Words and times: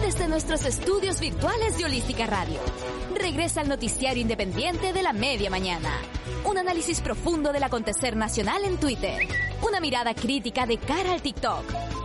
Desde 0.00 0.28
nuestros 0.28 0.64
estudios 0.64 1.20
virtuales 1.20 1.78
de 1.78 1.84
Holística 1.84 2.26
Radio, 2.26 2.60
regresa 3.14 3.62
el 3.62 3.68
noticiario 3.68 4.22
independiente 4.22 4.92
de 4.92 5.02
la 5.02 5.12
media 5.12 5.50
mañana. 5.50 5.90
Un 6.44 6.58
análisis 6.58 7.00
profundo 7.00 7.52
del 7.52 7.64
acontecer 7.64 8.14
nacional 8.14 8.64
en 8.64 8.78
Twitter, 8.78 9.26
una 9.66 9.80
mirada 9.80 10.14
crítica 10.14 10.66
de 10.66 10.78
cara 10.78 11.12
al 11.12 11.22
TikTok 11.22 11.64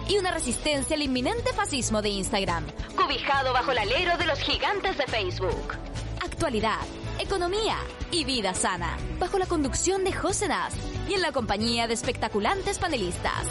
y 0.09 0.17
una 0.17 0.31
resistencia 0.31 0.95
al 0.95 1.03
inminente 1.03 1.53
fascismo 1.53 2.01
de 2.01 2.09
Instagram, 2.09 2.65
cobijado 2.95 3.53
bajo 3.53 3.71
el 3.71 3.77
alero 3.77 4.17
de 4.17 4.25
los 4.25 4.39
gigantes 4.39 4.97
de 4.97 5.05
Facebook. 5.05 5.75
Actualidad, 6.23 6.79
economía 7.21 7.77
y 8.11 8.23
vida 8.25 8.53
sana, 8.53 8.97
bajo 9.19 9.37
la 9.37 9.45
conducción 9.45 10.03
de 10.03 10.11
José 10.11 10.47
Nas 10.47 10.73
y 11.07 11.13
en 11.13 11.21
la 11.21 11.31
compañía 11.31 11.87
de 11.87 11.93
espectaculantes 11.93 12.79
panelistas. 12.79 13.45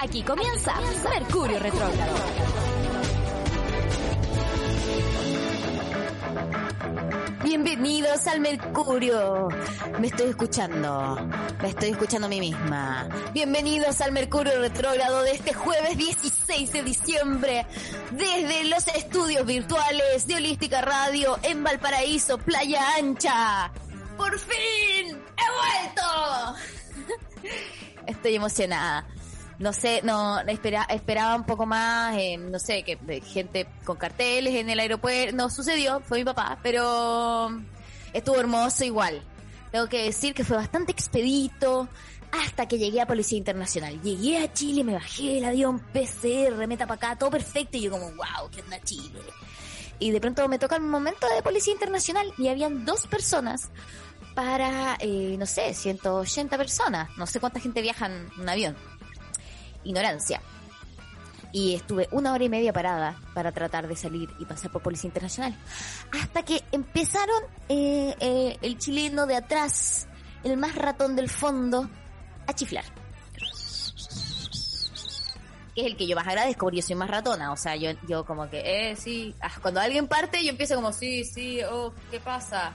Aquí 0.00 0.22
comienza 0.22 0.74
Mercurio 1.08 1.58
Retrógrado. 1.58 3.15
Bienvenidos 7.42 8.26
al 8.26 8.40
Mercurio. 8.40 9.48
Me 10.00 10.08
estoy 10.08 10.30
escuchando. 10.30 11.16
Me 11.62 11.68
estoy 11.68 11.90
escuchando 11.90 12.26
a 12.26 12.30
mí 12.30 12.40
misma. 12.40 13.08
Bienvenidos 13.32 14.00
al 14.00 14.12
Mercurio 14.12 14.58
Retrógrado 14.60 15.22
de 15.22 15.32
este 15.32 15.54
jueves 15.54 15.96
16 15.96 16.72
de 16.72 16.82
diciembre. 16.82 17.66
Desde 18.10 18.64
los 18.64 18.86
estudios 18.88 19.46
virtuales 19.46 20.26
de 20.26 20.36
Holística 20.36 20.82
Radio 20.82 21.38
en 21.42 21.62
Valparaíso, 21.62 22.38
Playa 22.38 22.82
Ancha. 22.98 23.70
¡Por 24.16 24.38
fin! 24.38 25.16
¡He 25.36 25.94
vuelto! 25.94 26.56
Estoy 28.06 28.34
emocionada 28.36 29.06
no 29.58 29.72
sé, 29.72 30.02
no 30.02 30.38
espera, 30.40 30.86
esperaba 30.90 31.34
un 31.34 31.44
poco 31.44 31.64
más, 31.64 32.16
eh, 32.16 32.36
no 32.36 32.58
sé, 32.58 32.82
que 32.82 32.98
gente 33.22 33.66
con 33.84 33.96
carteles 33.96 34.54
en 34.54 34.68
el 34.68 34.78
aeropuerto, 34.78 35.34
no 35.34 35.48
sucedió, 35.48 36.00
fue 36.00 36.18
mi 36.18 36.24
papá, 36.24 36.58
pero 36.62 37.48
estuvo 38.12 38.38
hermoso 38.38 38.84
igual. 38.84 39.22
Tengo 39.72 39.88
que 39.88 40.04
decir 40.04 40.34
que 40.34 40.44
fue 40.44 40.56
bastante 40.56 40.92
expedito 40.92 41.88
hasta 42.32 42.66
que 42.66 42.78
llegué 42.78 43.00
a 43.00 43.06
Policía 43.06 43.38
Internacional. 43.38 44.00
Llegué 44.02 44.38
a 44.38 44.52
Chile, 44.52 44.84
me 44.84 44.94
bajé 44.94 45.38
el 45.38 45.44
avión 45.44 45.80
PCR, 45.80 46.66
meta 46.66 46.86
para 46.86 46.96
acá, 46.96 47.18
todo 47.18 47.30
perfecto 47.30 47.78
y 47.78 47.82
yo 47.82 47.90
como, 47.90 48.06
wow, 48.06 48.50
¿qué 48.50 48.60
onda 48.60 48.80
Chile? 48.82 49.20
Y 49.98 50.10
de 50.10 50.20
pronto 50.20 50.46
me 50.48 50.58
toca 50.58 50.76
el 50.76 50.82
momento 50.82 51.26
de 51.34 51.42
Policía 51.42 51.72
Internacional 51.72 52.30
y 52.36 52.48
habían 52.48 52.84
dos 52.84 53.06
personas 53.06 53.70
para, 54.34 54.98
eh, 55.00 55.36
no 55.38 55.46
sé, 55.46 55.72
180 55.72 56.58
personas. 56.58 57.08
No 57.16 57.26
sé 57.26 57.40
cuánta 57.40 57.60
gente 57.60 57.80
viaja 57.80 58.06
en 58.06 58.28
un 58.38 58.48
avión 58.48 58.76
ignorancia. 59.86 60.40
Y 61.52 61.74
estuve 61.74 62.08
una 62.10 62.32
hora 62.32 62.44
y 62.44 62.48
media 62.48 62.72
parada 62.72 63.18
para 63.32 63.52
tratar 63.52 63.88
de 63.88 63.96
salir 63.96 64.28
y 64.38 64.44
pasar 64.44 64.70
por 64.70 64.82
Policía 64.82 65.08
Internacional. 65.08 65.56
Hasta 66.12 66.42
que 66.42 66.62
empezaron 66.72 67.42
eh, 67.68 68.14
eh, 68.20 68.58
el 68.60 68.76
chileno 68.78 69.26
de 69.26 69.36
atrás, 69.36 70.06
el 70.44 70.56
más 70.56 70.74
ratón 70.74 71.16
del 71.16 71.30
fondo, 71.30 71.88
a 72.46 72.52
chiflar. 72.52 72.84
Que 75.74 75.82
es 75.82 75.86
el 75.86 75.96
que 75.96 76.06
yo 76.06 76.16
más 76.16 76.26
agradezco 76.26 76.66
porque 76.66 76.78
yo 76.78 76.82
soy 76.82 76.96
más 76.96 77.08
ratona. 77.08 77.52
O 77.52 77.56
sea, 77.56 77.76
yo, 77.76 77.90
yo 78.06 78.26
como 78.26 78.50
que, 78.50 78.90
eh, 78.90 78.96
sí. 78.96 79.34
Ah, 79.40 79.50
cuando 79.62 79.80
alguien 79.80 80.08
parte, 80.08 80.42
yo 80.44 80.50
empiezo 80.50 80.74
como, 80.74 80.92
sí, 80.92 81.24
sí, 81.24 81.60
oh, 81.70 81.94
¿qué 82.10 82.20
pasa? 82.20 82.74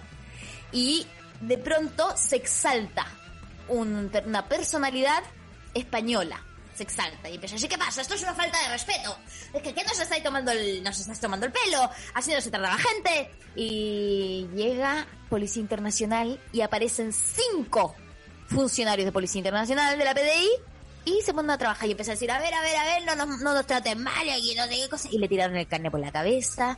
Y 0.72 1.06
de 1.42 1.58
pronto 1.58 2.16
se 2.16 2.36
exalta 2.36 3.06
una 3.68 4.48
personalidad 4.48 5.24
española 5.74 6.44
se 6.82 6.84
exalta 6.84 7.30
y 7.30 7.36
empieza, 7.36 7.68
¿qué 7.68 7.78
pasa? 7.78 8.02
Esto 8.02 8.16
es 8.16 8.24
una 8.24 8.34
falta 8.34 8.60
de 8.64 8.70
respeto. 8.70 9.16
Es 9.54 9.62
que 9.62 9.74
¿qué 9.74 9.84
nos 9.84 10.00
estáis 10.00 10.24
tomando 10.24 10.52
el, 10.52 10.84
nos 10.84 11.00
estás 11.00 11.20
tomando 11.20 11.46
el 11.46 11.52
pelo? 11.52 11.90
Así 12.14 12.34
no 12.34 12.42
se 12.42 12.50
trata 12.50 12.70
la 12.70 12.78
gente. 12.78 13.32
Y 13.56 14.48
llega 14.56 15.06
Policía 15.30 15.62
Internacional 15.62 16.40
y 16.52 16.62
aparecen 16.62 17.14
cinco 17.14 17.96
funcionarios 18.48 19.06
de 19.06 19.12
Policía 19.12 19.40
Internacional 19.40 19.98
de 19.98 20.06
la 20.06 20.14
PDI 20.14 20.50
y 21.06 21.22
se 21.22 21.34
ponen 21.34 21.52
a 21.52 21.58
trabajar 21.58 21.88
y 21.88 21.92
empieza 21.92 22.12
a 22.12 22.16
decir, 22.16 22.32
a 22.32 22.40
ver, 22.40 22.54
a 22.54 22.62
ver, 22.62 22.76
a 22.76 22.84
ver, 22.84 23.06
no 23.06 23.16
nos, 23.16 23.40
no 23.42 23.54
nos 23.54 23.66
traten 23.66 24.02
mal 24.02 24.28
y 24.28 24.56
no 24.56 24.66
sé 24.66 24.76
qué 24.76 24.90
cosa. 24.90 25.10
Y 25.12 25.20
le 25.20 25.28
tiraron 25.28 25.56
el 25.56 25.68
carne 25.68 25.92
por 25.92 26.00
la 26.00 26.12
cabeza 26.12 26.78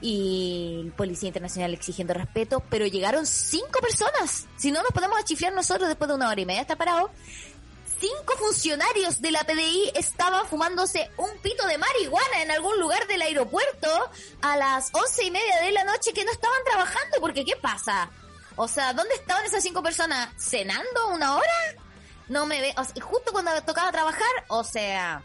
y 0.00 0.82
el 0.84 0.92
Policía 0.92 1.28
Internacional 1.28 1.72
exigiendo 1.72 2.14
respeto, 2.14 2.62
pero 2.68 2.86
llegaron 2.86 3.26
cinco 3.26 3.80
personas. 3.80 4.46
Si 4.56 4.70
no 4.70 4.82
nos 4.82 4.90
podemos 4.90 5.18
achiflar 5.18 5.52
nosotros 5.52 5.88
después 5.88 6.08
de 6.08 6.14
una 6.14 6.28
hora 6.28 6.40
y 6.40 6.46
media 6.46 6.62
está 6.62 6.76
parado, 6.76 7.10
cinco 7.98 8.34
funcionarios 8.38 9.20
de 9.20 9.30
la 9.30 9.44
PDI 9.44 9.92
estaban 9.94 10.46
fumándose 10.46 11.10
un 11.16 11.30
pito 11.42 11.66
de 11.66 11.78
marihuana 11.78 12.42
en 12.42 12.50
algún 12.50 12.78
lugar 12.78 13.06
del 13.06 13.22
aeropuerto 13.22 13.88
a 14.42 14.56
las 14.56 14.90
once 14.92 15.24
y 15.24 15.30
media 15.30 15.62
de 15.62 15.72
la 15.72 15.84
noche 15.84 16.12
que 16.12 16.24
no 16.24 16.32
estaban 16.32 16.58
trabajando, 16.64 17.18
porque 17.20 17.44
¿qué 17.44 17.56
pasa? 17.56 18.10
O 18.56 18.68
sea, 18.68 18.92
¿dónde 18.92 19.14
estaban 19.14 19.44
esas 19.44 19.62
cinco 19.62 19.82
personas? 19.82 20.28
¿Cenando 20.36 21.08
una 21.12 21.36
hora? 21.36 21.52
No 22.28 22.46
me 22.46 22.60
ve, 22.60 22.74
justo 23.00 23.32
cuando 23.32 23.50
tocaba 23.62 23.92
trabajar, 23.92 24.44
o 24.48 24.64
sea, 24.64 25.22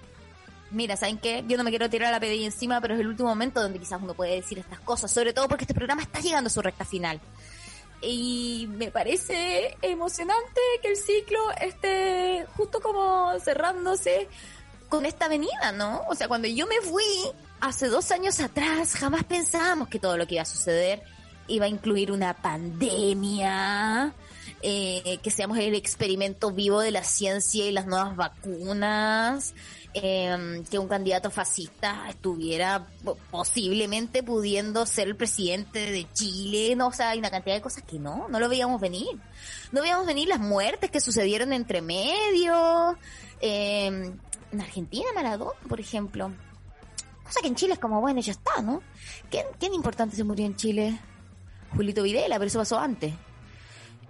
mira, 0.70 0.96
¿saben 0.98 1.18
qué? 1.18 1.44
Yo 1.48 1.58
no 1.58 1.64
me 1.64 1.70
quiero 1.70 1.90
tirar 1.90 2.12
la 2.12 2.20
PDI 2.20 2.46
encima, 2.46 2.80
pero 2.82 2.94
es 2.94 3.00
el 3.00 3.08
último 3.08 3.30
momento 3.30 3.62
donde 3.62 3.80
quizás 3.80 4.02
uno 4.02 4.14
puede 4.14 4.36
decir 4.36 4.60
estas 4.60 4.80
cosas, 4.80 5.12
sobre 5.12 5.34
todo 5.34 5.48
porque 5.48 5.64
este 5.64 5.74
programa 5.74 6.02
está 6.02 6.20
llegando 6.20 6.48
a 6.48 6.52
su 6.52 6.62
recta 6.62 6.86
final 6.86 7.20
y 8.02 8.68
me 8.72 8.90
parece 8.90 9.78
emocionante 9.82 10.62
que 10.82 10.90
el 10.90 10.98
ciclo 10.98 11.40
esté 11.62 12.46
justo 12.58 12.82
como 12.82 13.32
cerrándose 13.40 14.28
con 14.90 15.06
esta 15.06 15.26
avenida, 15.26 15.72
¿no? 15.72 16.02
O 16.10 16.16
sea, 16.16 16.28
cuando 16.28 16.48
yo 16.48 16.68
me 16.68 16.82
fui 16.82 17.04
hace 17.60 17.88
dos 17.88 18.12
años 18.12 18.40
atrás, 18.40 18.96
jamás 18.96 19.24
pensábamos 19.24 19.88
que 19.88 20.00
todo 20.00 20.18
lo 20.18 20.28
que 20.28 20.36
iba 20.36 20.42
a 20.42 20.46
suceder 20.46 21.04
iba 21.48 21.66
a 21.66 21.70
incluir 21.70 22.12
una 22.12 22.34
pandemia, 22.34 24.14
eh, 24.62 25.20
que 25.22 25.32
seamos 25.32 25.58
el 25.60 25.76
experimento 25.76 26.52
vivo 26.52 26.82
de 26.82 26.92
la 26.92 27.04
ciencia 27.04 27.66
y 27.66 27.72
las 27.72 27.88
nuevas 27.88 28.16
vacunas, 28.16 29.54
eh, 29.94 30.64
que 30.70 30.80
un 30.80 30.88
candidato 30.88 31.30
fascista 31.30 32.06
estuviera 32.10 32.88
posiblemente 33.30 34.24
pudiendo 34.24 34.86
ser 34.86 35.08
el 35.08 35.16
presidente 35.16 35.92
de 35.92 36.08
Chile, 36.14 36.76
no, 36.76 36.88
o 36.88 36.92
sea, 36.94 37.10
hay 37.10 37.20
una 37.20 37.30
cantidad 37.30 37.56
de 37.56 37.62
cosas 37.62 37.84
que 37.84 38.00
no, 38.00 38.28
no 38.30 38.40
lo 38.40 38.48
veíamos 38.48 38.80
venir. 38.80 39.20
No 39.72 39.82
veíamos 39.82 40.06
venir 40.06 40.28
las 40.28 40.40
muertes 40.40 40.92
que 40.92 41.02
sucedieron 41.02 41.54
entre 41.54 41.82
medio, 41.82 42.98
eh, 43.42 44.14
en 44.52 44.62
Argentina, 44.62 45.08
Maradona, 45.14 45.60
por 45.68 45.80
ejemplo. 45.80 46.32
Cosa 47.24 47.42
que 47.42 47.48
en 47.48 47.56
Chile 47.56 47.74
es 47.74 47.80
como, 47.80 48.02
bueno, 48.02 48.20
ya 48.22 48.34
está, 48.34 48.62
¿no? 48.62 48.82
¿Quién, 49.30 49.46
quién 49.60 49.74
importante 49.74 50.16
se 50.16 50.24
murió 50.24 50.46
en 50.46 50.56
Chile? 50.56 51.00
Julito 51.76 52.04
Videla, 52.04 52.36
pero 52.38 52.48
eso 52.48 52.60
pasó 52.60 52.80
antes. 52.80 53.14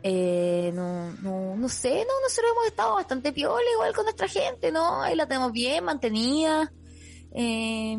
Eh, 0.04 0.72
no, 0.74 1.12
no, 1.22 1.56
no 1.56 1.70
sé, 1.70 1.90
no, 1.90 2.22
nosotros 2.24 2.52
hemos 2.52 2.66
estado 2.66 2.96
bastante 2.96 3.32
piola 3.32 3.66
igual 3.74 3.94
con 3.94 4.06
nuestra 4.06 4.28
gente, 4.28 4.72
¿no? 4.72 5.02
Ahí 5.02 5.16
la 5.16 5.28
tenemos 5.28 5.52
bien, 5.52 5.84
mantenida. 5.84 6.72
Eh, 7.34 7.98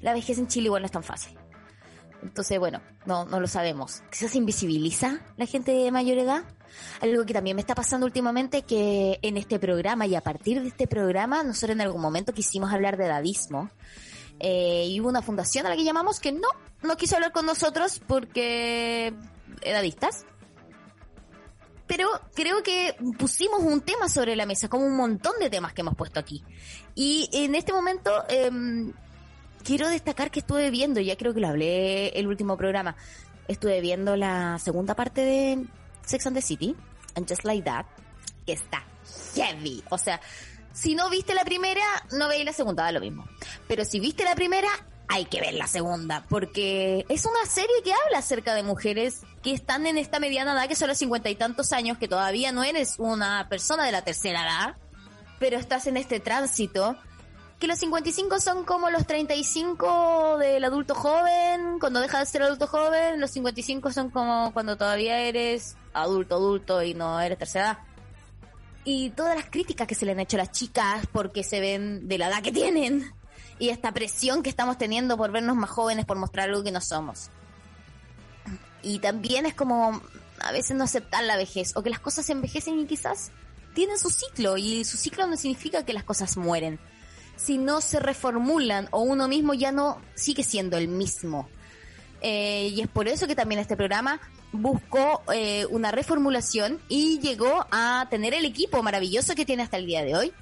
la 0.00 0.14
vejez 0.14 0.38
en 0.38 0.48
Chile 0.48 0.66
igual 0.66 0.82
no 0.82 0.86
es 0.86 0.92
tan 0.92 1.02
fácil. 1.02 1.38
Entonces, 2.22 2.58
bueno, 2.58 2.80
no, 3.04 3.24
no 3.24 3.40
lo 3.40 3.48
sabemos. 3.48 4.02
Quizás 4.10 4.30
se 4.30 4.38
invisibiliza 4.38 5.20
la 5.36 5.46
gente 5.46 5.72
de 5.72 5.90
mayor 5.90 6.18
edad. 6.18 6.44
Algo 7.00 7.26
que 7.26 7.34
también 7.34 7.56
me 7.56 7.60
está 7.60 7.74
pasando 7.74 8.06
últimamente 8.06 8.62
que 8.62 9.18
en 9.22 9.36
este 9.36 9.58
programa 9.58 10.06
y 10.06 10.14
a 10.14 10.20
partir 10.20 10.62
de 10.62 10.68
este 10.68 10.86
programa, 10.86 11.42
nosotros 11.42 11.74
en 11.74 11.80
algún 11.80 12.00
momento 12.00 12.32
quisimos 12.32 12.72
hablar 12.72 12.96
de 12.96 13.06
edadismo. 13.06 13.70
Eh, 14.38 14.86
y 14.88 15.00
hubo 15.00 15.08
una 15.08 15.22
fundación 15.22 15.66
a 15.66 15.70
la 15.70 15.76
que 15.76 15.84
llamamos 15.84 16.20
que 16.20 16.32
no, 16.32 16.48
no 16.82 16.96
quiso 16.96 17.16
hablar 17.16 17.32
con 17.32 17.44
nosotros 17.44 18.00
porque 18.06 19.12
edadistas 19.60 20.24
pero 21.92 22.08
creo 22.34 22.62
que 22.62 22.96
pusimos 23.18 23.60
un 23.60 23.82
tema 23.82 24.08
sobre 24.08 24.34
la 24.34 24.46
mesa, 24.46 24.66
como 24.66 24.86
un 24.86 24.96
montón 24.96 25.34
de 25.38 25.50
temas 25.50 25.74
que 25.74 25.82
hemos 25.82 25.94
puesto 25.94 26.18
aquí. 26.18 26.42
Y 26.94 27.28
en 27.34 27.54
este 27.54 27.74
momento 27.74 28.10
em, 28.30 28.94
quiero 29.62 29.90
destacar 29.90 30.30
que 30.30 30.38
estuve 30.40 30.70
viendo, 30.70 31.02
ya 31.02 31.18
creo 31.18 31.34
que 31.34 31.40
lo 31.40 31.48
hablé 31.48 32.08
el 32.18 32.28
último 32.28 32.56
programa, 32.56 32.96
estuve 33.46 33.82
viendo 33.82 34.16
la 34.16 34.58
segunda 34.58 34.94
parte 34.94 35.20
de 35.20 35.66
Sex 36.06 36.26
and 36.28 36.36
the 36.36 36.40
City, 36.40 36.74
and 37.14 37.28
Just 37.28 37.44
Like 37.44 37.64
That, 37.64 37.84
que 38.46 38.54
está 38.54 38.86
heavy. 39.34 39.84
O 39.90 39.98
sea, 39.98 40.18
si 40.72 40.94
no 40.94 41.10
viste 41.10 41.34
la 41.34 41.44
primera, 41.44 41.84
no 42.12 42.26
veis 42.28 42.46
la 42.46 42.54
segunda, 42.54 42.84
da 42.84 42.92
lo 42.92 43.00
mismo. 43.00 43.26
Pero 43.68 43.84
si 43.84 44.00
viste 44.00 44.24
la 44.24 44.34
primera, 44.34 44.70
hay 45.08 45.24
que 45.26 45.40
ver 45.40 45.54
la 45.54 45.66
segunda, 45.66 46.24
porque 46.28 47.04
es 47.08 47.26
una 47.26 47.44
serie 47.48 47.82
que 47.84 47.92
habla 47.92 48.18
acerca 48.18 48.54
de 48.54 48.62
mujeres 48.62 49.22
que 49.42 49.52
están 49.52 49.86
en 49.86 49.98
esta 49.98 50.20
mediana 50.20 50.52
edad, 50.52 50.68
que 50.68 50.76
son 50.76 50.88
los 50.88 50.98
cincuenta 50.98 51.28
y 51.28 51.34
tantos 51.34 51.72
años, 51.72 51.98
que 51.98 52.08
todavía 52.08 52.52
no 52.52 52.64
eres 52.64 52.96
una 52.98 53.48
persona 53.48 53.84
de 53.84 53.92
la 53.92 54.02
tercera 54.02 54.42
edad, 54.42 54.76
pero 55.38 55.58
estás 55.58 55.86
en 55.86 55.96
este 55.96 56.20
tránsito, 56.20 56.96
que 57.58 57.66
los 57.66 57.78
55 57.78 58.40
son 58.40 58.64
como 58.64 58.90
los 58.90 59.06
35 59.06 60.38
del 60.38 60.64
adulto 60.64 60.94
joven, 60.94 61.78
cuando 61.78 62.00
dejas 62.00 62.20
de 62.20 62.26
ser 62.26 62.42
adulto 62.42 62.66
joven, 62.66 63.20
los 63.20 63.30
55 63.30 63.92
son 63.92 64.10
como 64.10 64.52
cuando 64.52 64.76
todavía 64.76 65.20
eres 65.20 65.76
adulto, 65.92 66.36
adulto 66.36 66.82
y 66.82 66.94
no 66.94 67.20
eres 67.20 67.38
tercera 67.38 67.64
edad. 67.64 67.78
Y 68.84 69.10
todas 69.10 69.36
las 69.36 69.48
críticas 69.48 69.86
que 69.86 69.94
se 69.94 70.04
le 70.06 70.12
han 70.12 70.18
hecho 70.20 70.36
a 70.36 70.38
las 70.38 70.50
chicas 70.50 71.06
porque 71.12 71.44
se 71.44 71.60
ven 71.60 72.08
de 72.08 72.18
la 72.18 72.28
edad 72.28 72.42
que 72.42 72.50
tienen 72.50 73.12
y 73.62 73.70
esta 73.70 73.92
presión 73.92 74.42
que 74.42 74.50
estamos 74.50 74.76
teniendo 74.76 75.16
por 75.16 75.30
vernos 75.30 75.54
más 75.54 75.70
jóvenes, 75.70 76.04
por 76.04 76.18
mostrar 76.18 76.48
algo 76.48 76.64
que 76.64 76.72
no 76.72 76.80
somos. 76.80 77.30
Y 78.82 78.98
también 78.98 79.46
es 79.46 79.54
como 79.54 80.02
a 80.40 80.50
veces 80.50 80.76
no 80.76 80.82
aceptar 80.82 81.22
la 81.22 81.36
vejez 81.36 81.76
o 81.76 81.82
que 81.84 81.88
las 81.88 82.00
cosas 82.00 82.28
envejecen 82.28 82.80
y 82.80 82.86
quizás 82.86 83.30
tienen 83.72 84.00
su 84.00 84.10
ciclo 84.10 84.56
y 84.56 84.84
su 84.84 84.96
ciclo 84.96 85.28
no 85.28 85.36
significa 85.36 85.84
que 85.84 85.92
las 85.92 86.02
cosas 86.02 86.36
mueren. 86.36 86.80
Si 87.36 87.56
no 87.56 87.80
se 87.80 88.00
reformulan 88.00 88.88
o 88.90 89.02
uno 89.02 89.28
mismo 89.28 89.54
ya 89.54 89.70
no 89.70 90.02
sigue 90.16 90.42
siendo 90.42 90.76
el 90.76 90.88
mismo. 90.88 91.48
Eh, 92.20 92.72
y 92.74 92.80
es 92.80 92.88
por 92.88 93.06
eso 93.06 93.28
que 93.28 93.36
también 93.36 93.60
este 93.60 93.76
programa 93.76 94.20
buscó 94.50 95.22
eh, 95.32 95.66
una 95.66 95.92
reformulación 95.92 96.80
y 96.88 97.20
llegó 97.20 97.64
a 97.70 98.08
tener 98.10 98.34
el 98.34 98.44
equipo 98.44 98.82
maravilloso 98.82 99.36
que 99.36 99.46
tiene 99.46 99.62
hasta 99.62 99.76
el 99.76 99.86
día 99.86 100.02
de 100.02 100.16
hoy 100.16 100.32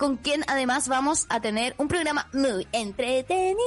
con 0.00 0.16
quien 0.16 0.42
además 0.48 0.88
vamos 0.88 1.26
a 1.28 1.42
tener 1.42 1.74
un 1.76 1.86
programa 1.86 2.26
muy 2.32 2.66
entretenido. 2.72 3.60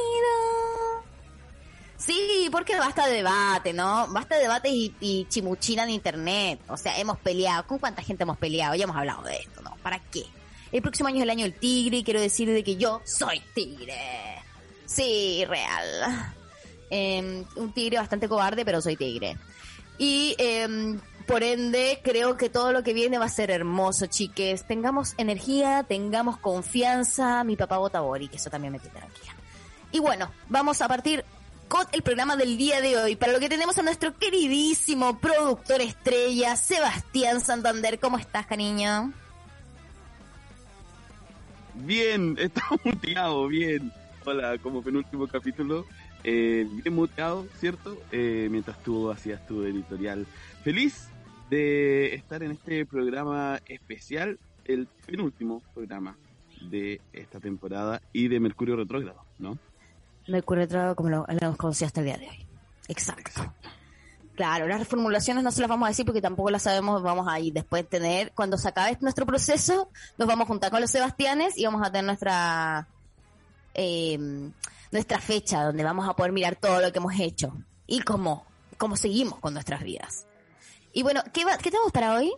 Sí, 1.95 2.49
porque 2.51 2.75
basta 2.75 3.05
de 3.05 3.17
debate, 3.17 3.71
¿no? 3.71 4.07
Basta 4.07 4.37
de 4.37 4.41
debate 4.41 4.67
y, 4.67 5.27
chimuchina 5.29 5.83
en 5.83 5.91
internet. 5.91 6.59
O 6.69 6.75
sea, 6.75 6.97
hemos 6.97 7.19
peleado. 7.19 7.67
¿Con 7.67 7.77
cuánta 7.77 8.01
gente 8.01 8.23
hemos 8.23 8.39
peleado? 8.39 8.73
Ya 8.73 8.85
hemos 8.85 8.97
hablado 8.97 9.21
de 9.21 9.35
esto, 9.35 9.61
¿no? 9.61 9.75
¿Para 9.83 9.99
qué? 9.99 10.23
El 10.71 10.81
próximo 10.81 11.07
año 11.07 11.17
es 11.17 11.23
el 11.23 11.29
año 11.29 11.43
del 11.43 11.53
tigre 11.53 11.97
y 11.97 12.03
quiero 12.03 12.19
decir 12.19 12.49
de 12.49 12.63
que 12.63 12.77
yo 12.77 12.99
soy 13.05 13.39
tigre. 13.53 14.41
Sí, 14.87 15.45
real. 15.47 16.33
Em, 16.89 17.45
un 17.57 17.73
tigre 17.73 17.97
bastante 17.97 18.27
cobarde, 18.27 18.65
pero 18.65 18.81
soy 18.81 18.95
tigre. 18.95 19.37
Y 19.99 20.35
eh, 20.39 20.97
por 21.25 21.43
ende, 21.43 21.99
creo 22.03 22.37
que 22.37 22.49
todo 22.49 22.71
lo 22.71 22.83
que 22.83 22.93
viene 22.93 23.17
va 23.17 23.25
a 23.25 23.29
ser 23.29 23.51
hermoso, 23.51 24.05
chiques. 24.07 24.65
Tengamos 24.65 25.13
energía, 25.17 25.83
tengamos 25.87 26.37
confianza. 26.37 27.43
Mi 27.43 27.55
papá 27.55 27.77
vota 27.77 28.01
Bori, 28.01 28.27
que 28.27 28.37
eso 28.37 28.49
también 28.49 28.73
me 28.73 28.79
tiene 28.79 28.99
tranquila. 28.99 29.35
Y 29.91 29.99
bueno, 29.99 30.31
vamos 30.49 30.81
a 30.81 30.87
partir 30.87 31.23
con 31.67 31.85
el 31.91 32.01
programa 32.01 32.35
del 32.35 32.57
día 32.57 32.81
de 32.81 32.97
hoy, 32.97 33.15
para 33.15 33.31
lo 33.31 33.39
que 33.39 33.49
tenemos 33.49 33.77
a 33.77 33.81
nuestro 33.81 34.15
queridísimo 34.17 35.19
productor 35.19 35.81
estrella, 35.81 36.55
Sebastián 36.55 37.41
Santander. 37.41 37.99
¿Cómo 37.99 38.17
estás, 38.17 38.45
cariño? 38.45 39.13
Bien, 41.73 42.35
está 42.39 42.61
muteado, 42.83 43.47
bien. 43.47 43.91
Hola, 44.25 44.57
como 44.59 44.81
penúltimo 44.81 45.27
capítulo, 45.27 45.85
eh, 46.23 46.67
bien 46.69 46.95
muteado, 46.95 47.47
¿cierto? 47.59 47.97
Eh, 48.11 48.47
mientras 48.49 48.81
tú 48.83 49.11
hacías 49.11 49.45
tu 49.47 49.63
editorial. 49.63 50.25
Feliz 50.63 51.07
de 51.53 52.15
estar 52.15 52.41
en 52.41 52.51
este 52.51 52.83
programa 52.85 53.61
especial, 53.67 54.39
el 54.65 54.87
penúltimo 55.05 55.61
programa 55.75 56.17
de 56.69 56.99
esta 57.13 57.39
temporada 57.39 58.01
y 58.11 58.27
de 58.27 58.39
Mercurio 58.39 58.75
Retrógrado, 58.75 59.23
¿no? 59.37 59.59
Mercurio 60.27 60.63
Retrógrado 60.63 60.95
como 60.95 61.09
lo, 61.09 61.25
hemos 61.27 61.57
conocido 61.57 61.87
hasta 61.87 61.99
el 61.99 62.07
día 62.07 62.17
de 62.17 62.29
hoy. 62.29 62.47
Exacto. 62.87 63.53
Claro, 64.35 64.67
las 64.67 64.79
reformulaciones 64.79 65.43
no 65.43 65.51
se 65.51 65.61
las 65.61 65.69
vamos 65.69 65.85
a 65.85 65.89
decir 65.89 66.05
porque 66.05 66.21
tampoco 66.21 66.49
las 66.49 66.63
sabemos, 66.63 67.03
vamos 67.03 67.27
a 67.29 67.39
ir 67.39 67.53
después 67.53 67.87
tener, 67.87 68.31
cuando 68.33 68.57
se 68.57 68.69
acabe 68.69 68.97
nuestro 69.01 69.27
proceso, 69.27 69.89
nos 70.17 70.27
vamos 70.27 70.45
a 70.45 70.47
juntar 70.47 70.71
con 70.71 70.81
los 70.81 70.89
Sebastianes 70.89 71.55
y 71.55 71.65
vamos 71.65 71.85
a 71.85 71.91
tener 71.91 72.05
nuestra 72.05 72.87
eh, 73.75 74.17
nuestra 74.91 75.19
fecha 75.19 75.63
donde 75.63 75.83
vamos 75.83 76.09
a 76.09 76.15
poder 76.15 76.31
mirar 76.31 76.55
todo 76.55 76.81
lo 76.81 76.91
que 76.91 76.97
hemos 76.97 77.13
hecho 77.19 77.53
y 77.85 77.99
cómo, 77.99 78.43
cómo 78.77 78.95
seguimos 78.95 79.39
con 79.39 79.53
nuestras 79.53 79.83
vidas. 79.83 80.25
Y 80.93 81.01
bueno, 81.01 81.21
¿qué, 81.33 81.43
va, 81.43 81.57
qué 81.57 81.71
tenemos 81.71 81.91
para 81.91 82.13
hoy? 82.13 82.31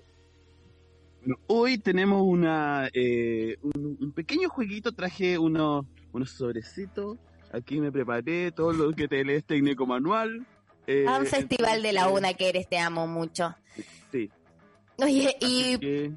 Bueno, 1.19 1.39
hoy 1.47 1.77
tenemos 1.77 2.23
una 2.25 2.89
eh, 2.93 3.57
un, 3.61 4.13
pequeño 4.13 4.47
jueguito, 4.49 4.93
traje 4.93 5.37
unos, 5.37 5.85
unos 6.13 6.31
sobrecitos, 6.31 7.17
aquí 7.51 7.81
me 7.81 7.91
preparé 7.91 8.51
todo 8.51 8.71
lo 8.71 8.93
que 8.93 9.09
te 9.09 9.25
lees 9.25 9.43
técnico 9.43 9.85
manual. 9.85 10.47
Eh, 10.87 11.05
a 11.07 11.17
un 11.17 11.25
festival 11.25 11.81
de 11.81 11.91
la 11.91 12.07
una 12.07 12.33
que 12.33 12.47
eres, 12.47 12.69
te 12.69 12.77
amo 12.77 13.07
mucho. 13.07 13.53
Sí. 14.11 14.31
Oye, 14.97 15.35
y 15.41 16.13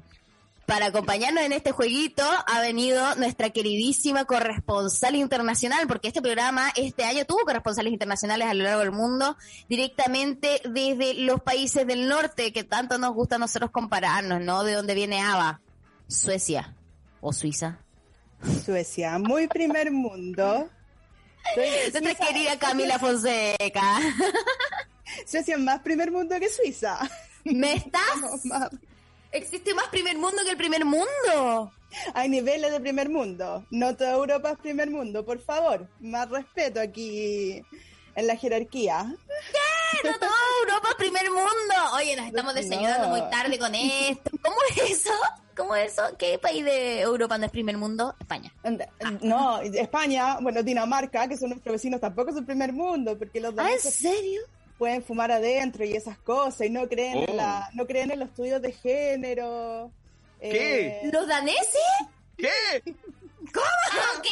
para 0.69 0.85
acompañarnos 0.85 1.43
en 1.43 1.51
este 1.51 1.71
jueguito 1.71 2.23
ha 2.45 2.61
venido 2.61 3.15
nuestra 3.15 3.49
queridísima 3.49 4.25
corresponsal 4.25 5.15
internacional, 5.15 5.87
porque 5.87 6.09
este 6.09 6.21
programa 6.21 6.71
este 6.75 7.05
año 7.05 7.25
tuvo 7.25 7.39
corresponsales 7.39 7.91
internacionales 7.91 8.47
a 8.47 8.53
lo 8.53 8.65
largo 8.65 8.81
del 8.81 8.91
mundo, 8.91 9.35
directamente 9.67 10.61
desde 10.69 11.15
los 11.15 11.41
países 11.41 11.87
del 11.87 12.07
norte, 12.07 12.53
que 12.53 12.63
tanto 12.63 12.99
nos 12.99 13.15
gusta 13.15 13.37
a 13.37 13.39
nosotros 13.39 13.71
compararnos, 13.71 14.41
¿no? 14.41 14.63
De 14.63 14.73
dónde 14.73 14.93
viene 14.93 15.19
Ava, 15.19 15.59
Suecia 16.07 16.75
o 17.19 17.33
Suiza. 17.33 17.79
Suecia, 18.63 19.17
muy 19.17 19.47
primer 19.47 19.89
mundo. 19.89 20.69
Nuestra 21.55 22.13
querida 22.13 22.59
Camila 22.59 22.99
Fonseca. 22.99 23.99
Suecia 25.25 25.55
es 25.55 25.61
más 25.61 25.79
primer 25.79 26.11
mundo 26.11 26.35
que 26.39 26.47
Suiza. 26.47 26.99
¿Me 27.43 27.73
estás? 27.73 28.03
¿Existe 29.31 29.73
más 29.73 29.87
primer 29.87 30.17
mundo 30.17 30.43
que 30.43 30.51
el 30.51 30.57
primer 30.57 30.85
mundo? 30.85 31.71
Hay 32.13 32.29
niveles 32.29 32.71
de 32.71 32.79
primer 32.79 33.09
mundo. 33.09 33.65
No 33.69 33.95
toda 33.95 34.11
Europa 34.13 34.51
es 34.51 34.59
primer 34.59 34.89
mundo, 34.89 35.25
por 35.25 35.39
favor. 35.39 35.87
Más 35.99 36.29
respeto 36.29 36.79
aquí 36.79 37.63
en 38.15 38.27
la 38.27 38.35
jerarquía. 38.35 39.05
¿Qué? 39.51 40.07
No 40.07 40.17
toda 40.17 40.31
Europa 40.61 40.87
es 40.89 40.95
primer 40.95 41.29
mundo. 41.29 41.75
Oye, 41.95 42.15
nos 42.15 42.27
estamos 42.27 42.53
desayunando 42.53 43.09
muy 43.09 43.21
tarde 43.29 43.57
con 43.57 43.73
esto. 43.75 44.31
¿Cómo 44.41 44.57
es 44.69 44.91
eso? 44.91 45.11
¿Cómo 45.55 45.75
es 45.75 45.93
eso? 45.93 46.03
¿Qué 46.17 46.39
país 46.39 46.63
de 46.63 47.01
Europa 47.01 47.37
no 47.37 47.45
es 47.45 47.51
primer 47.51 47.77
mundo? 47.77 48.15
España. 48.19 48.53
No, 49.21 49.59
España, 49.61 50.37
bueno, 50.41 50.63
Dinamarca, 50.63 51.27
que 51.27 51.37
son 51.37 51.49
nuestros 51.49 51.73
vecinos, 51.73 51.99
tampoco 51.99 52.31
es 52.31 52.37
el 52.37 52.45
primer 52.45 52.71
mundo, 52.71 53.17
porque 53.17 53.39
los 53.41 53.53
¿Ah, 53.57 53.71
¿en 53.71 53.79
serio? 53.79 54.41
Pueden 54.79 55.03
fumar 55.03 55.29
adentro 55.29 55.83
y 55.83 55.93
esas 55.93 56.17
cosas 56.17 56.65
y 56.65 56.69
no 56.69 56.87
creen 56.87 57.29
en 57.29 57.37
la, 57.37 57.67
oh. 57.69 57.75
no 57.75 57.85
creen 57.85 58.11
en 58.11 58.19
los 58.19 58.29
estudios 58.29 58.61
de 58.61 58.71
género. 58.71 59.91
¿Qué? 60.39 61.01
Eh, 61.03 61.09
¿Los 61.11 61.27
daneses? 61.27 61.67
¿Qué? 62.37 62.49
¿Cómo? 63.53 64.23
¿Qué? 64.23 64.29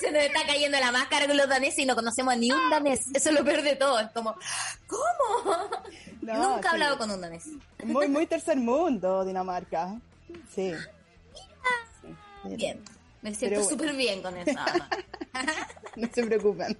Se 0.00 0.12
nos 0.12 0.22
está 0.22 0.46
cayendo 0.46 0.78
la 0.78 0.92
máscara 0.92 1.26
con 1.26 1.36
los 1.36 1.48
daneses 1.48 1.80
y 1.80 1.84
no 1.84 1.96
conocemos 1.96 2.32
a 2.32 2.36
ni 2.36 2.52
un 2.52 2.70
danés. 2.70 3.00
Eso 3.12 3.30
es 3.30 3.34
lo 3.34 3.44
peor 3.44 3.62
de 3.62 3.74
todo. 3.74 3.98
Es 3.98 4.10
como, 4.12 4.36
¿cómo? 4.86 5.68
Nunca 6.20 6.68
he 6.68 6.68
hablado 6.68 6.96
con 6.96 7.10
un 7.10 7.20
danés. 7.20 7.44
Muy, 7.82 8.06
muy 8.06 8.26
tercer 8.26 8.56
mundo, 8.58 9.24
Dinamarca. 9.24 9.96
Sí. 10.54 10.72
Bien. 12.44 12.80
Me 13.20 13.34
siento 13.34 13.64
súper 13.64 13.94
bien 13.94 14.22
con 14.22 14.36
eso. 14.36 14.50
no 15.96 16.08
se 16.12 16.24
preocupen. 16.24 16.78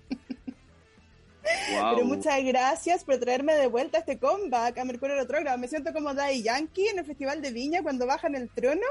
Pero 1.68 2.04
muchas 2.04 2.42
gracias 2.44 3.04
por 3.04 3.18
traerme 3.18 3.54
de 3.54 3.66
vuelta 3.66 3.99
este 3.99 4.18
comeback 4.18 4.78
a 4.78 4.84
Mercurio 4.84 5.16
Retrógrado. 5.16 5.58
Me 5.58 5.68
siento 5.68 5.92
como 5.92 6.14
Daddy 6.14 6.42
Yankee 6.42 6.88
en 6.88 6.99
el 6.99 7.04
Festival 7.04 7.42
de 7.42 7.50
Viña 7.50 7.82
cuando 7.82 8.06
bajan 8.06 8.34
el 8.34 8.49
trono. 8.50 8.87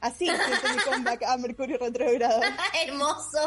Así 0.00 0.26
siento 0.26 0.68
mi 0.74 0.82
comeback 0.82 1.22
a 1.24 1.36
Mercurio 1.36 1.78
Retrógrado. 1.78 2.40
¡Hermoso! 2.86 3.38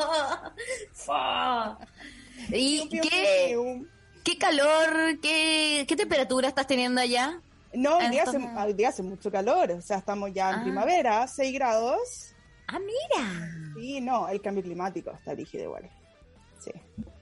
¿Y 2.49 2.87
qué, 2.89 3.85
qué 4.23 4.37
calor, 4.37 5.19
qué, 5.21 5.85
qué 5.87 5.95
temperatura 5.95 6.47
estás 6.47 6.67
teniendo 6.67 7.01
allá? 7.01 7.41
No, 7.73 7.97
hoy 7.97 8.09
día, 8.09 8.23
hace, 8.23 8.85
hace 8.85 9.03
mucho 9.03 9.29
calor. 9.31 9.71
O 9.71 9.81
sea, 9.81 9.97
estamos 9.97 10.31
ya 10.33 10.49
en 10.51 10.55
ah. 10.55 10.63
primavera, 10.63 11.27
6 11.27 11.53
grados. 11.53 12.33
Ah, 12.67 12.79
mira. 12.79 13.51
Sí, 13.75 14.01
no, 14.01 14.27
el 14.29 14.41
cambio 14.41 14.63
climático 14.63 15.11
está 15.11 15.33
rígido 15.33 15.65
igual. 15.65 15.89
Sí. 16.65 16.71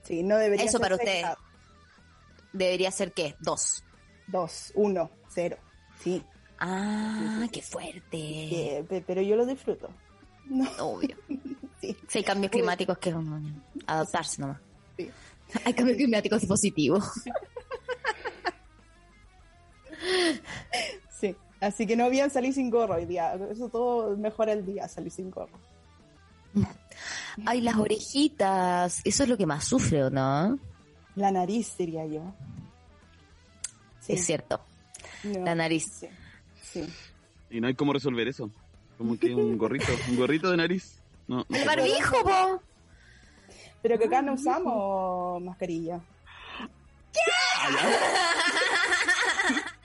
Sí, 0.02 0.22
no 0.22 0.36
debería 0.36 0.66
Eso 0.66 0.80
para 0.80 0.96
usted. 0.96 1.22
¿Debería 2.52 2.90
ser 2.90 3.12
qué? 3.12 3.36
Dos. 3.40 3.84
Dos, 4.26 4.72
uno, 4.74 5.10
cero. 5.28 5.56
Sí. 6.02 6.22
Ah, 6.58 7.46
qué 7.52 7.62
fuerte. 7.62 8.84
pero 9.06 9.22
yo 9.22 9.36
lo 9.36 9.44
disfruto. 9.44 9.90
Obvio. 10.78 11.16
sí. 11.80 11.96
Si 12.08 12.18
hay 12.22 12.24
cambios 12.24 12.50
climáticos 12.50 12.98
que 12.98 13.14
adaptarse 13.86 14.40
nomás. 14.40 14.60
Hay 15.64 15.74
cambios 15.74 15.98
climáticos 15.98 16.44
positivos. 16.46 17.04
sí, 21.10 21.36
Así 21.60 21.86
que 21.86 21.96
no 21.96 22.10
bien 22.10 22.30
salir 22.30 22.52
sin 22.52 22.70
gorro 22.70 22.94
hoy 22.94 23.06
día. 23.06 23.34
Eso 23.50 23.68
todo 23.68 24.16
mejora 24.16 24.52
el 24.52 24.66
día, 24.66 24.88
salir 24.88 25.10
sin 25.10 25.30
gorro. 25.30 25.58
Ay, 27.46 27.60
las 27.60 27.76
orejitas. 27.76 29.00
Eso 29.04 29.22
es 29.22 29.28
lo 29.28 29.36
que 29.36 29.46
más 29.46 29.64
sufre, 29.64 30.04
¿o 30.04 30.10
no? 30.10 30.58
La 31.16 31.30
nariz, 31.30 31.76
diría 31.76 32.06
yo. 32.06 32.34
Sí. 34.00 34.14
Es 34.14 34.24
cierto. 34.26 34.60
No, 35.24 35.44
La 35.44 35.54
nariz. 35.54 35.86
Sí. 36.00 36.08
sí. 36.62 36.84
Y 37.50 37.60
no 37.60 37.68
hay 37.68 37.74
cómo 37.74 37.92
resolver 37.92 38.26
eso. 38.28 38.50
Como 38.98 39.18
que 39.18 39.34
un 39.34 39.56
gorrito, 39.58 39.86
un 40.08 40.16
gorrito 40.16 40.50
de 40.50 40.56
nariz. 40.56 41.00
No, 41.26 41.44
no 41.48 41.56
El 41.56 41.64
barbijo, 41.64 42.22
po. 42.22 42.62
Pero 43.82 43.98
que 43.98 44.04
acá 44.06 44.22
no 44.22 44.34
usamos 44.34 45.42
mascarilla. 45.42 46.00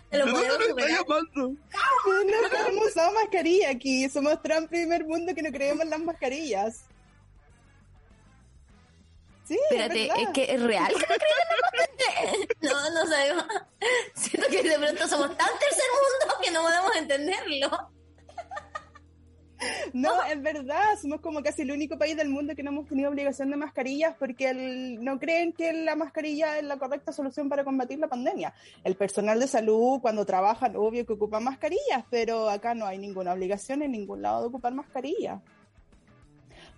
Te 0.10 0.18
lo 0.18 0.26
¿De 0.26 0.32
dónde 0.32 0.48
podemos 0.48 0.58
me 0.58 0.66
está 0.66 0.88
superar. 0.88 1.06
llamando? 1.08 1.56
No 2.64 2.68
hemos 2.70 2.88
usado 2.88 3.14
mascarilla 3.14 3.70
aquí. 3.70 4.10
Somos 4.10 4.42
Trump 4.42 4.68
primer 4.70 5.06
mundo 5.06 5.36
que 5.36 5.44
no 5.44 5.52
creemos 5.52 5.84
en 5.84 5.90
las 5.92 6.00
mascarillas. 6.00 6.86
Sí, 9.50 9.60
Espérate, 9.72 10.06
es 10.22 10.30
que 10.30 10.44
es 10.54 10.62
real 10.62 10.94
que 10.94 11.00
no 11.00 11.16
creen 11.18 12.38
en 12.62 12.70
la 12.70 12.74
No, 12.74 12.90
no 12.92 13.08
sabemos. 13.10 13.46
Siento 14.14 14.48
que 14.50 14.62
de 14.62 14.78
pronto 14.78 15.08
somos 15.08 15.36
tan 15.38 15.50
tercer 15.60 15.86
mundo 15.96 16.36
que 16.44 16.52
no 16.52 16.62
podemos 16.62 16.96
entenderlo. 16.96 17.90
No, 19.92 20.24
es 20.24 20.42
verdad, 20.42 20.98
somos 21.02 21.20
como 21.20 21.44
casi 21.44 21.64
el 21.64 21.72
único 21.72 21.98
país 21.98 22.16
del 22.16 22.30
mundo 22.30 22.56
que 22.56 22.64
no 22.64 22.70
hemos 22.72 22.88
tenido 22.88 23.10
obligación 23.10 23.50
de 23.50 23.58
mascarillas 23.58 24.16
porque 24.18 24.52
el- 24.52 25.04
no 25.04 25.20
creen 25.20 25.52
que 25.52 25.74
la 25.74 25.96
mascarilla 25.98 26.58
es 26.60 26.64
la 26.64 26.78
correcta 26.78 27.12
solución 27.12 27.50
para 27.50 27.66
combatir 27.66 28.00
la 28.00 28.08
pandemia. 28.08 28.54
El 28.86 28.96
personal 28.96 29.38
de 29.40 29.48
salud, 29.48 30.00
cuando 30.00 30.26
trabajan, 30.26 30.76
obvio 30.78 31.06
que 31.06 31.14
ocupan 31.14 31.44
mascarillas, 31.44 32.06
pero 32.10 32.50
acá 32.50 32.74
no 32.74 32.86
hay 32.86 33.00
ninguna 33.00 33.34
obligación 33.34 33.82
en 33.82 33.92
ningún 33.92 34.22
lado 34.22 34.42
de 34.44 34.48
ocupar 34.48 34.74
mascarilla. 34.74 35.42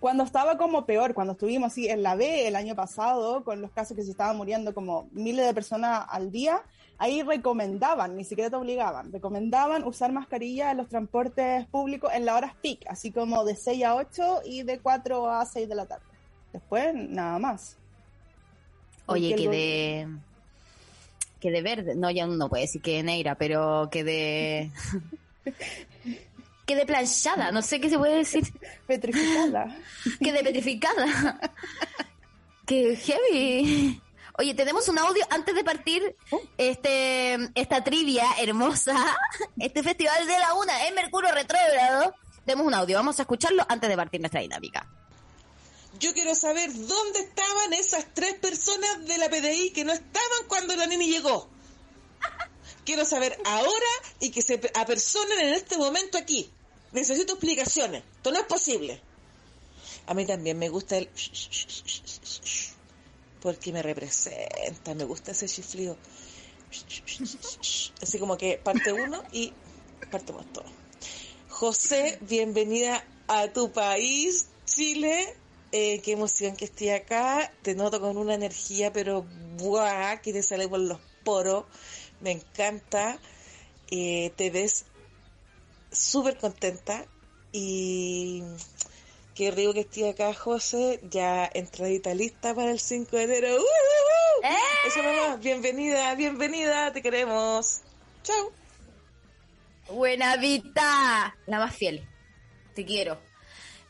Cuando 0.02 0.24
estaba 0.24 0.58
como 0.58 0.84
peor, 0.84 1.14
cuando 1.14 1.34
estuvimos 1.34 1.70
así 1.70 1.88
en 1.88 2.02
la 2.02 2.16
B 2.16 2.48
el 2.48 2.56
año 2.56 2.74
pasado, 2.74 3.44
con 3.44 3.62
los 3.62 3.70
casos 3.70 3.96
que 3.96 4.02
se 4.02 4.10
estaban 4.10 4.36
muriendo 4.36 4.74
como 4.74 5.08
miles 5.12 5.46
de 5.46 5.54
personas 5.54 6.04
al 6.08 6.32
día, 6.32 6.60
ahí 6.98 7.22
recomendaban, 7.22 8.16
ni 8.16 8.24
siquiera 8.24 8.50
te 8.50 8.56
obligaban, 8.56 9.12
recomendaban 9.12 9.84
usar 9.84 10.10
mascarilla 10.10 10.72
en 10.72 10.78
los 10.78 10.88
transportes 10.88 11.66
públicos 11.66 12.10
en 12.12 12.24
las 12.24 12.36
horas 12.36 12.52
peak, 12.60 12.80
así 12.88 13.12
como 13.12 13.44
de 13.44 13.54
6 13.54 13.84
a 13.84 13.94
8 13.94 14.40
y 14.44 14.64
de 14.64 14.80
4 14.80 15.30
a 15.30 15.46
6 15.46 15.68
de 15.68 15.74
la 15.76 15.86
tarde. 15.86 16.02
Después, 16.52 16.92
nada 16.92 17.38
más. 17.38 17.76
Oye, 19.06 19.30
Porque 19.30 19.44
que 19.44 19.50
de. 19.50 20.08
Que 21.38 21.50
de 21.52 21.62
verde. 21.62 21.94
No, 21.94 22.10
ya 22.10 22.26
no 22.26 22.48
puede 22.48 22.64
decir 22.64 22.82
que 22.82 22.96
de 22.96 23.02
negra, 23.04 23.36
pero 23.36 23.88
que 23.88 24.02
de. 24.02 24.72
que 26.66 26.76
de 26.76 26.86
planchada, 26.86 27.50
no 27.50 27.62
sé 27.62 27.80
qué 27.80 27.90
se 27.90 27.98
puede 27.98 28.18
decir. 28.18 28.44
Petrificada. 28.86 29.76
Que 30.20 30.32
de 30.32 30.42
petrificada. 30.42 31.40
que 32.66 32.96
heavy. 32.96 34.00
Oye, 34.38 34.54
tenemos 34.54 34.88
un 34.88 34.98
audio 34.98 35.24
antes 35.30 35.54
de 35.54 35.62
partir 35.62 36.16
este 36.56 37.50
esta 37.54 37.84
trivia 37.84 38.24
hermosa, 38.40 38.94
este 39.58 39.82
festival 39.82 40.26
de 40.26 40.38
la 40.38 40.54
una 40.54 40.86
en 40.86 40.94
Mercurio 40.94 41.32
Retrógrado. 41.32 42.14
Tenemos 42.44 42.66
un 42.66 42.74
audio, 42.74 42.96
vamos 42.96 43.18
a 43.18 43.22
escucharlo 43.22 43.64
antes 43.68 43.88
de 43.88 43.96
partir 43.96 44.20
nuestra 44.20 44.40
dinámica. 44.40 44.88
Yo 46.00 46.14
quiero 46.14 46.34
saber 46.34 46.72
dónde 46.72 47.20
estaban 47.20 47.72
esas 47.74 48.06
tres 48.14 48.34
personas 48.34 49.06
de 49.06 49.18
la 49.18 49.28
PDI 49.28 49.70
que 49.70 49.84
no 49.84 49.92
estaban 49.92 50.48
cuando 50.48 50.74
la 50.74 50.86
nini 50.86 51.06
llegó. 51.08 51.48
Quiero 52.84 53.04
saber 53.04 53.38
ahora 53.44 53.92
y 54.20 54.30
que 54.30 54.42
se 54.42 54.60
apersonen 54.74 55.38
en 55.40 55.54
este 55.54 55.76
momento 55.76 56.18
aquí. 56.18 56.50
Necesito 56.92 57.34
explicaciones. 57.34 58.02
Esto 58.16 58.32
no 58.32 58.38
es 58.38 58.46
posible. 58.46 59.00
A 60.06 60.14
mí 60.14 60.26
también 60.26 60.58
me 60.58 60.68
gusta 60.68 60.98
el... 60.98 61.08
Porque 63.40 63.72
me 63.72 63.82
representa, 63.82 64.94
me 64.94 65.04
gusta 65.04 65.32
ese 65.32 65.46
chiflido. 65.46 65.96
Así 68.02 68.18
como 68.18 68.36
que 68.36 68.58
parte 68.58 68.92
uno 68.92 69.22
y 69.32 69.52
partimos 70.10 70.50
todo. 70.52 70.64
José, 71.48 72.18
bienvenida 72.22 73.04
a 73.28 73.48
tu 73.52 73.72
país, 73.72 74.48
Chile. 74.64 75.36
Eh, 75.70 76.00
qué 76.02 76.12
emoción 76.12 76.56
que 76.56 76.66
esté 76.66 76.94
acá. 76.94 77.52
Te 77.62 77.74
noto 77.74 78.00
con 78.00 78.16
una 78.16 78.34
energía, 78.34 78.92
pero 78.92 79.26
¡buah! 79.56 80.20
que 80.20 80.32
te 80.32 80.42
sale 80.42 80.68
por 80.68 80.80
los 80.80 80.98
poros. 81.24 81.64
Me 82.22 82.30
encanta. 82.30 83.18
Eh, 83.90 84.32
te 84.36 84.50
ves 84.50 84.86
súper 85.90 86.38
contenta. 86.38 87.04
Y 87.52 88.42
qué 89.34 89.50
rico 89.50 89.74
que 89.74 89.80
esté 89.80 90.08
acá, 90.08 90.32
José. 90.32 91.00
Ya 91.10 91.50
entradita 91.52 92.14
lista 92.14 92.54
para 92.54 92.70
el 92.70 92.80
5 92.80 93.16
de 93.16 93.24
enero. 93.24 93.48
¡Uh, 93.48 93.58
uh, 93.58 93.60
uh! 93.60 94.46
¡Eh! 94.46 94.56
Eso. 94.86 95.38
Bienvenida, 95.38 96.14
bienvenida. 96.14 96.92
Te 96.92 97.02
queremos. 97.02 97.80
Chao. 98.22 98.52
Buena 99.90 100.36
Vita, 100.36 101.36
la 101.46 101.58
más 101.58 101.76
fiel. 101.76 102.08
Te 102.74 102.84
quiero. 102.84 103.18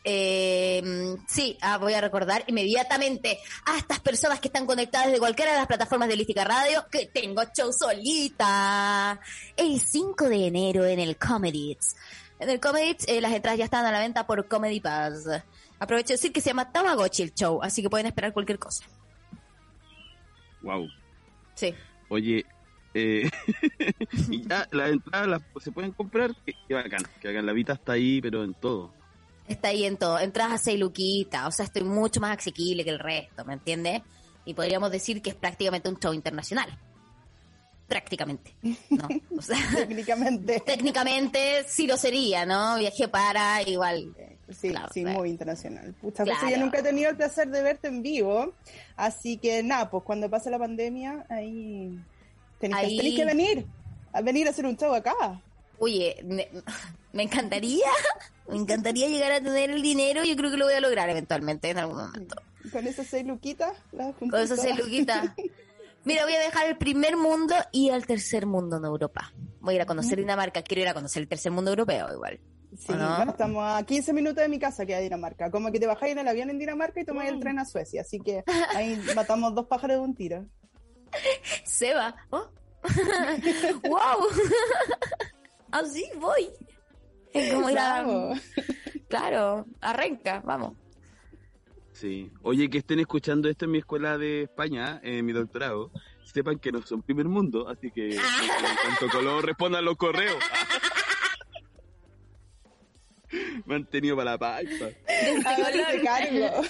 Eh, 0.05 1.17
sí, 1.29 1.57
ah, 1.61 1.79
voy 1.79 1.95
a 1.95 2.01
recordar 2.01 2.43
inmediatamente 2.49 3.39
a 3.67 3.79
estas 3.79 4.01
personas 4.01 4.41
que 4.41 4.49
están 4.49 4.67
conectadas 4.67 5.09
desde 5.09 5.21
cualquiera 5.21 5.53
de 5.53 5.59
las 5.59 5.67
plataformas 5.67 6.09
de 6.09 6.17
Lística 6.17 6.45
Radio 6.45 6.87
que 6.91 7.07
tengo 7.07 7.43
show 7.57 7.73
solita. 7.73 9.21
El 9.57 9.81
5 9.81 10.29
de 10.29 10.47
enero 10.47 10.85
en 10.85 10.99
el 10.99 11.17
Comedits. 11.17 11.97
En 12.41 12.51
el 12.51 12.59
Comedits 12.59 13.07
eh, 13.07 13.21
las 13.21 13.33
entradas 13.33 13.59
ya 13.59 13.65
están 13.65 13.87
a 13.87 13.93
la 13.93 14.01
venta 14.01 14.27
por 14.27 14.49
Comedy 14.49 14.81
Pass. 14.81 15.29
Aprovecho 15.79 16.09
de 16.09 16.15
decir 16.15 16.33
que 16.33 16.41
se 16.41 16.51
llama 16.51 16.73
Tamagotchi 16.73 17.23
el 17.23 17.35
show, 17.35 17.63
así 17.63 17.83
que 17.83 17.91
pueden 17.91 18.07
esperar 18.07 18.33
cualquier 18.33 18.59
cosa. 18.59 18.85
Wow. 20.63 20.89
Sí. 21.55 21.75
Oye, 22.09 22.45
eh, 22.95 23.31
y 24.31 24.47
ya 24.47 24.69
las 24.71 24.91
entradas 24.91 25.29
las, 25.29 25.43
se 25.63 25.71
pueden 25.71 25.93
comprar. 25.93 26.35
Qué, 26.45 26.55
qué 26.67 26.75
bacán. 26.75 27.03
Que 27.21 27.29
hagan 27.29 27.47
la 27.47 27.53
vida 27.53 27.75
está 27.75 27.93
ahí, 27.93 28.21
pero 28.21 28.43
en 28.45 28.55
todo. 28.55 28.93
Está 29.49 29.69
ahí 29.69 29.85
en 29.85 29.97
todo. 29.97 30.19
Entras 30.19 30.53
a 30.53 30.59
6 30.59 30.79
luquitas, 30.79 31.47
o 31.47 31.51
sea, 31.51 31.65
estoy 31.65 31.83
mucho 31.85 32.21
más 32.21 32.39
asequible 32.39 32.85
que 32.85 32.91
el 32.91 32.99
resto, 32.99 33.45
¿me 33.45 33.55
entiendes? 33.55 34.03
Y 34.45 34.55
podríamos 34.55 34.91
decir 34.91 35.21
que 35.23 35.31
es 35.31 35.37
prácticamente 35.37 35.89
un 35.89 35.99
show 35.99 36.13
internacional. 36.13 36.69
Prácticamente, 37.89 38.55
¿no? 38.91 39.07
O 39.37 39.43
sea, 39.43 39.59
Técnicamente. 39.77 40.61
técnicamente 40.61 41.65
sí 41.69 41.87
lo 41.87 41.99
sería, 41.99 42.47
¿no? 42.47 42.79
Viajé 42.79 43.09
para 43.09 43.61
igual. 43.69 44.15
eh, 44.17 44.39
Sí, 44.51 44.69
claro, 44.71 44.89
sí, 44.93 45.05
muy 45.05 45.31
internacional. 45.31 45.95
Muchas 46.03 46.25
Claro. 46.25 46.41
veces 46.43 46.59
yo 46.59 46.65
nunca 46.65 46.79
he 46.79 46.83
tenido 46.83 47.11
el 47.11 47.17
placer 47.17 47.49
de 47.49 47.63
verte 47.63 47.89
en 47.89 48.03
vivo, 48.03 48.55
así 48.97 49.37
que 49.39 49.63
nada, 49.63 49.91
pues 49.91 50.05
cuando 50.05 50.29
pase 50.31 50.51
la 50.51 50.59
pandemia, 50.59 51.25
ahí 51.31 51.99
tenéis 52.59 52.81
que, 52.81 52.87
Ahí- 52.87 52.97
tenéis 52.97 53.17
que 53.17 53.25
venir, 53.25 53.67
a 54.13 54.21
venir 54.23 54.47
a 54.47 54.51
hacer 54.51 54.67
un 54.67 54.77
show 54.77 54.93
acá. 54.95 55.15
Oye, 55.79 56.17
me, 56.25 56.49
me 57.13 57.23
encantaría, 57.25 57.87
me 58.53 58.59
encantaría 58.59 59.09
llegar 59.09 59.33
a 59.33 59.41
tener 59.41 59.71
el 59.71 59.83
dinero. 59.83 60.25
Yo 60.25 60.37
creo 60.37 60.51
que 60.51 60.57
lo 60.57 60.67
voy 60.67 60.75
a 60.75 60.81
lograr 60.81 61.09
eventualmente 61.11 61.71
en 61.71 61.79
algún 61.79 61.97
momento. 61.97 62.37
Con 62.71 62.87
esas 62.87 63.07
seis 63.07 63.27
luquitas, 63.27 63.77
las 63.93 64.15
Con 64.17 64.35
eso 64.35 64.57
se 64.57 64.73
juntitas. 64.75 65.25
luquita. 65.25 65.35
Mira, 66.05 66.25
voy 66.25 66.35
a 66.35 66.41
dejar 66.41 66.67
el 66.67 66.77
primer 66.77 67.17
mundo 67.17 67.55
y 67.71 67.91
el 67.91 68.07
tercer 68.07 68.47
mundo 68.47 68.77
en 68.79 68.85
Europa. 68.85 69.33
Voy 69.61 69.75
a 69.75 69.77
ir 69.77 69.83
a 69.83 69.87
conocer 69.87 70.19
Dinamarca. 70.19 70.63
Quiero 70.63 70.83
ir 70.83 70.89
a 70.89 70.95
conocer 70.95 71.23
el 71.23 71.29
tercer 71.29 71.53
mundo 71.53 71.71
europeo 71.71 72.13
igual. 72.13 72.41
Sí, 72.77 72.93
¿O 72.93 72.97
no? 72.97 73.17
bueno, 73.17 73.33
estamos 73.33 73.63
a 73.65 73.83
15 73.85 74.13
minutos 74.13 74.43
de 74.43 74.49
mi 74.49 74.59
casa 74.59 74.85
que 74.87 74.95
a 74.95 74.99
Dinamarca. 75.01 75.51
Como 75.51 75.71
que 75.71 75.79
te 75.79 75.87
bajáis 75.87 76.13
en 76.13 76.19
el 76.21 76.29
avión 76.29 76.51
en 76.51 76.59
Dinamarca 76.59 77.01
y 77.01 77.05
tomáis 77.05 77.31
el 77.31 77.39
tren 77.39 77.59
a 77.59 77.65
Suecia. 77.65 78.01
Así 78.01 78.19
que 78.19 78.43
ahí 78.75 79.01
matamos 79.15 79.55
dos 79.55 79.67
pájaros 79.67 79.97
de 79.99 80.01
un 80.03 80.15
tiro. 80.15 80.45
Seba. 81.65 82.17
¿Oh? 82.31 82.49
¡Wow! 83.89 84.27
Así 85.71 86.05
voy. 86.19 86.51
Es 87.35 87.53
como 87.53 87.71
ir 87.71 87.79
a... 87.79 88.05
Claro, 89.09 89.67
arranca, 89.81 90.43
vamos. 90.45 90.75
Sí. 91.93 92.31
Oye, 92.43 92.69
que 92.71 92.79
estén 92.79 93.01
escuchando 93.01 93.49
esto 93.49 93.67
en 93.67 93.71
mi 93.71 93.79
escuela 93.79 94.19
de 94.19 94.43
España, 94.43 95.01
en 95.03 95.25
mi 95.25 95.33
doctorado, 95.33 95.91
sepan 96.25 96.59
que 96.59 96.73
no 96.73 96.83
son 96.83 97.03
primer 97.03 97.27
mundo, 97.27 97.69
así 97.69 97.91
que 97.91 98.11
en 98.17 98.21
cuanto 98.83 99.09
color 99.11 99.45
respondan 99.45 99.85
los 99.85 99.97
correos. 99.97 100.37
Me 103.67 103.77
han 103.77 103.87
tenido 103.87 104.17
para 104.17 104.33
la 104.33 104.39
palpa. 104.39 104.87
Cargo. 106.05 106.63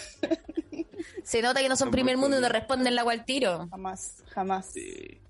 Se 1.25 1.43
nota 1.43 1.61
que 1.61 1.69
no 1.69 1.77
son 1.77 1.91
primer 1.91 2.17
mundo 2.17 2.39
y 2.39 2.41
no 2.41 2.49
responden 2.49 2.89
el 2.89 2.99
agua 2.99 3.13
al 3.13 3.25
tiro. 3.25 3.67
Jamás, 3.71 4.23
jamás. 4.29 4.67
Sí. 4.73 5.21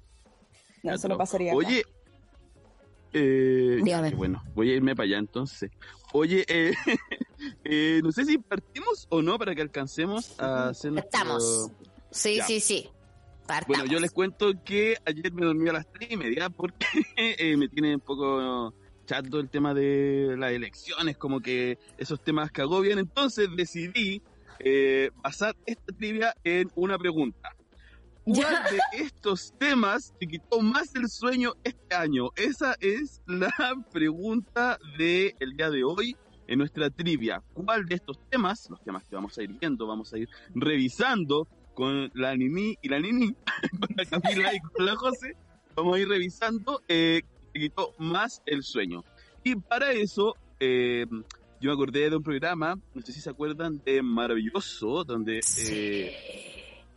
No, 0.82 0.94
eso 0.94 1.08
no 1.08 1.16
pasaría 1.16 1.52
acá. 1.52 1.60
Eh, 3.12 3.80
Dígame. 3.82 4.10
bueno, 4.12 4.42
voy 4.54 4.70
a 4.70 4.74
irme 4.74 4.94
para 4.96 5.04
allá 5.06 5.18
entonces. 5.18 5.70
Oye, 6.12 6.44
eh, 6.48 6.72
eh, 7.64 8.00
no 8.02 8.12
sé 8.12 8.24
si 8.24 8.38
partimos 8.38 9.06
o 9.10 9.22
no 9.22 9.38
para 9.38 9.54
que 9.54 9.62
alcancemos 9.62 10.38
a 10.40 10.68
hacer 10.68 10.92
nuestro- 10.92 11.10
Estamos. 11.18 11.70
Sí, 12.10 12.36
Ya. 12.36 12.46
sí, 12.46 12.60
sí. 12.60 12.88
Partamos. 13.46 13.66
Bueno, 13.78 13.84
yo 13.92 13.98
les 14.00 14.12
cuento 14.12 14.52
que 14.64 14.96
ayer 15.04 15.32
me 15.32 15.44
dormí 15.44 15.68
a 15.68 15.72
las 15.72 15.90
tres 15.92 16.10
y 16.12 16.16
media 16.16 16.48
porque 16.48 16.86
eh, 17.16 17.56
me 17.56 17.68
tiene 17.68 17.94
un 17.96 18.00
poco 18.00 18.72
chato 19.04 19.40
el 19.40 19.50
tema 19.50 19.74
de 19.74 20.36
las 20.38 20.52
elecciones, 20.52 21.16
como 21.16 21.40
que 21.40 21.76
esos 21.98 22.22
temas 22.22 22.50
que 22.52 22.62
agobian. 22.62 22.98
Entonces 22.98 23.48
decidí 23.56 24.22
eh, 24.60 25.10
basar 25.16 25.56
esta 25.66 25.92
trivia 25.92 26.34
en 26.44 26.70
una 26.76 26.96
pregunta. 26.98 27.54
¿Cuál 28.24 28.62
de 28.70 29.04
estos 29.04 29.52
temas 29.58 30.14
te 30.20 30.28
quitó 30.28 30.60
más 30.60 30.94
el 30.94 31.08
sueño 31.08 31.54
este 31.64 31.94
año? 31.94 32.28
Esa 32.36 32.76
es 32.78 33.20
la 33.26 33.52
pregunta 33.90 34.78
del 34.96 35.56
día 35.56 35.70
de 35.70 35.82
hoy 35.82 36.16
en 36.46 36.58
nuestra 36.58 36.88
trivia. 36.88 37.42
¿Cuál 37.52 37.84
de 37.84 37.96
estos 37.96 38.20
temas, 38.30 38.70
los 38.70 38.80
temas 38.82 39.04
que 39.04 39.16
vamos 39.16 39.36
a 39.36 39.42
ir 39.42 39.50
viendo, 39.58 39.88
vamos 39.88 40.12
a 40.12 40.18
ir 40.18 40.28
revisando 40.54 41.48
con 41.74 42.12
la 42.14 42.36
Nini 42.36 42.78
y 42.80 42.88
la 42.88 43.00
Nini, 43.00 43.34
con 43.80 43.88
la 43.96 44.04
Camila 44.04 44.54
y 44.54 44.60
con 44.60 44.86
la 44.86 44.94
José, 44.94 45.34
vamos 45.74 45.96
a 45.96 45.98
ir 45.98 46.08
revisando, 46.08 46.80
eh, 46.86 47.22
te 47.52 47.58
quitó 47.58 47.92
más 47.98 48.40
el 48.46 48.62
sueño? 48.62 49.04
Y 49.42 49.56
para 49.56 49.90
eso, 49.90 50.36
eh, 50.60 51.06
yo 51.60 51.70
me 51.70 51.72
acordé 51.72 52.08
de 52.08 52.16
un 52.16 52.22
programa, 52.22 52.78
no 52.94 53.02
sé 53.02 53.12
si 53.12 53.20
se 53.20 53.30
acuerdan, 53.30 53.82
de 53.84 54.00
Maravilloso, 54.00 55.02
donde... 55.02 55.40
Eh, 55.66 56.51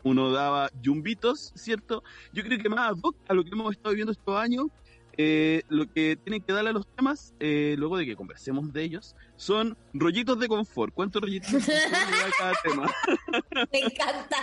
uno 0.06 0.32
daba 0.32 0.70
yumbitos, 0.82 1.52
¿cierto? 1.56 2.04
Yo 2.32 2.44
creo 2.44 2.60
que 2.60 2.70
más 2.70 2.94
a 3.28 3.34
lo 3.34 3.44
que 3.44 3.50
hemos 3.50 3.72
estado 3.74 3.90
viviendo 3.90 4.12
estos 4.14 4.38
años, 4.38 4.68
eh, 5.18 5.64
lo 5.68 5.92
que 5.92 6.16
tienen 6.16 6.42
que 6.42 6.54
darle 6.54 6.70
a 6.70 6.74
los 6.74 6.88
temas, 6.88 7.34
eh, 7.40 7.76
luego 7.78 7.98
de 7.98 8.06
que 8.06 8.16
conversemos 8.16 8.72
de 8.72 8.84
ellos, 8.84 9.16
son 9.36 9.76
rollitos 9.94 10.40
de 10.40 10.48
confort. 10.48 10.94
¿Cuántos 10.94 11.22
rollitos 11.22 11.52
de 11.52 11.58
confort 11.60 12.34
cada 12.38 12.54
tema? 12.64 12.92
Me 13.74 13.80
encanta. 13.80 14.38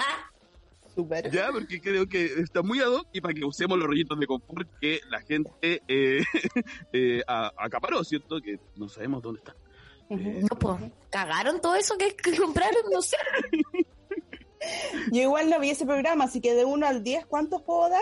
Súper. 0.95 1.31
Ya, 1.31 1.50
porque 1.52 1.81
creo 1.81 2.07
que 2.07 2.25
está 2.25 2.61
muy 2.62 2.81
ad 2.81 2.88
hoc 2.90 3.07
y 3.12 3.21
para 3.21 3.33
que 3.33 3.45
usemos 3.45 3.78
los 3.78 3.87
rollitos 3.87 4.19
de 4.19 4.26
confort 4.26 4.69
que 4.81 5.00
la 5.09 5.21
gente 5.23 5.50
eh, 5.88 6.23
eh, 6.92 7.23
a- 7.26 7.52
acaparó, 7.57 8.02
¿cierto? 8.04 8.40
Que 8.40 8.59
no 8.76 8.88
sabemos 8.88 9.23
dónde 9.23 9.38
están. 9.38 9.54
Ujú. 10.11 10.40
No, 10.50 10.59
pues, 10.59 10.92
cagaron 11.09 11.61
todo 11.61 11.76
eso 11.76 11.97
que, 11.97 12.14
que 12.16 12.37
compraron, 12.37 12.83
no 12.92 13.00
sé. 13.00 13.16
Yo 15.12 15.23
igual 15.23 15.50
no 15.50 15.59
vi 15.61 15.71
ese 15.71 15.85
programa, 15.87 16.25
así 16.25 16.40
que 16.40 16.54
de 16.54 16.64
1 16.64 16.87
al 16.87 17.02
10, 17.02 17.26
¿cuántos 17.26 17.62
puedo 17.62 17.88
dar? 17.88 18.00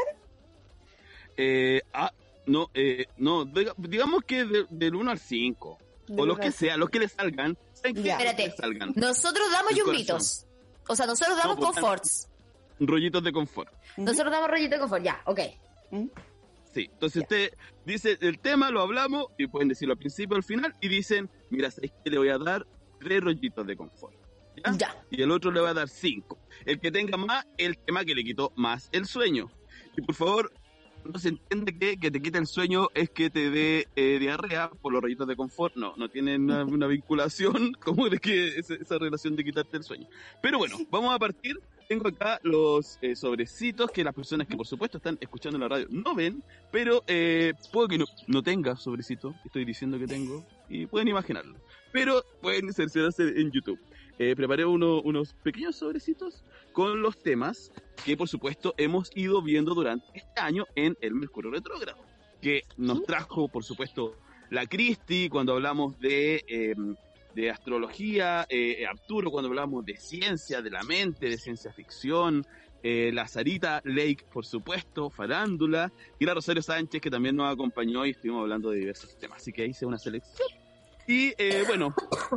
Eh, 1.37 1.81
ah, 1.93 2.13
no, 2.47 2.69
eh, 2.75 3.07
no, 3.17 3.45
diga- 3.45 3.75
digamos 3.79 4.23
que 4.25 4.45
de- 4.45 4.67
del 4.71 4.95
1 4.95 5.11
al 5.11 5.19
5, 5.19 5.79
Del 6.07 6.21
o 6.21 6.27
los 6.27 6.39
que 6.39 6.51
sea, 6.53 6.77
los 6.77 6.91
que 6.91 6.99
les 6.99 7.13
salgan. 7.13 7.57
Espérate. 7.83 8.47
les 8.47 8.57
salgan. 8.57 8.93
Nosotros 8.97 9.51
damos 9.51 9.75
yumbitos. 9.75 10.47
O 10.89 10.97
sea, 10.97 11.07
nosotros 11.07 11.37
damos 11.37 11.57
No, 11.57 11.63
pues, 11.67 11.73
conforts. 11.77 12.29
Rollitos 12.81 13.23
de 13.23 13.33
confort. 13.33 13.73
Ujú. 13.93 14.03
Nosotros 14.05 14.33
damos 14.33 14.51
rollito 14.51 14.75
de 14.75 14.81
confort, 14.81 15.03
ya, 15.03 15.21
ok. 15.27 15.41
¿Mm? 15.91 16.07
Sí, 16.75 16.89
entonces 16.93 17.21
Ya. 17.23 17.23
usted 17.23 17.53
dice 17.85 18.19
el 18.21 18.39
tema, 18.39 18.71
lo 18.71 18.81
hablamos 18.81 19.27
y 19.39 19.47
pueden 19.47 19.69
decirlo 19.69 19.93
al 19.93 19.99
principio, 19.99 20.37
al 20.37 20.43
final 20.45 20.75
y 20.81 20.89
dicen, 20.89 21.29
mira, 21.51 21.71
¿sabes 21.71 21.93
que 22.05 22.11
le 22.11 22.19
voy 22.19 22.29
a 22.29 22.39
dar 22.39 22.67
tres 23.01 23.21
rollitos 23.23 23.67
de 23.67 23.77
confort? 23.77 24.15
¿Ya? 24.57 24.77
Ya. 24.77 25.05
Y 25.11 25.23
el 25.23 25.31
otro 25.31 25.51
le 25.51 25.61
va 25.61 25.71
a 25.71 25.75
dar 25.75 25.89
cinco. 25.89 26.39
El 26.65 26.81
que 26.81 26.91
tenga 26.91 27.17
más, 27.17 27.47
el 27.57 27.79
tema 27.79 28.05
que 28.05 28.15
le 28.15 28.25
quitó 28.25 28.53
más 28.57 28.89
el 28.93 29.07
sueño. 29.07 29.51
Y 29.97 30.03
por 30.03 30.15
favor, 30.15 30.53
no 31.05 31.19
se 31.19 31.29
entiende 31.29 31.77
que 31.77 31.97
que 31.97 32.11
te 32.11 32.21
quite 32.21 32.39
el 32.39 32.47
sueño 32.47 32.89
es 32.95 33.11
que 33.11 33.31
te 33.31 33.51
dé 33.51 33.89
eh, 33.97 34.19
diarrea 34.19 34.71
por 34.71 34.93
los 34.93 35.03
rollitos 35.03 35.27
de 35.27 35.37
confort. 35.37 35.77
No, 35.77 35.95
no 35.97 36.09
tienen 36.09 36.45
una, 36.45 36.65
una 36.67 36.87
vinculación 36.87 37.73
como 37.81 38.09
de 38.09 38.19
que 38.19 38.59
esa, 38.59 38.75
esa 38.75 38.99
relación 38.99 39.37
de 39.37 39.45
quitarte 39.45 39.77
el 39.77 39.85
sueño. 39.85 40.09
Pero 40.43 40.59
bueno, 40.59 40.77
vamos 40.91 41.15
a 41.15 41.19
partir. 41.19 41.61
Tengo 41.89 42.07
acá 42.07 42.39
los 42.45 43.01
eh, 43.03 43.17
sobrecitos 43.17 43.91
que 43.91 44.05
las 44.05 44.15
personas 44.15 44.47
que 44.47 44.57
por 44.57 44.65
supuesto 44.65 44.99
están 44.99 45.19
escuchando 45.21 45.59
la 45.59 45.67
radio 45.67 45.89
no 45.91 46.15
ven, 46.15 46.41
pero 46.71 47.03
eh, 47.09 47.53
puedo 47.73 47.89
que 47.89 47.99
no, 47.99 48.05
no 48.29 48.45
tenga 48.45 48.77
sobrecito, 48.77 49.35
estoy 49.45 49.65
diciendo 49.65 49.99
que 49.99 50.07
tengo, 50.07 50.47
y 50.69 50.87
pueden 50.87 51.09
imaginarlo. 51.09 51.57
Pero 51.93 52.25
pueden 52.41 52.73
cerciorarse 52.73 53.25
en 53.41 53.51
YouTube. 53.51 53.81
Eh, 54.23 54.37
preparé 54.37 54.67
uno- 54.67 55.01
unos 55.01 55.33
pequeños 55.33 55.77
sobrecitos 55.77 56.45
con 56.75 57.01
los 57.01 57.17
temas 57.23 57.73
que 58.05 58.19
por 58.19 58.29
supuesto 58.29 58.75
hemos 58.77 59.11
ido 59.17 59.41
viendo 59.41 59.75
durante 59.75 60.05
este 60.13 60.39
año 60.43 60.67
en 60.75 60.95
el 61.01 61.15
Mercurio 61.15 61.51
Retrógrado, 61.51 62.05
que 62.43 62.65
nos 62.77 63.03
trajo 63.05 63.49
por 63.49 63.65
supuesto 63.65 64.15
la 64.51 64.67
Cristi 64.67 65.31
cuando 65.31 65.55
hablamos 65.55 65.99
de, 66.01 66.45
eh, 66.49 66.75
de 67.35 67.51
astrología, 67.51 68.45
eh, 68.51 68.85
Arturo 68.87 69.31
cuando 69.31 69.49
hablamos 69.49 69.87
de 69.87 69.97
ciencia, 69.97 70.61
de 70.61 70.69
la 70.69 70.83
mente, 70.83 71.31
de 71.31 71.39
ciencia 71.39 71.73
ficción, 71.73 72.45
eh, 72.83 73.11
la 73.15 73.27
Sarita 73.27 73.81
Lake 73.85 74.27
por 74.31 74.45
supuesto, 74.45 75.09
farándula, 75.09 75.91
y 76.19 76.27
la 76.27 76.35
Rosario 76.35 76.61
Sánchez 76.61 77.01
que 77.01 77.11
también 77.11 77.37
nos 77.37 77.51
acompañó 77.51 78.05
y 78.05 78.11
estuvimos 78.11 78.43
hablando 78.43 78.69
de 78.69 78.81
diversos 78.81 79.19
temas, 79.19 79.39
así 79.41 79.51
que 79.51 79.65
hice 79.65 79.87
una 79.87 79.97
selección. 79.97 80.60
Y 81.11 81.35
eh, 81.39 81.65
bueno, 81.67 81.93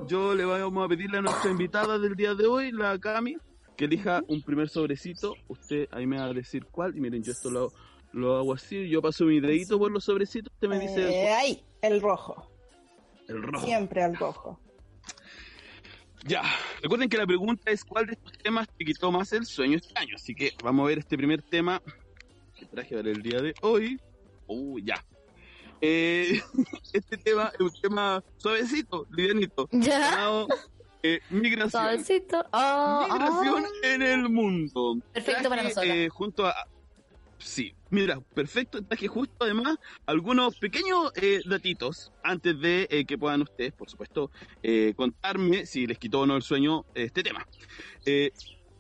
yo 0.08 0.34
le 0.34 0.46
vamos 0.46 0.84
a 0.84 0.88
pedirle 0.90 1.20
a 1.20 1.22
nuestra 1.22 1.52
invitada 1.52 2.00
del 2.00 2.16
día 2.16 2.34
de 2.34 2.48
hoy, 2.48 2.72
la 2.72 2.98
Cami, 2.98 3.38
que 3.78 3.86
elija 3.86 4.24
un 4.28 4.42
primer 4.42 4.68
sobrecito. 4.68 5.36
Usted 5.48 5.88
ahí 5.92 6.08
me 6.08 6.18
va 6.18 6.24
a 6.24 6.34
decir 6.34 6.66
cuál. 6.66 6.98
Y 6.98 7.00
miren, 7.00 7.22
yo 7.22 7.34
esto 7.34 7.52
lo, 7.52 7.72
lo 8.14 8.36
hago 8.36 8.52
así. 8.54 8.90
Yo 8.90 9.00
paso 9.00 9.26
mi 9.26 9.40
dedito 9.40 9.78
por 9.78 9.92
los 9.92 10.04
sobrecitos. 10.06 10.52
Usted 10.56 10.68
me 10.70 10.80
dice 10.80 11.08
Eh, 11.08 11.30
ahí, 11.32 11.64
el 11.84 12.02
rojo. 12.02 12.50
el 13.28 13.44
rojo. 13.44 13.64
Siempre 13.64 14.04
el 14.06 14.16
rojo. 14.16 14.60
Ya. 16.26 16.42
Recuerden 16.82 17.10
que 17.10 17.18
la 17.20 17.28
pregunta 17.28 17.70
es 17.70 17.86
cuál 17.86 18.08
de 18.08 18.14
estos 18.14 18.32
temas 18.40 18.68
te 18.76 18.84
quitó 18.86 19.12
más 19.12 19.32
el 19.34 19.46
sueño 19.46 19.78
este 19.78 19.94
año. 20.00 20.16
Así 20.16 20.34
que 20.34 20.52
vamos 20.64 20.86
a 20.86 20.88
ver 20.88 20.98
este 20.98 21.16
primer 21.16 21.44
tema 21.44 21.80
que 22.58 22.66
traje 22.66 22.96
para 22.96 23.12
el 23.12 23.22
día 23.22 23.40
de 23.40 23.54
hoy. 23.62 24.02
Uh, 24.48 24.80
ya. 24.80 24.96
Eh, 25.86 26.42
este 26.94 27.18
tema 27.18 27.52
es 27.54 27.60
un 27.60 27.74
tema 27.82 28.24
suavecito, 28.38 29.06
livianito. 29.12 29.68
Ya. 29.74 30.12
Llamado 30.12 30.48
eh, 31.04 31.20
migración. 31.30 31.72
Suavecito. 31.72 32.46
Oh, 32.54 33.08
Migración 33.12 33.66
oh. 33.66 33.86
en 33.86 34.02
el 34.02 34.30
mundo. 34.30 34.98
Perfecto 35.12 35.50
para 35.50 35.64
nosotros. 35.64 35.86
eh, 35.94 36.08
junto 36.08 36.48
a. 36.48 36.56
Sí, 37.38 37.76
mira, 37.90 38.22
perfecto. 38.34 38.82
Traje 38.82 39.10
justo 39.10 39.36
además 39.42 39.76
algunos 40.06 40.56
pequeños 40.58 41.12
eh, 41.18 41.42
datitos 41.46 42.14
antes 42.24 42.58
de 42.62 43.06
que 43.06 43.18
puedan 43.18 43.42
ustedes, 43.42 43.74
por 43.74 43.90
supuesto, 43.90 44.32
eh, 44.64 44.94
contarme 44.96 45.66
si 45.66 45.86
les 45.86 45.98
quitó 45.98 46.22
o 46.22 46.26
no 46.26 46.38
el 46.38 46.44
sueño 46.44 46.86
este 46.96 47.24
tema. 47.24 47.46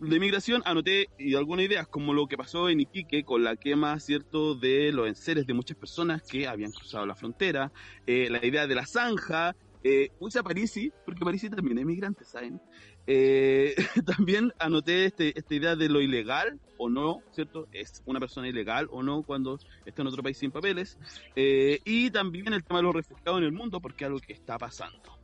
Eh, 0.03 0.09
de 0.09 0.19
migración 0.19 0.61
anoté 0.65 1.09
y 1.17 1.35
algunas 1.35 1.65
ideas 1.65 1.87
como 1.87 2.13
lo 2.13 2.27
que 2.27 2.37
pasó 2.37 2.69
en 2.69 2.81
Iquique 2.81 3.23
con 3.23 3.43
la 3.43 3.55
quema, 3.55 3.99
cierto, 3.99 4.55
de 4.55 4.91
los 4.91 5.07
enseres 5.07 5.47
de 5.47 5.53
muchas 5.53 5.77
personas 5.77 6.21
que 6.23 6.47
habían 6.47 6.71
cruzado 6.71 7.05
la 7.05 7.15
frontera, 7.15 7.71
eh, 8.07 8.29
la 8.29 8.45
idea 8.45 8.67
de 8.67 8.75
la 8.75 8.85
zanja, 8.85 9.55
eh, 9.83 10.11
puse 10.17 10.39
a 10.39 10.43
Parisi, 10.43 10.93
porque 11.03 11.25
Parisi 11.25 11.49
también 11.49 11.77
es 11.77 11.85
migrante, 11.85 12.23
¿saben? 12.23 12.61
Eh, 13.05 13.75
también 14.05 14.53
anoté 14.57 15.05
este, 15.05 15.37
esta 15.37 15.53
idea 15.53 15.75
de 15.75 15.89
lo 15.89 16.01
ilegal 16.01 16.59
o 16.77 16.89
no, 16.89 17.21
¿cierto? 17.31 17.67
Es 17.73 18.01
una 18.05 18.19
persona 18.19 18.47
ilegal 18.47 18.87
o 18.91 19.03
no 19.03 19.23
cuando 19.23 19.59
está 19.85 20.01
en 20.01 20.07
otro 20.07 20.23
país 20.23 20.37
sin 20.37 20.51
papeles. 20.51 20.97
Eh, 21.35 21.79
y 21.83 22.11
también 22.11 22.53
el 22.53 22.63
tema 22.63 22.79
de 22.79 22.83
los 22.83 22.95
refugiados 22.95 23.39
en 23.39 23.45
el 23.45 23.51
mundo, 23.51 23.81
porque 23.81 24.05
es 24.05 24.07
algo 24.07 24.19
que 24.19 24.33
está 24.33 24.57
pasando. 24.57 25.19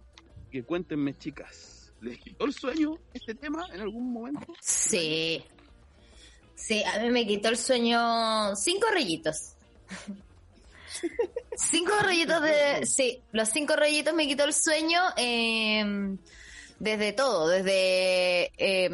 Que 0.51 0.63
cuéntenme, 0.63 1.17
chicas, 1.17 1.78
¿les 2.01 2.19
quitó 2.19 2.45
el 2.45 2.53
sueño 2.53 2.97
este 3.13 3.35
tema 3.35 3.65
en 3.73 3.81
algún 3.81 4.11
momento? 4.13 4.53
Sí. 4.61 5.43
Sí, 6.55 6.83
a 6.83 6.99
mí 6.99 7.09
me 7.09 7.25
quitó 7.25 7.49
el 7.49 7.57
sueño 7.57 8.55
cinco 8.55 8.87
rollitos. 8.91 9.53
cinco 11.55 11.93
rollitos 12.01 12.41
de... 12.41 12.85
Sí, 12.85 13.21
los 13.31 13.49
cinco 13.49 13.75
rollitos 13.75 14.13
me 14.13 14.27
quitó 14.27 14.43
el 14.43 14.53
sueño 14.53 15.01
eh, 15.15 16.17
desde 16.79 17.13
todo, 17.13 17.47
desde 17.47 18.51
eh, 18.57 18.89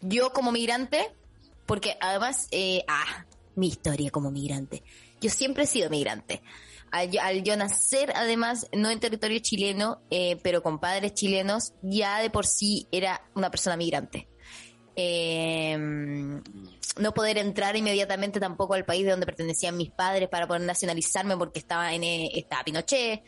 yo 0.00 0.32
como 0.32 0.52
migrante, 0.52 1.10
porque 1.66 1.96
además, 2.00 2.48
eh, 2.50 2.84
ah, 2.88 3.24
mi 3.56 3.68
historia 3.68 4.10
como 4.10 4.30
migrante. 4.30 4.82
Yo 5.20 5.30
siempre 5.30 5.64
he 5.64 5.66
sido 5.66 5.90
migrante. 5.90 6.42
Al, 6.90 7.10
al 7.18 7.42
yo 7.42 7.56
nacer, 7.56 8.12
además, 8.14 8.66
no 8.72 8.90
en 8.90 9.00
territorio 9.00 9.38
chileno, 9.40 10.00
eh, 10.10 10.38
pero 10.42 10.62
con 10.62 10.78
padres 10.78 11.14
chilenos, 11.14 11.72
ya 11.82 12.20
de 12.20 12.30
por 12.30 12.46
sí 12.46 12.86
era 12.90 13.22
una 13.34 13.50
persona 13.50 13.76
migrante. 13.76 14.28
Eh, 14.96 15.76
no 16.98 17.14
poder 17.14 17.38
entrar 17.38 17.76
inmediatamente 17.76 18.40
tampoco 18.40 18.74
al 18.74 18.84
país 18.84 19.04
de 19.04 19.12
donde 19.12 19.26
pertenecían 19.26 19.76
mis 19.76 19.90
padres 19.90 20.28
para 20.28 20.46
poder 20.46 20.62
nacionalizarme 20.62 21.36
porque 21.36 21.60
estaba 21.60 21.92
en 21.94 22.04
eh, 22.04 22.30
estaba 22.34 22.64
Pinochet. 22.64 23.22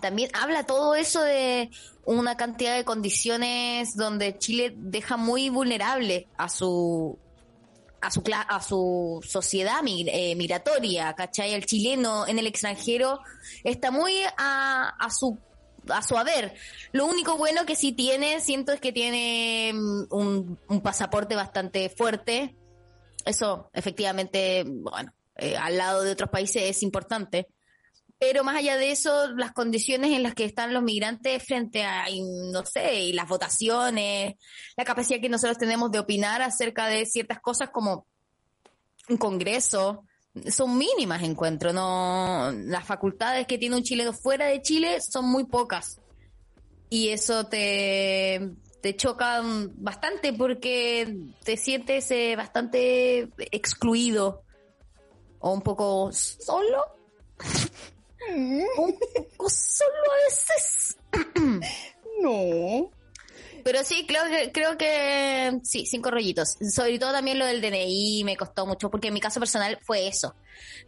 También 0.00 0.30
habla 0.32 0.64
todo 0.64 0.94
eso 0.94 1.22
de 1.22 1.70
una 2.06 2.36
cantidad 2.36 2.74
de 2.74 2.84
condiciones 2.84 3.94
donde 3.94 4.38
Chile 4.38 4.72
deja 4.74 5.18
muy 5.18 5.50
vulnerable 5.50 6.26
a 6.38 6.48
su 6.48 7.18
a 8.00 8.10
su 8.10 8.22
a 8.32 8.62
su 8.62 9.20
sociedad 9.26 9.80
eh, 9.86 10.34
migratoria, 10.36 11.12
¿cachai? 11.14 11.54
El 11.54 11.66
chileno 11.66 12.26
en 12.26 12.38
el 12.38 12.46
extranjero 12.46 13.20
está 13.64 13.90
muy 13.90 14.14
a, 14.36 14.94
a 14.98 15.10
su 15.10 15.38
a 15.88 16.02
su 16.02 16.16
haber. 16.16 16.54
Lo 16.92 17.06
único 17.06 17.36
bueno 17.36 17.64
que 17.64 17.76
sí 17.76 17.92
tiene, 17.92 18.40
siento, 18.40 18.72
es 18.72 18.80
que 18.80 18.92
tiene 18.92 19.72
mm, 19.74 20.06
un, 20.10 20.58
un 20.68 20.80
pasaporte 20.80 21.34
bastante 21.34 21.88
fuerte. 21.88 22.56
Eso, 23.24 23.70
efectivamente, 23.72 24.64
bueno, 24.66 25.12
eh, 25.36 25.56
al 25.56 25.76
lado 25.76 26.02
de 26.02 26.12
otros 26.12 26.30
países 26.30 26.62
es 26.64 26.82
importante. 26.82 27.48
Pero 28.20 28.44
más 28.44 28.54
allá 28.54 28.76
de 28.76 28.90
eso, 28.90 29.28
las 29.28 29.52
condiciones 29.52 30.12
en 30.12 30.22
las 30.22 30.34
que 30.34 30.44
están 30.44 30.74
los 30.74 30.82
migrantes 30.82 31.42
frente 31.42 31.84
a, 31.84 32.04
no 32.52 32.66
sé, 32.66 33.04
y 33.04 33.12
las 33.14 33.26
votaciones, 33.26 34.34
la 34.76 34.84
capacidad 34.84 35.22
que 35.22 35.30
nosotros 35.30 35.56
tenemos 35.56 35.90
de 35.90 36.00
opinar 36.00 36.42
acerca 36.42 36.86
de 36.86 37.06
ciertas 37.06 37.40
cosas 37.40 37.70
como 37.70 38.06
un 39.08 39.16
congreso, 39.16 40.04
son 40.50 40.76
mínimas, 40.76 41.22
encuentro. 41.22 41.72
No, 41.72 42.52
las 42.52 42.84
facultades 42.84 43.46
que 43.46 43.56
tiene 43.56 43.76
un 43.76 43.82
chileno 43.82 44.12
fuera 44.12 44.46
de 44.46 44.60
Chile 44.60 45.00
son 45.00 45.24
muy 45.24 45.44
pocas. 45.44 45.98
Y 46.90 47.08
eso 47.08 47.46
te, 47.46 48.50
te 48.82 48.96
choca 48.96 49.40
bastante 49.76 50.34
porque 50.34 51.30
te 51.42 51.56
sientes 51.56 52.10
eh, 52.10 52.36
bastante 52.36 53.30
excluido 53.50 54.42
o 55.38 55.52
un 55.52 55.62
poco 55.62 56.10
solo. 56.12 56.84
un 58.28 58.98
poco 59.14 59.50
solo 59.50 60.12
a 60.12 60.24
veces. 60.24 60.96
No. 62.22 62.90
Pero 63.64 63.82
sí, 63.82 64.04
creo 64.06 64.24
que, 64.24 64.52
creo 64.52 64.76
que 64.76 65.58
sí, 65.62 65.86
cinco 65.86 66.10
rollitos. 66.10 66.56
Sobre 66.70 66.98
todo 66.98 67.12
también 67.12 67.38
lo 67.38 67.46
del 67.46 67.60
DNI 67.60 68.24
me 68.24 68.36
costó 68.36 68.66
mucho, 68.66 68.90
porque 68.90 69.08
en 69.08 69.14
mi 69.14 69.20
caso 69.20 69.40
personal 69.40 69.78
fue 69.82 70.06
eso. 70.06 70.34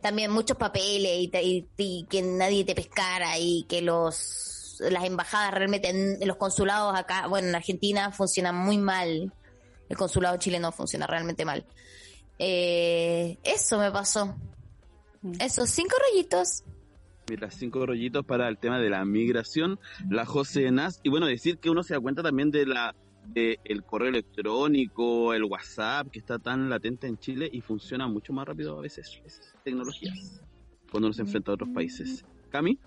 También 0.01 0.31
muchos 0.31 0.57
papeles 0.57 1.31
y, 1.33 1.67
y, 1.77 2.05
que 2.05 2.23
nadie 2.23 2.65
te 2.65 2.75
pescara 2.75 3.39
y 3.39 3.65
que 3.65 3.81
los 3.81 4.77
las 4.81 5.05
embajadas 5.05 5.55
realmente, 5.55 5.91
en, 5.91 6.27
los 6.27 6.37
consulados 6.37 6.99
acá, 6.99 7.29
bueno, 7.29 7.49
en 7.49 7.55
Argentina 7.55 8.11
funcionan 8.11 8.57
muy 8.57 8.79
mal. 8.79 9.33
El 9.89 9.97
consulado 9.97 10.37
chileno 10.39 10.73
funciona 10.73 11.07
realmente 11.07 11.45
mal. 11.45 11.65
Eh, 12.39 13.39
eso 13.45 13.79
me 13.79 13.91
pasó. 13.91 14.35
Mm. 15.21 15.35
Esos 15.41 15.71
cinco 15.71 15.95
rollitos. 16.09 16.65
Mira, 17.33 17.51
cinco 17.51 17.87
rollitos 17.87 18.27
para 18.27 18.47
el 18.47 18.59
tema 18.59 18.79
de 18.79 18.91
la 18.91 19.03
migración, 19.07 19.81
la 20.11 20.27
José 20.27 20.71
Nas, 20.71 21.01
y 21.03 21.09
bueno, 21.09 21.25
decir 21.25 21.57
que 21.57 21.71
uno 21.71 21.83
se 21.83 21.95
da 21.95 22.01
cuenta 22.01 22.23
también 22.23 22.51
de 22.51 22.67
la 22.67 22.95
de 23.25 23.59
el 23.65 23.85
correo 23.85 24.11
electrónico, 24.11 25.33
el 25.33 25.45
WhatsApp, 25.45 26.09
que 26.11 26.19
está 26.19 26.39
tan 26.39 26.69
latente 26.69 27.07
en 27.07 27.17
Chile 27.17 27.49
y 27.51 27.63
funciona 27.63 28.07
mucho 28.07 28.35
más 28.35 28.47
rápido 28.47 28.79
a 28.79 28.83
veces 28.83 29.19
esas 29.25 29.55
tecnologías 29.65 30.43
cuando 30.91 31.07
uno 31.07 31.15
se 31.15 31.23
enfrenta 31.23 31.53
a 31.53 31.55
otros 31.55 31.71
países. 31.71 32.23
Cami. 32.51 32.79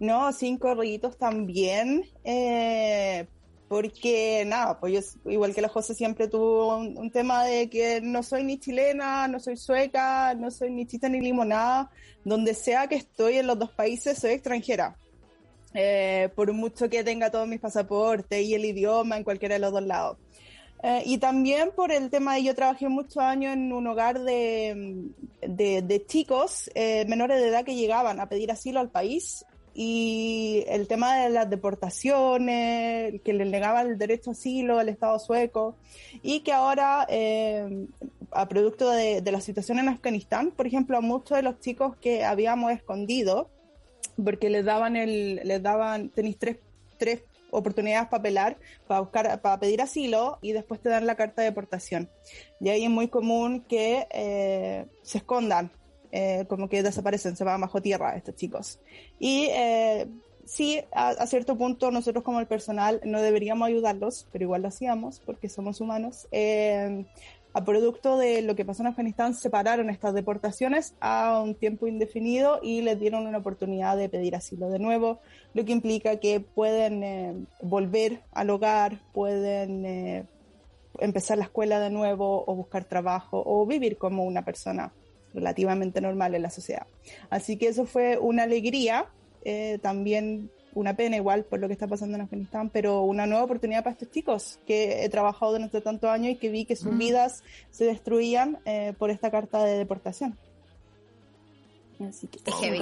No, 0.00 0.32
cinco 0.32 0.74
rollitos 0.74 1.16
también, 1.16 2.02
eh, 2.24 3.28
porque 3.68 4.44
nada, 4.46 4.78
pues 4.78 4.92
yo, 4.92 5.30
igual 5.30 5.54
que 5.54 5.62
la 5.62 5.68
José 5.68 5.94
siempre 5.94 6.28
tuvo 6.28 6.76
un, 6.76 7.10
tema 7.10 7.44
de 7.44 7.70
que 7.70 8.00
no 8.00 8.22
soy 8.22 8.44
ni 8.44 8.58
chilena, 8.58 9.26
no 9.28 9.40
soy 9.40 9.56
sueca, 9.56 10.34
no 10.34 10.50
soy 10.50 10.70
ni 10.70 10.86
chita 10.86 11.08
ni 11.08 11.20
limonada, 11.20 11.90
donde 12.24 12.54
sea 12.54 12.86
que 12.86 12.96
estoy 12.96 13.38
en 13.38 13.46
los 13.46 13.58
dos 13.58 13.70
países 13.70 14.18
soy 14.18 14.32
extranjera. 14.32 14.96
Eh, 15.72 16.28
por 16.36 16.52
mucho 16.52 16.88
que 16.88 17.02
tenga 17.02 17.30
todos 17.30 17.48
mis 17.48 17.58
pasaportes 17.58 18.44
y 18.44 18.54
el 18.54 18.64
idioma 18.64 19.16
en 19.16 19.24
cualquiera 19.24 19.54
de 19.54 19.60
los 19.60 19.72
dos 19.72 19.82
lados. 19.82 20.18
Eh, 20.82 21.02
y 21.06 21.18
también 21.18 21.70
por 21.74 21.90
el 21.90 22.10
tema 22.10 22.34
de 22.34 22.44
yo 22.44 22.54
trabajé 22.54 22.88
muchos 22.88 23.16
años 23.16 23.54
en 23.54 23.72
un 23.72 23.86
hogar 23.86 24.20
de, 24.20 25.08
de, 25.40 26.06
chicos 26.06 26.70
eh, 26.74 27.06
menores 27.08 27.40
de 27.40 27.48
edad 27.48 27.64
que 27.64 27.74
llegaban 27.74 28.20
a 28.20 28.28
pedir 28.28 28.52
asilo 28.52 28.80
al 28.80 28.90
país 28.90 29.46
y 29.74 30.64
el 30.68 30.86
tema 30.86 31.16
de 31.16 31.30
las 31.30 31.50
deportaciones, 31.50 33.20
que 33.22 33.32
le 33.32 33.44
negaba 33.44 33.82
el 33.82 33.98
derecho 33.98 34.30
a 34.30 34.32
asilo 34.32 34.78
al 34.78 34.88
Estado 34.88 35.18
sueco, 35.18 35.76
y 36.22 36.40
que 36.40 36.52
ahora, 36.52 37.06
eh, 37.08 37.86
a 38.30 38.48
producto 38.48 38.90
de, 38.90 39.20
la 39.20 39.40
situación 39.40 39.80
en 39.80 39.88
Afganistán, 39.88 40.52
por 40.52 40.66
ejemplo, 40.66 40.96
a 40.96 41.00
muchos 41.00 41.36
de 41.36 41.42
los 41.42 41.58
chicos 41.58 41.96
que 41.96 42.24
habíamos 42.24 42.70
escondido, 42.70 43.50
porque 44.22 44.48
les 44.48 44.64
daban 44.64 44.94
el, 44.94 45.40
les 45.42 45.60
daban, 45.60 46.08
tenéis 46.10 46.38
tres, 46.38 46.58
tres 46.96 47.22
oportunidades 47.50 48.08
para 48.08 48.20
apelar, 48.20 48.58
para 48.86 49.00
buscar, 49.00 49.40
para 49.40 49.58
pedir 49.58 49.82
asilo 49.82 50.38
y 50.40 50.52
después 50.52 50.80
te 50.80 50.88
dan 50.88 51.06
la 51.06 51.16
carta 51.16 51.42
de 51.42 51.48
deportación. 51.48 52.08
Y 52.60 52.68
ahí 52.68 52.84
es 52.84 52.90
muy 52.90 53.08
común 53.08 53.64
que 53.68 54.06
eh, 54.10 54.86
se 55.02 55.18
escondan 55.18 55.70
eh, 56.16 56.44
como 56.46 56.68
que 56.68 56.84
desaparecen, 56.84 57.34
se 57.34 57.42
van 57.42 57.60
bajo 57.60 57.82
tierra 57.82 58.14
estos 58.14 58.36
chicos. 58.36 58.78
Y 59.18 59.48
eh, 59.50 60.06
sí, 60.44 60.80
a, 60.92 61.26
cierto 61.26 61.58
punto 61.58 61.90
nosotros 61.90 62.22
como 62.22 62.38
el 62.38 62.46
personal 62.46 63.00
no 63.04 63.20
deberíamos 63.20 63.66
ayudarlos, 63.66 64.28
pero 64.30 64.44
igual 64.44 64.62
lo 64.62 64.68
hacíamos 64.68 65.18
porque 65.26 65.48
somos 65.48 65.80
humanos. 65.80 66.28
Eh, 66.30 67.04
a 67.52 67.64
producto 67.64 68.16
de 68.16 68.42
lo 68.42 68.54
que 68.54 68.64
pasó 68.64 68.82
en 68.82 68.88
Afganistán, 68.88 69.34
separaron 69.34 69.90
estas 69.90 70.14
deportaciones 70.14 70.94
a 71.00 71.40
un 71.42 71.56
tiempo 71.56 71.88
indefinido 71.88 72.60
y 72.62 72.82
les 72.82 73.00
dieron 73.00 73.26
una 73.26 73.38
oportunidad 73.38 73.96
de 73.96 74.08
pedir 74.08 74.36
asilo 74.36 74.70
de 74.70 74.78
nuevo, 74.78 75.18
lo 75.52 75.64
que 75.64 75.72
implica 75.72 76.20
que 76.20 76.38
pueden 76.38 77.02
eh, 77.02 77.34
volver 77.60 78.20
al 78.30 78.50
hogar, 78.50 79.00
pueden 79.12 80.28
empezar 81.00 81.38
la 81.38 81.44
escuela 81.44 81.80
de 81.80 81.90
nuevo 81.90 82.44
o 82.46 82.54
buscar 82.54 82.84
trabajo 82.84 83.42
o 83.44 83.66
vivir 83.66 83.98
como 83.98 84.24
una 84.24 84.44
persona 84.44 84.92
relativamente 85.34 86.00
normal 86.00 86.34
en 86.34 86.42
la 86.42 86.50
sociedad. 86.50 86.86
Así 87.30 87.56
que 87.56 87.68
eso 87.68 87.84
fue 87.86 88.18
una 88.18 88.44
alegría, 88.44 89.06
eh, 89.44 89.78
también 89.82 90.50
una 90.74 90.96
pena 90.96 91.16
igual 91.16 91.44
por 91.44 91.60
lo 91.60 91.68
que 91.68 91.72
está 91.72 91.86
pasando 91.86 92.16
en 92.16 92.22
Afganistán, 92.22 92.70
pero 92.70 93.02
una 93.02 93.26
nueva 93.26 93.44
oportunidad 93.44 93.84
para 93.84 93.92
estos 93.92 94.10
chicos 94.10 94.58
que 94.66 95.04
he 95.04 95.08
trabajado 95.08 95.52
durante 95.52 95.80
tantos 95.80 96.10
años 96.10 96.32
y 96.32 96.36
que 96.36 96.48
vi 96.48 96.64
que 96.64 96.76
sus 96.76 96.92
mm. 96.92 96.98
vidas 96.98 97.44
se 97.70 97.84
destruían 97.84 98.58
eh, 98.64 98.92
por 98.98 99.10
esta 99.10 99.30
carta 99.30 99.64
de 99.64 99.78
deportación. 99.78 100.36
Así 102.00 102.26
que 102.26 102.38
es 102.44 102.54
heavy. 102.56 102.80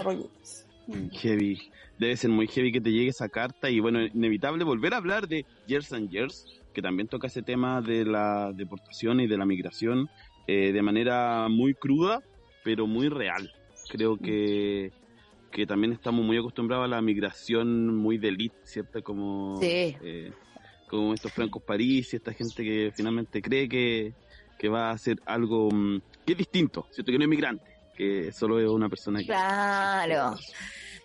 Mm. 0.87 1.11
Heavy. 1.11 1.59
Debe 1.99 2.17
ser 2.17 2.31
muy 2.31 2.49
heavy 2.49 2.73
que 2.73 2.81
te 2.81 2.91
llegue 2.91 3.11
esa 3.11 3.29
carta 3.29 3.71
y 3.71 3.79
bueno, 3.79 4.05
inevitable 4.05 4.65
volver 4.65 4.95
a 4.95 4.97
hablar 4.97 5.29
de 5.29 5.45
Years 5.67 5.93
and 5.93 6.11
Years, 6.11 6.47
que 6.73 6.83
también 6.83 7.09
toca 7.09 7.27
ese 7.27 7.43
tema 7.43 7.81
de 7.83 8.05
la 8.05 8.53
deportación 8.53 9.21
y 9.21 9.27
de 9.27 9.37
la 9.37 9.45
migración 9.45 10.09
eh, 10.47 10.73
de 10.73 10.83
manera 10.83 11.47
muy 11.49 11.75
cruda, 11.75 12.23
pero 12.63 12.87
muy 12.87 13.09
real. 13.09 13.53
Creo 13.89 14.17
que, 14.17 14.93
que 15.51 15.67
también 15.67 15.93
estamos 15.93 16.25
muy 16.25 16.39
acostumbrados 16.39 16.85
a 16.85 16.89
la 16.89 17.03
migración 17.03 17.97
muy 17.97 18.19
de 18.19 18.29
elite, 18.29 18.57
¿cierto? 18.65 19.03
Como, 19.03 19.59
eh, 19.63 20.33
como 20.89 21.15
estos 21.15 21.33
francos 21.33 21.63
París 21.63 22.13
y 22.13 22.17
esta 22.17 22.33
gente 22.33 22.63
que 22.63 22.93
finalmente 22.95 23.43
cree 23.43 23.69
que, 23.69 24.15
que 24.59 24.69
va 24.69 24.89
a 24.89 24.93
hacer 24.93 25.21
algo 25.27 25.71
mm, 25.71 26.01
que 26.25 26.33
es 26.33 26.39
distinto, 26.39 26.87
¿cierto? 26.91 27.13
Que 27.13 27.19
no 27.19 27.25
es 27.25 27.31
migrante, 27.31 27.77
que 27.97 28.33
solo 28.33 28.61
es 28.61 28.69
una 28.69 28.89
persona 28.89 29.21
que... 29.21 29.27
Claro. 29.27 30.37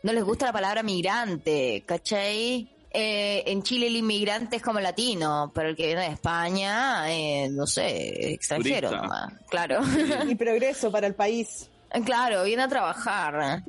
No 0.03 0.13
les 0.13 0.23
gusta 0.23 0.45
la 0.45 0.53
palabra 0.53 0.83
migrante, 0.83 1.83
¿cachai? 1.85 2.76
Eh, 2.91 3.43
en 3.47 3.63
Chile 3.63 3.87
el 3.87 3.95
inmigrante 3.97 4.57
es 4.57 4.61
como 4.61 4.79
latino, 4.79 5.51
pero 5.53 5.69
el 5.69 5.75
que 5.75 5.87
viene 5.87 6.01
de 6.01 6.07
España, 6.07 7.11
eh, 7.11 7.49
no 7.49 7.67
sé, 7.67 8.33
extranjero 8.33 8.91
nomás, 8.91 9.33
claro. 9.49 9.81
Y 10.27 10.35
progreso 10.35 10.91
para 10.91 11.07
el 11.07 11.15
país. 11.15 11.69
Eh, 11.91 12.01
claro, 12.03 12.43
viene 12.43 12.63
a 12.63 12.67
trabajar. 12.67 13.63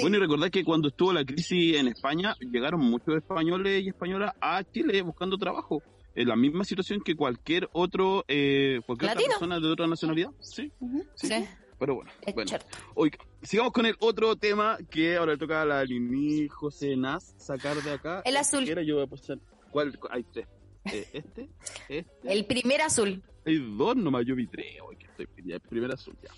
Bueno, 0.00 0.16
y 0.16 0.20
recordad 0.20 0.50
que 0.50 0.64
cuando 0.64 0.88
estuvo 0.88 1.12
la 1.12 1.24
crisis 1.24 1.76
en 1.76 1.88
España, 1.88 2.36
llegaron 2.40 2.80
muchos 2.80 3.16
españoles 3.16 3.82
y 3.84 3.88
españolas 3.88 4.34
a 4.40 4.62
Chile 4.64 5.02
buscando 5.02 5.36
trabajo. 5.36 5.82
En 6.14 6.28
la 6.28 6.36
misma 6.36 6.64
situación 6.64 7.00
que 7.04 7.14
cualquier 7.14 7.68
otro, 7.72 8.24
cualquier 8.26 9.12
otra 9.12 9.26
persona 9.26 9.60
de 9.60 9.68
otra 9.68 9.86
nacionalidad. 9.86 10.30
Sí. 10.40 10.70
sí. 11.14 11.46
Pero 11.80 11.94
bueno, 11.94 12.10
bueno. 12.34 12.58
Hoy, 12.94 13.10
sigamos 13.42 13.72
con 13.72 13.86
el 13.86 13.96
otro 14.00 14.36
tema 14.36 14.76
que 14.90 15.16
ahora 15.16 15.32
le 15.32 15.38
toca 15.38 15.62
a 15.62 15.64
la 15.64 15.82
Lini 15.82 16.46
José 16.46 16.94
Nas 16.94 17.34
sacar 17.38 17.82
de 17.82 17.92
acá. 17.92 18.20
El 18.26 18.36
azul. 18.36 18.66
yo 18.66 18.96
voy 18.96 19.04
a 19.04 19.06
pasar. 19.06 19.38
¿Cuál? 19.70 19.98
Hay 20.10 20.22
tres. 20.24 20.46
Eh, 20.84 21.08
este, 21.14 21.48
este. 21.88 22.32
El 22.32 22.44
primer 22.44 22.82
azul. 22.82 23.22
Hay 23.46 23.56
dos 23.78 23.96
nomás, 23.96 24.26
yo 24.26 24.36
vi 24.36 24.46
tres 24.46 24.76
hoy 24.86 24.96
que 24.96 25.06
estoy 25.06 25.26
El 25.50 25.60
primer 25.60 25.90
azul, 25.90 26.14
ya. 26.22 26.30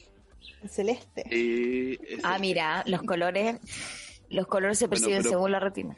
El 0.62 0.70
celeste. 0.70 1.24
Eh, 1.28 2.20
ah, 2.22 2.38
mira, 2.38 2.84
los 2.86 3.02
colores. 3.02 3.58
Los 4.30 4.46
colores 4.46 4.78
se 4.78 4.88
perciben 4.88 5.24
según 5.24 5.50
la 5.50 5.58
retina. 5.58 5.96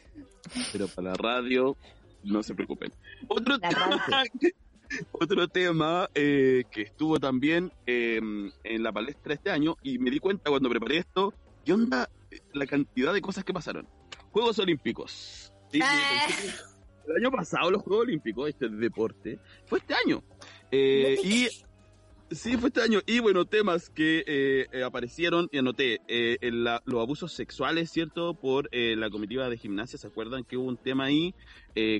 Pero 0.73 0.89
para 0.89 1.11
la 1.11 1.15
radio, 1.17 1.77
no 2.23 2.43
se 2.43 2.55
preocupen. 2.55 2.91
Otro 3.29 3.59
tema 3.59 4.01
otro 5.13 5.49
tema 5.49 6.09
eh, 6.15 6.65
que 6.71 6.83
estuvo 6.83 7.19
también 7.19 7.73
em, 7.87 8.51
en 8.63 8.83
la 8.83 8.93
palestra 8.93 9.35
este 9.35 9.51
año 9.51 9.77
y 9.83 9.99
me 9.99 10.11
di 10.11 10.19
cuenta 10.19 10.51
cuando 10.51 10.69
preparé 10.69 10.99
esto, 10.99 11.35
¿qué 11.65 11.73
onda 11.73 12.09
la 12.53 12.67
cantidad 12.67 13.13
de 13.13 13.21
cosas 13.21 13.45
que 13.45 13.53
pasaron? 13.53 13.89
Juegos 14.31 14.59
Olímpicos. 14.59 15.53
Ah. 15.81 16.27
El 17.07 17.17
año 17.17 17.31
pasado 17.31 17.71
los 17.71 17.83
Juegos 17.83 18.07
Olímpicos, 18.07 18.49
este 18.49 18.69
deporte, 18.69 19.39
fue 19.67 19.79
este 19.79 19.95
año. 19.95 20.23
Eh, 20.71 21.17
y 21.23 21.49
Sí, 22.31 22.57
fue 22.57 22.69
este 22.69 22.81
año. 22.81 23.01
Y 23.07 23.21
bueno, 23.21 23.45
temas 23.45 23.91
que 23.91 24.25
eh, 24.27 24.67
eh, 24.73 24.83
aparecieron, 24.83 25.49
y 25.53 25.59
anoté, 25.59 26.01
eh, 26.09 26.39
los 26.51 27.01
abusos 27.01 27.33
sexuales, 27.33 27.91
¿cierto? 27.91 28.35
Por 28.35 28.69
la 28.73 29.11
comitiva 29.11 29.49
de 29.49 29.57
gimnasia. 29.57 29.99
¿Se 29.99 30.07
acuerdan 30.07 30.45
que 30.45 30.57
hubo 30.57 30.69
un 30.69 30.77
tema 30.77 31.05
ahí 31.05 31.35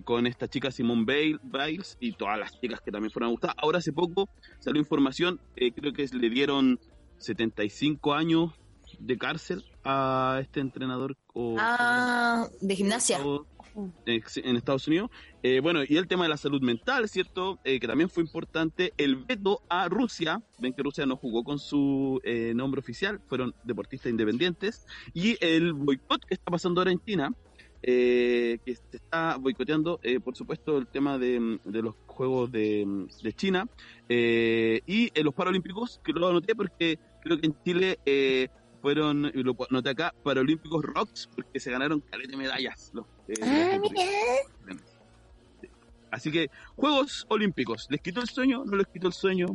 con 0.05 0.27
esta 0.27 0.49
chica 0.49 0.71
Simone 0.71 1.05
Biles 1.05 1.97
y 2.01 2.13
todas 2.13 2.39
las 2.39 2.59
chicas 2.61 2.81
que 2.81 2.91
también 2.91 3.11
fueron 3.11 3.29
abusadas? 3.29 3.57
Ahora 3.59 3.79
hace 3.79 3.93
poco 3.93 4.29
salió 4.61 4.81
información, 4.81 5.41
creo 5.55 5.93
que 5.93 6.07
le 6.13 6.31
dieron 6.31 6.81
75 7.19 8.15
años 8.15 8.53
de 8.99 9.19
cárcel 9.19 9.65
a 9.85 10.39
este 10.41 10.61
entrenador 10.61 11.17
o 11.33 11.57
Ah, 11.59 12.49
de 12.61 12.77
gimnasia. 12.77 13.19
En 14.07 14.57
Estados 14.57 14.87
Unidos. 14.89 15.11
Eh, 15.43 15.61
bueno, 15.61 15.81
y 15.87 15.97
el 15.97 16.07
tema 16.07 16.25
de 16.25 16.31
la 16.31 16.37
salud 16.37 16.63
mental, 16.63 17.09
¿cierto? 17.09 17.59
Eh, 17.65 17.81
que 17.81 17.87
también 17.87 18.09
fue 18.09 18.23
importante. 18.23 18.93
El 18.97 19.17
veto 19.17 19.63
a 19.69 19.89
Rusia. 19.89 20.43
Ven 20.59 20.73
que 20.73 20.83
Rusia 20.83 21.07
no 21.07 21.17
jugó 21.17 21.45
con 21.45 21.59
su 21.59 22.21
eh, 22.25 22.53
nombre 22.55 22.79
oficial, 22.79 23.21
fueron 23.27 23.55
deportistas 23.65 24.11
independientes. 24.11 24.87
Y 25.13 25.37
el 25.45 25.73
boicot 25.73 26.25
que 26.25 26.35
está 26.35 26.51
pasando 26.51 26.81
ahora 26.81 26.93
en 26.93 27.01
China, 27.05 27.35
eh, 27.83 28.59
que 28.65 28.77
se 28.77 28.97
está 28.97 29.37
boicoteando, 29.37 30.01
eh, 30.03 30.21
por 30.21 30.35
supuesto, 30.35 30.79
el 30.79 30.87
tema 30.87 31.19
de, 31.19 31.59
de 31.65 31.83
los 31.83 31.95
Juegos 32.07 32.51
de, 32.51 33.07
de 33.23 33.33
China. 33.33 33.69
Eh, 34.09 34.81
y 34.87 35.11
en 35.19 35.25
los 35.25 35.35
Paralímpicos, 35.35 36.01
que 36.05 36.13
lo 36.13 36.29
anoté 36.29 36.55
porque 36.55 36.99
creo 37.23 37.39
que 37.39 37.47
en 37.47 37.57
Chile... 37.65 37.99
fueron, 38.85 39.33
y 39.35 39.43
lo 39.43 39.57
noté 39.71 39.89
acá, 39.91 40.15
Paralímpicos 40.23 40.85
Rocks, 40.85 41.27
porque 41.35 41.59
se 41.59 41.71
ganaron 41.71 42.01
caleta 42.01 42.33
de 42.33 42.37
medallas. 42.37 42.91
Los, 42.93 43.07
eh, 43.29 43.35
Ah, 43.41 43.79
los 43.79 43.91
mira. 43.91 44.05
Así 46.11 46.31
que, 46.31 46.51
Juegos 46.77 47.25
Olímpicos, 47.31 47.87
¿les 47.89 48.03
quitó 48.03 48.21
el 48.21 48.29
sueño? 48.29 48.63
¿No 48.67 48.77
les 48.77 48.87
quitó 48.89 49.07
el 49.07 49.15
sueño? 49.15 49.47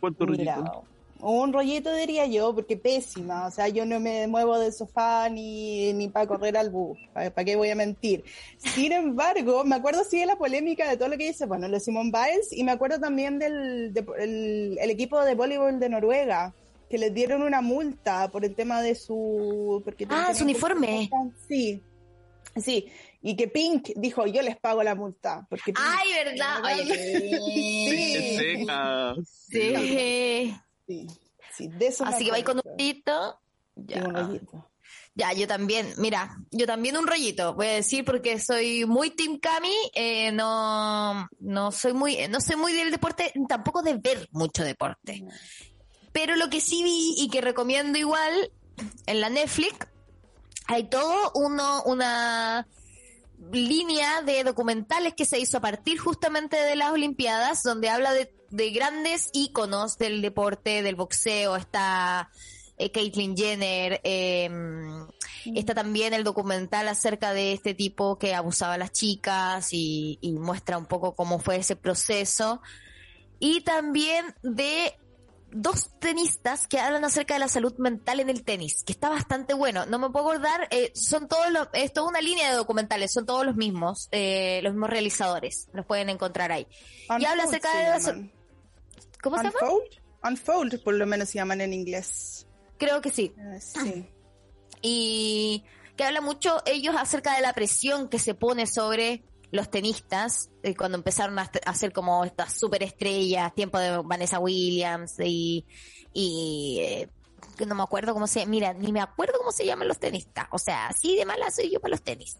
¿Cuánto 0.00 0.26
Mira, 0.26 0.56
rollito? 0.56 0.84
un 1.20 1.52
rollito 1.52 1.94
diría 1.94 2.26
yo, 2.26 2.52
porque 2.52 2.76
pésima. 2.76 3.46
O 3.46 3.50
sea, 3.52 3.68
yo 3.68 3.86
no 3.86 4.00
me 4.00 4.26
muevo 4.26 4.58
del 4.58 4.72
sofá 4.72 5.28
ni, 5.30 5.92
ni 5.92 6.08
para 6.08 6.26
correr 6.26 6.56
al 6.56 6.70
bus. 6.70 6.98
¿Para 7.14 7.44
qué 7.44 7.54
voy 7.54 7.70
a 7.70 7.76
mentir? 7.76 8.24
Sin 8.58 8.90
embargo, 8.90 9.62
me 9.64 9.76
acuerdo 9.76 10.02
sí 10.02 10.18
de 10.18 10.26
la 10.26 10.36
polémica 10.36 10.90
de 10.90 10.96
todo 10.96 11.08
lo 11.10 11.16
que 11.16 11.28
dice, 11.28 11.46
bueno, 11.46 11.68
los 11.68 11.84
Simon 11.84 12.10
Biles, 12.10 12.52
y 12.52 12.64
me 12.64 12.72
acuerdo 12.72 12.98
también 12.98 13.38
del 13.38 13.94
de- 13.94 14.04
el, 14.18 14.78
el 14.80 14.90
equipo 14.90 15.24
de 15.24 15.36
voleibol 15.36 15.78
de 15.78 15.88
Noruega, 15.88 16.52
que 16.94 16.98
les 16.98 17.12
dieron 17.12 17.42
una 17.42 17.60
multa 17.60 18.30
por 18.30 18.44
el 18.44 18.54
tema 18.54 18.80
de 18.80 18.94
su... 18.94 19.82
Porque 19.84 20.06
Ah, 20.08 20.32
su 20.32 20.44
uniforme. 20.44 21.10
Sí. 21.48 21.82
Sí, 22.56 22.86
y 23.20 23.34
que 23.34 23.48
Pink 23.48 23.88
dijo, 23.96 24.26
yo 24.28 24.40
les 24.40 24.56
pago 24.56 24.80
la 24.84 24.94
multa. 24.94 25.44
Porque 25.50 25.72
Pink- 25.74 25.82
Ay, 25.84 26.08
¿verdad? 26.24 26.62
Oye, 26.62 26.86
¡Qué 26.86 28.64
Sí. 29.26 29.74
sí. 29.76 30.54
Sí, 30.86 31.06
sí, 31.56 31.68
de 31.68 31.86
eso 31.88 32.04
me 32.04 32.10
Así 32.10 32.24
que 32.26 32.30
vais 32.30 32.44
con 32.44 32.58
un. 32.58 32.62
Sí, 32.78 33.02
Ya. 33.74 34.04
un 34.04 34.14
rollito. 34.14 34.70
Ya, 35.16 35.32
yo 35.32 35.46
también, 35.48 35.88
mira, 35.98 36.36
yo 36.52 36.66
también 36.66 36.96
un 36.96 37.06
rollito, 37.08 37.54
voy 37.54 37.66
a 37.68 37.72
decir 37.74 38.04
porque 38.04 38.38
soy 38.40 38.84
muy 38.84 39.10
Team 39.10 39.38
Cami, 39.40 39.72
eh, 39.94 40.30
no, 40.32 41.28
no 41.40 41.72
soy 41.72 41.92
muy, 41.92 42.18
no 42.28 42.40
soy 42.40 42.56
muy 42.56 42.72
del 42.72 42.90
deporte, 42.90 43.32
tampoco 43.48 43.82
de 43.82 43.94
ver 43.94 44.28
mucho 44.32 44.62
deporte. 44.64 45.24
Pero 46.14 46.36
lo 46.36 46.48
que 46.48 46.60
sí 46.60 46.84
vi 46.84 47.16
y 47.18 47.28
que 47.28 47.40
recomiendo 47.40 47.98
igual 47.98 48.52
en 49.06 49.20
la 49.20 49.30
Netflix, 49.30 49.74
hay 50.68 50.84
todo 50.84 51.32
uno, 51.34 51.82
una 51.86 52.68
línea 53.50 54.22
de 54.22 54.44
documentales 54.44 55.14
que 55.14 55.24
se 55.24 55.40
hizo 55.40 55.58
a 55.58 55.60
partir 55.60 55.98
justamente 55.98 56.56
de 56.56 56.76
las 56.76 56.92
Olimpiadas, 56.92 57.64
donde 57.64 57.90
habla 57.90 58.12
de, 58.12 58.32
de 58.50 58.70
grandes 58.70 59.28
íconos 59.32 59.98
del 59.98 60.22
deporte, 60.22 60.84
del 60.84 60.94
boxeo, 60.94 61.56
está 61.56 62.30
eh, 62.78 62.92
Caitlyn 62.92 63.36
Jenner, 63.36 64.00
eh, 64.04 64.48
está 65.52 65.74
también 65.74 66.14
el 66.14 66.22
documental 66.22 66.86
acerca 66.86 67.32
de 67.32 67.54
este 67.54 67.74
tipo 67.74 68.20
que 68.20 68.36
abusaba 68.36 68.74
a 68.74 68.78
las 68.78 68.92
chicas 68.92 69.72
y, 69.72 70.20
y 70.20 70.30
muestra 70.34 70.78
un 70.78 70.86
poco 70.86 71.16
cómo 71.16 71.40
fue 71.40 71.56
ese 71.56 71.74
proceso. 71.74 72.62
Y 73.40 73.62
también 73.62 74.32
de 74.42 74.94
dos 75.54 75.90
tenistas 76.00 76.66
que 76.66 76.80
hablan 76.80 77.04
acerca 77.04 77.34
de 77.34 77.40
la 77.40 77.48
salud 77.48 77.74
mental 77.78 78.18
en 78.18 78.28
el 78.28 78.44
tenis, 78.44 78.82
que 78.84 78.92
está 78.92 79.08
bastante 79.08 79.54
bueno. 79.54 79.86
No 79.86 80.00
me 80.00 80.10
puedo 80.10 80.28
acordar, 80.28 80.66
eh, 80.70 80.90
son 80.94 81.28
todos 81.28 81.50
los, 81.50 81.68
es 81.72 81.92
toda 81.92 82.08
una 82.08 82.20
línea 82.20 82.50
de 82.50 82.56
documentales, 82.56 83.12
son 83.12 83.24
todos 83.24 83.46
los 83.46 83.54
mismos, 83.54 84.08
eh, 84.10 84.60
los 84.62 84.72
mismos 84.72 84.90
realizadores, 84.90 85.68
los 85.72 85.86
pueden 85.86 86.10
encontrar 86.10 86.50
ahí. 86.50 86.66
Y 87.18 87.24
habla 87.24 87.44
acerca 87.44 87.74
de 87.76 87.84
la 87.84 87.98
llaman. 87.98 88.32
¿Cómo 89.22 89.36
se 89.38 89.44
llama? 89.44 89.54
Unfold? 89.62 90.02
Unfold, 90.24 90.82
por 90.82 90.94
lo 90.94 91.06
menos 91.06 91.28
se 91.28 91.38
llaman 91.38 91.60
en 91.60 91.72
inglés. 91.72 92.48
Creo 92.76 93.00
que 93.00 93.10
sí. 93.10 93.32
Eh, 93.38 93.60
sí. 93.60 94.08
y 94.82 95.64
que 95.96 96.02
habla 96.02 96.20
mucho 96.20 96.62
ellos 96.66 96.96
acerca 96.98 97.36
de 97.36 97.42
la 97.42 97.52
presión 97.52 98.08
que 98.08 98.18
se 98.18 98.34
pone 98.34 98.66
sobre 98.66 99.22
los 99.54 99.70
tenistas 99.70 100.50
eh, 100.64 100.74
cuando 100.74 100.98
empezaron 100.98 101.38
a, 101.38 101.48
hacer 101.64 101.92
como 101.92 102.24
estas 102.24 102.58
superestrellas, 102.58 103.54
tiempo 103.54 103.78
de 103.78 103.98
Vanessa 103.98 104.40
Williams 104.40 105.14
y, 105.20 105.64
y 106.12 106.78
eh, 106.82 107.08
no 107.64 107.76
me 107.76 107.84
acuerdo 107.84 108.14
cómo 108.14 108.26
se, 108.26 108.46
mira, 108.46 108.74
ni 108.74 108.90
me 108.90 109.00
acuerdo 109.00 109.38
cómo 109.38 109.52
se 109.52 109.64
llaman 109.64 109.86
los 109.86 110.00
tenistas, 110.00 110.48
o 110.50 110.58
sea, 110.58 110.88
así 110.88 111.16
de 111.16 111.24
mala 111.24 111.52
soy 111.52 111.70
yo 111.70 111.80
para 111.80 111.92
los 111.92 112.02
tenis, 112.02 112.38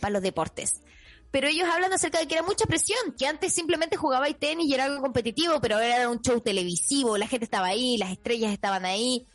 para 0.00 0.12
los 0.12 0.22
deportes. 0.22 0.82
Pero 1.30 1.48
ellos 1.48 1.66
hablan 1.66 1.92
acerca 1.94 2.18
de 2.18 2.26
que 2.26 2.34
era 2.34 2.42
mucha 2.42 2.66
presión, 2.66 3.14
que 3.18 3.26
antes 3.26 3.54
simplemente 3.54 3.96
jugaba 3.96 4.28
y 4.28 4.34
tenis 4.34 4.66
y 4.66 4.74
era 4.74 4.84
algo 4.84 5.00
competitivo, 5.00 5.60
pero 5.62 5.76
ahora 5.76 5.96
era 5.96 6.08
un 6.10 6.20
show 6.20 6.40
televisivo, 6.40 7.16
la 7.16 7.26
gente 7.26 7.44
estaba 7.44 7.68
ahí, 7.68 7.96
las 7.96 8.10
estrellas 8.10 8.52
estaban 8.52 8.84
ahí, 8.84 9.26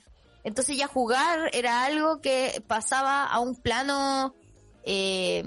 entonces 0.43 0.77
ya 0.77 0.87
jugar 0.87 1.49
era 1.53 1.85
algo 1.85 2.21
que 2.21 2.63
pasaba 2.67 3.25
a 3.25 3.39
un 3.39 3.55
plano 3.55 4.35
eh, 4.83 5.43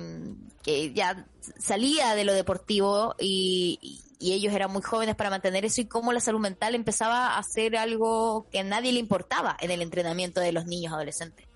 que 0.65 0.93
ya 0.93 1.25
salía 1.59 2.15
de 2.15 2.25
lo 2.25 2.33
deportivo 2.35 3.15
y, 3.19 3.79
y- 3.81 4.03
y 4.21 4.33
ellos 4.33 4.53
eran 4.53 4.73
muy 4.73 4.83
jóvenes 4.83 5.15
para 5.15 5.31
mantener 5.31 5.65
eso 5.65 5.81
y 5.81 5.87
cómo 5.87 6.13
la 6.13 6.19
salud 6.21 6.41
mental 6.41 6.75
empezaba 6.75 7.39
a 7.39 7.43
ser 7.45 7.77
algo 7.77 8.49
que 8.51 8.59
a 8.59 8.65
nadie 8.65 8.91
le 8.93 8.99
importaba 8.99 9.57
en 9.61 9.71
el 9.71 9.81
entrenamiento 9.81 10.41
de 10.41 10.51
los 10.53 10.67
niños 10.67 10.93
adolescentes. 10.93 11.47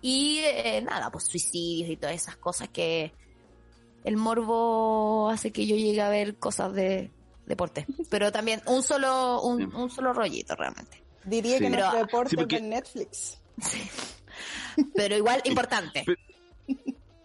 Y 0.00 0.38
eh, 0.44 0.80
nada, 0.82 1.10
pues 1.10 1.24
suicidios 1.26 1.90
y 1.90 1.96
todas 1.98 2.16
esas 2.16 2.36
cosas 2.36 2.70
que 2.70 3.12
el 4.04 4.16
morbo 4.16 5.28
hace 5.28 5.52
que 5.52 5.66
yo 5.66 5.76
llegue 5.76 6.00
a 6.00 6.08
ver 6.08 6.36
cosas 6.36 6.72
de 6.72 7.10
deporte. 7.44 7.84
Pero 8.08 8.32
también 8.32 8.62
un 8.66 8.82
solo, 8.82 9.42
un, 9.42 9.58
Sí. 9.70 9.76
un 9.76 9.90
solo 9.90 10.14
rollito 10.14 10.54
realmente. 10.56 11.02
Diría 11.24 11.58
Sí. 11.58 11.64
que 11.64 11.70
Pero- 11.70 11.82
nuestro 11.82 12.06
deporte 12.06 12.30
Sí, 12.30 12.36
porque- 12.36 12.56
es 12.56 12.62
de 12.62 12.68
Netflix. 12.68 13.38
Pero 14.94 15.16
igual 15.18 15.42
importante. 15.44 16.04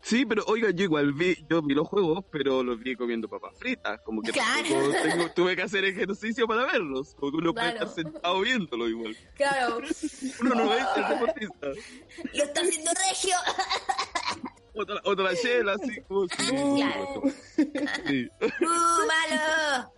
Sí, 0.07 0.23
pero 0.23 0.43
oiga, 0.45 0.69
yo 0.69 0.83
igual 0.83 1.13
vi, 1.13 1.35
yo 1.49 1.63
vi 1.63 1.73
los 1.73 1.87
juegos, 1.87 2.23
pero 2.31 2.61
los 2.61 2.79
vi 2.79 2.95
comiendo 2.95 3.27
papas 3.27 3.57
fritas, 3.57 3.99
como 4.05 4.21
que 4.21 4.31
Claro. 4.31 4.91
tengo- 5.01 5.31
tuve 5.31 5.55
que 5.55 5.63
hacer 5.63 5.83
ejercicio 5.83 6.47
para 6.47 6.63
verlos, 6.65 7.15
como 7.15 7.31
que 7.31 7.37
uno 7.39 7.53
Claro. 7.55 7.77
puede 7.79 7.89
estar 7.89 8.03
sentado 8.05 8.39
viéndolo 8.41 8.87
igual. 8.87 9.17
Claro, 9.33 9.77
Uno 10.41 10.53
no 10.55 10.73
es 10.75 10.85
el 10.95 11.07
deportista. 11.09 11.67
lo 12.33 12.43
está 12.43 12.61
haciendo 12.61 12.91
regio. 13.09 13.35
Otra, 14.75 15.01
otra 15.05 15.35
chela, 15.35 15.73
así 15.73 16.01
como... 16.01 16.27
Claro. 16.27 17.23
sí. 18.05 18.29
¡Uh, 18.41 19.07
malo! 19.07 19.91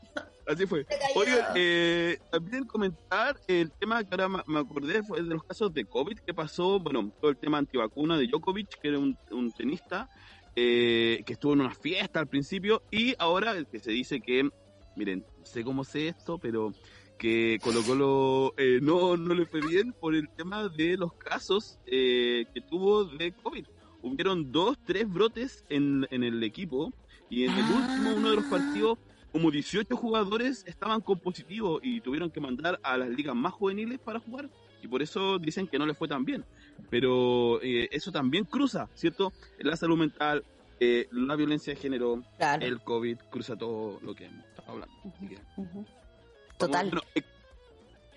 Así 0.48 0.66
fue. 0.66 0.86
Oigan, 1.16 1.46
eh, 1.56 2.18
también 2.32 2.66
comentar 2.66 3.38
el 3.48 3.72
tema 3.72 4.04
que 4.04 4.10
ahora 4.12 4.44
me 4.48 4.60
acordé 4.60 5.04
fue 5.04 5.22
de 5.22 5.34
los 5.34 5.44
casos 5.44 5.74
de 5.74 5.84
COVID 5.86 6.20
que 6.20 6.34
pasó, 6.34 6.80
bueno, 6.80 7.12
todo 7.20 7.32
el 7.32 7.38
tema 7.38 7.58
antivacuna 7.58 8.18
de 8.18 8.28
Djokovic, 8.28 8.80
que 8.80 8.88
era 8.88 9.00
un, 9.00 9.18
un 9.32 9.52
tenista 9.52 10.10
eh, 10.56 11.22
que 11.26 11.34
estuvo 11.34 11.54
en 11.54 11.62
una 11.62 11.76
fiesta 11.76 12.20
al 12.20 12.28
principio 12.28 12.82
y 12.90 13.14
ahora 13.20 13.52
el 13.52 13.68
que 13.68 13.80
se 13.80 13.92
dice 13.92 14.22
que, 14.22 14.50
miren, 14.96 15.24
sé 15.44 15.64
cómo 15.64 15.84
sé 15.84 16.08
esto, 16.08 16.40
pero 16.40 16.74
que 17.20 17.60
Colo 17.62 17.84
Colo 17.84 18.54
eh, 18.58 18.80
no, 18.82 19.18
no 19.18 19.34
le 19.34 19.46
fue 19.46 19.62
bien 19.62 19.94
por 19.94 20.16
el 20.16 20.30
tema 20.30 20.68
de 20.70 20.98
los 20.98 21.14
casos 21.14 21.78
eh, 21.86 22.46
que 22.54 22.62
tuvo 22.62 23.06
de 23.06 23.34
COVID. 23.34 23.66
Hubieron 24.02 24.52
dos, 24.52 24.78
tres 24.86 25.08
brotes 25.08 25.66
en, 25.70 26.08
en 26.10 26.24
el 26.24 26.42
equipo 26.44 26.94
y 27.30 27.44
en 27.44 27.52
el 27.52 27.66
último, 27.66 28.16
uno 28.16 28.30
de 28.30 28.36
los 28.38 28.46
partidos, 28.46 28.98
como 29.32 29.52
18 29.52 29.96
jugadores 29.96 30.64
estaban 30.68 31.02
con 31.02 31.20
positivo 31.20 31.80
y 31.82 32.02
tuvieron 32.02 32.30
que 32.30 32.40
mandar 32.40 32.80
a 32.84 32.98
las 32.98 33.10
ligas 33.10 33.36
más 33.36 33.54
juveniles 33.54 34.00
para 34.00 34.20
jugar 34.20 34.50
y 34.82 34.88
por 34.88 35.02
eso 35.02 35.40
dicen 35.40 35.68
que 35.68 35.80
no 35.80 35.86
les 35.86 35.98
fue 35.98 36.08
tan 36.08 36.26
bien. 36.26 36.46
Pero 36.90 37.62
eh, 37.62 37.90
eso 37.92 38.12
también 38.12 38.46
cruza, 38.46 38.88
¿cierto? 38.94 39.34
La 39.60 39.76
salud 39.76 39.98
mental, 39.98 40.44
eh, 40.80 41.08
la 41.12 41.36
violencia 41.36 41.74
de 41.74 41.80
género, 41.80 42.24
Claro, 42.38 42.66
el 42.66 42.82
COVID, 42.82 43.18
cruza 43.32 43.56
todo 43.56 44.00
lo 44.02 44.16
que 44.16 44.26
hemos 44.26 44.46
estado 44.46 44.72
hablando. 44.72 44.96
Total. 46.58 46.90
bueno, 46.90 47.02
eh, 47.16 47.22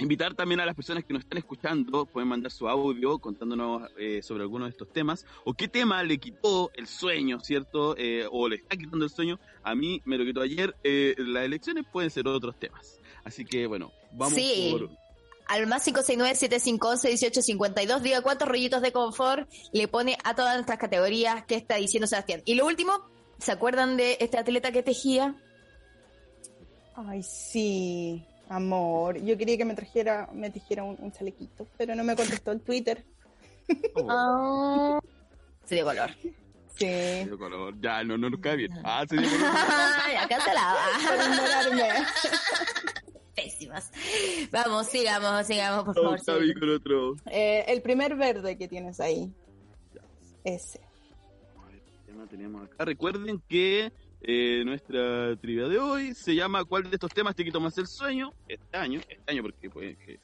invitar 0.01 0.35
también 0.35 0.61
a 0.61 0.67
las 0.67 0.75
personas 0.75 1.05
que 1.05 1.13
nos 1.13 1.23
están 1.23 1.39
escuchando, 1.39 2.07
pueden 2.07 2.29
mandar 2.29 2.51
su 2.51 2.69
audio 2.69 3.19
contándonos 3.19 3.89
eh, 3.99 4.23
sobre 4.23 4.43
algunos 4.43 4.67
de 4.69 4.71
estos 4.71 4.93
temas, 4.93 5.27
o 5.45 5.55
qué 5.55 5.69
tema 5.69 6.03
le 6.03 6.19
quitó 6.19 6.71
el 6.75 6.87
sueño, 6.87 7.41
¿cierto? 7.41 7.95
Eh, 7.99 8.27
o 8.31 8.49
le 8.49 8.57
está 8.57 8.77
quitando 8.77 9.05
el 9.05 9.11
sueño. 9.11 9.39
A 9.63 9.75
mí 9.75 10.01
me 10.05 10.17
lo 10.19 10.25
quitó 10.25 10.41
ayer. 10.41 10.75
Eh, 10.85 11.15
las 11.19 11.45
elecciones 11.45 11.85
pueden 11.93 12.11
ser 12.11 12.27
otros 12.29 12.59
temas. 12.59 12.99
Así 13.25 13.45
que, 13.45 13.67
bueno, 13.67 13.93
vamos 14.13 14.35
Sí. 14.35 14.69
por... 14.73 14.89
Al 15.49 15.67
más 15.67 15.85
569-7511-1852, 15.89 18.01
diga 18.03 18.23
cuántos 18.23 18.47
rollitos 18.49 18.81
de 18.83 18.93
confort 18.93 19.49
le 19.73 19.89
pone 19.89 20.17
a 20.23 20.37
todas 20.37 20.55
nuestras 20.55 20.79
categorías 20.79 21.45
que 21.45 21.57
está 21.57 21.75
diciendo 21.77 22.07
Sebastián. 22.07 22.41
Y 22.45 22.55
lo 22.55 22.67
último, 22.67 22.93
¿se 23.39 23.51
acuerdan 23.51 23.97
de 23.97 24.17
este 24.21 24.39
atleta 24.39 24.71
que 24.71 24.85
tejía? 24.85 25.35
Ay, 26.95 27.25
sí, 27.25 28.25
amor. 28.51 29.19
Yo 29.23 29.39
quería 29.39 29.57
que 29.57 29.65
me 29.65 29.75
trajera, 29.75 30.29
me 30.35 30.51
tejiera 30.51 30.83
un, 30.85 30.97
un 31.01 31.11
chalequito, 31.13 31.67
pero 31.79 31.95
no 31.95 32.05
me 32.05 32.15
contestó 32.17 32.53
el 32.53 32.61
Twitter. 32.61 33.05
Oh, 33.95 34.07
Ah, 34.11 35.01
se 35.65 35.77
dio 35.77 35.85
color. 35.85 36.11
Sí. 36.77 36.87
de 36.87 37.37
color. 37.39 37.75
Ya, 37.81 38.03
no, 38.05 38.17
no 38.19 38.29
nos 38.31 38.41
cae 38.41 38.57
bien. 38.57 38.73
Ah, 38.85 39.05
se 39.09 39.17
dio 39.17 39.29
color. 39.29 39.53
ya 40.29 41.69
ignorarme. 41.71 42.05
Pésimas. 43.37 43.91
Vamos, 44.51 44.87
sigamos, 44.89 45.47
sigamos, 45.47 45.85
por 45.85 45.99
Oh, 45.99 46.19
favor. 46.19 46.43
Sí. 46.45 46.55
con 46.55 46.71
otro. 46.71 47.15
Eh, 47.31 47.65
el 47.69 47.81
primer 47.83 48.17
verde 48.17 48.59
que 48.59 48.69
tienes 48.69 48.99
ahí. 49.01 49.33
Ese. 50.45 50.81
¿Qué 52.07 52.13
más 52.13 52.29
tenemos 52.29 52.65
acá? 52.67 52.85
Recuerden 52.85 53.41
que 53.49 53.93
eh, 54.23 54.63
nuestra 54.65 55.37
trivia 55.37 55.69
de 55.69 55.79
hoy 55.79 56.15
se 56.15 56.35
llama 56.35 56.65
¿Cuál 56.65 56.85
de 56.85 56.97
estos 56.97 57.13
temas 57.13 57.35
te 57.35 57.45
quitó 57.45 57.61
más 57.61 57.77
el 57.79 57.87
sueño? 57.87 58.33
Este 58.49 58.77
año, 58.77 59.01
este 59.09 59.31
año 59.33 59.43
porque 59.43 59.71
puede 59.71 59.97
que 59.97 60.21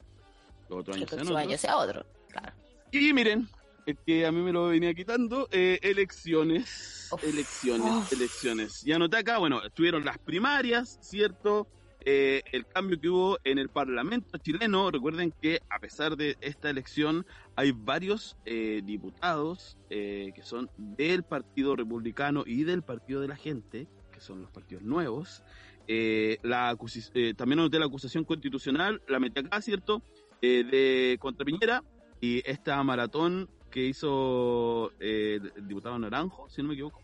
los 0.69 0.79
otros 0.79 0.97
años 0.97 1.09
sean 1.09 1.27
otros. 1.27 1.61
sea 1.61 1.77
otro. 1.77 2.05
Claro. 2.29 2.53
Y 2.91 3.13
miren, 3.13 3.47
el 3.85 3.97
que 4.05 4.25
a 4.25 4.31
mí 4.31 4.41
me 4.41 4.51
lo 4.51 4.67
venía 4.67 4.93
quitando, 4.93 5.47
eh, 5.51 5.79
elecciones, 5.81 7.09
Uf. 7.11 7.23
elecciones, 7.23 7.91
Uf. 7.91 8.13
elecciones. 8.13 8.85
Y 8.85 8.91
anoté 8.91 9.17
acá, 9.17 9.37
bueno, 9.37 9.63
estuvieron 9.63 10.05
las 10.05 10.17
primarias, 10.17 10.99
¿cierto? 11.01 11.67
Eh, 12.01 12.41
el 12.51 12.65
cambio 12.65 12.99
que 12.99 13.09
hubo 13.09 13.37
en 13.43 13.57
el 13.57 13.69
Parlamento 13.69 14.37
chileno, 14.37 14.91
recuerden 14.91 15.33
que 15.41 15.61
a 15.69 15.79
pesar 15.79 16.15
de 16.15 16.37
esta 16.41 16.69
elección 16.69 17.25
hay 17.57 17.71
varios 17.71 18.37
eh, 18.45 18.81
diputados 18.85 19.79
eh, 19.89 20.31
que 20.35 20.43
son 20.43 20.69
del 20.77 21.23
Partido 21.23 21.75
Republicano 21.75 22.43
y 22.45 22.63
del 22.63 22.83
Partido 22.83 23.19
de 23.19 23.27
la 23.27 23.35
Gente, 23.35 23.87
que 24.11 24.21
son 24.21 24.43
los 24.43 24.51
partidos 24.51 24.83
nuevos. 24.83 25.43
Eh, 25.87 26.37
la 26.43 26.77
eh, 27.15 27.33
también 27.33 27.59
anoté 27.59 27.79
la 27.79 27.87
acusación 27.87 28.25
constitucional, 28.25 29.01
la 29.07 29.19
metí 29.19 29.39
acá, 29.39 29.59
¿cierto? 29.59 30.03
De 30.39 31.17
contra 31.19 31.45
Piñera 31.45 31.83
y 32.21 32.47
esta 32.47 32.81
maratón 32.83 33.49
que 33.71 33.85
hizo 33.87 34.91
el 34.99 35.51
diputado 35.67 35.97
Naranjo, 35.97 36.47
si 36.49 36.61
no 36.61 36.67
me 36.67 36.75
equivoco, 36.75 37.01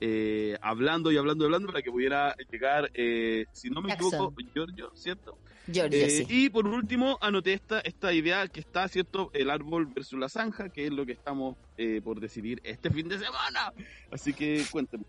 eh, 0.00 0.56
hablando 0.62 1.12
y 1.12 1.16
hablando 1.16 1.44
y 1.44 1.46
hablando 1.46 1.66
para 1.68 1.82
que 1.82 1.90
pudiera 1.90 2.34
llegar, 2.50 2.90
eh, 2.94 3.44
si 3.52 3.68
no 3.70 3.82
me 3.82 3.90
Jackson. 3.90 4.08
equivoco, 4.08 4.34
Giorgio, 4.54 4.90
¿cierto? 4.94 5.38
Giorgio, 5.70 5.98
Eh, 5.98 6.10
sí. 6.10 6.26
Y 6.28 6.48
por 6.48 6.66
último, 6.66 7.18
anoté 7.20 7.52
esta, 7.52 7.80
esta 7.80 8.12
idea 8.12 8.46
que 8.48 8.60
está, 8.60 8.88
¿cierto? 8.88 9.30
El 9.34 9.50
árbol 9.50 9.86
versus 9.86 10.18
la 10.18 10.28
zanja, 10.28 10.68
que 10.70 10.86
es 10.86 10.90
lo 10.92 11.04
que 11.06 11.12
estamos 11.12 11.56
eh, 11.76 12.00
por 12.02 12.18
decidir 12.18 12.60
este 12.64 12.90
fin 12.90 13.08
de 13.08 13.18
semana. 13.18 13.72
Así 14.10 14.32
que 14.32 14.64
cuéntenme. 14.70 15.04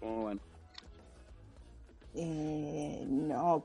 ¿Cómo 0.00 0.24
van? 0.24 0.40
Eh, 2.14 3.04
no, 3.08 3.64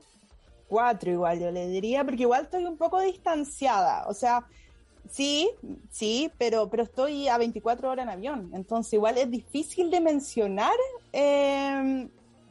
cuatro 0.68 1.10
igual 1.10 1.40
yo 1.40 1.50
le 1.50 1.68
diría, 1.68 2.04
porque 2.04 2.22
igual 2.22 2.44
estoy 2.44 2.64
un 2.64 2.76
poco 2.78 3.00
distanciada. 3.00 4.06
O 4.08 4.14
sea, 4.14 4.46
sí, 5.08 5.50
sí, 5.90 6.30
pero, 6.38 6.68
pero 6.68 6.82
estoy 6.84 7.28
a 7.28 7.38
24 7.38 7.90
horas 7.90 8.04
en 8.04 8.10
avión. 8.10 8.50
Entonces 8.54 8.92
igual 8.94 9.18
es 9.18 9.30
difícil 9.30 9.90
de 9.90 10.00
mencionar 10.00 10.76
eh, 11.12 12.08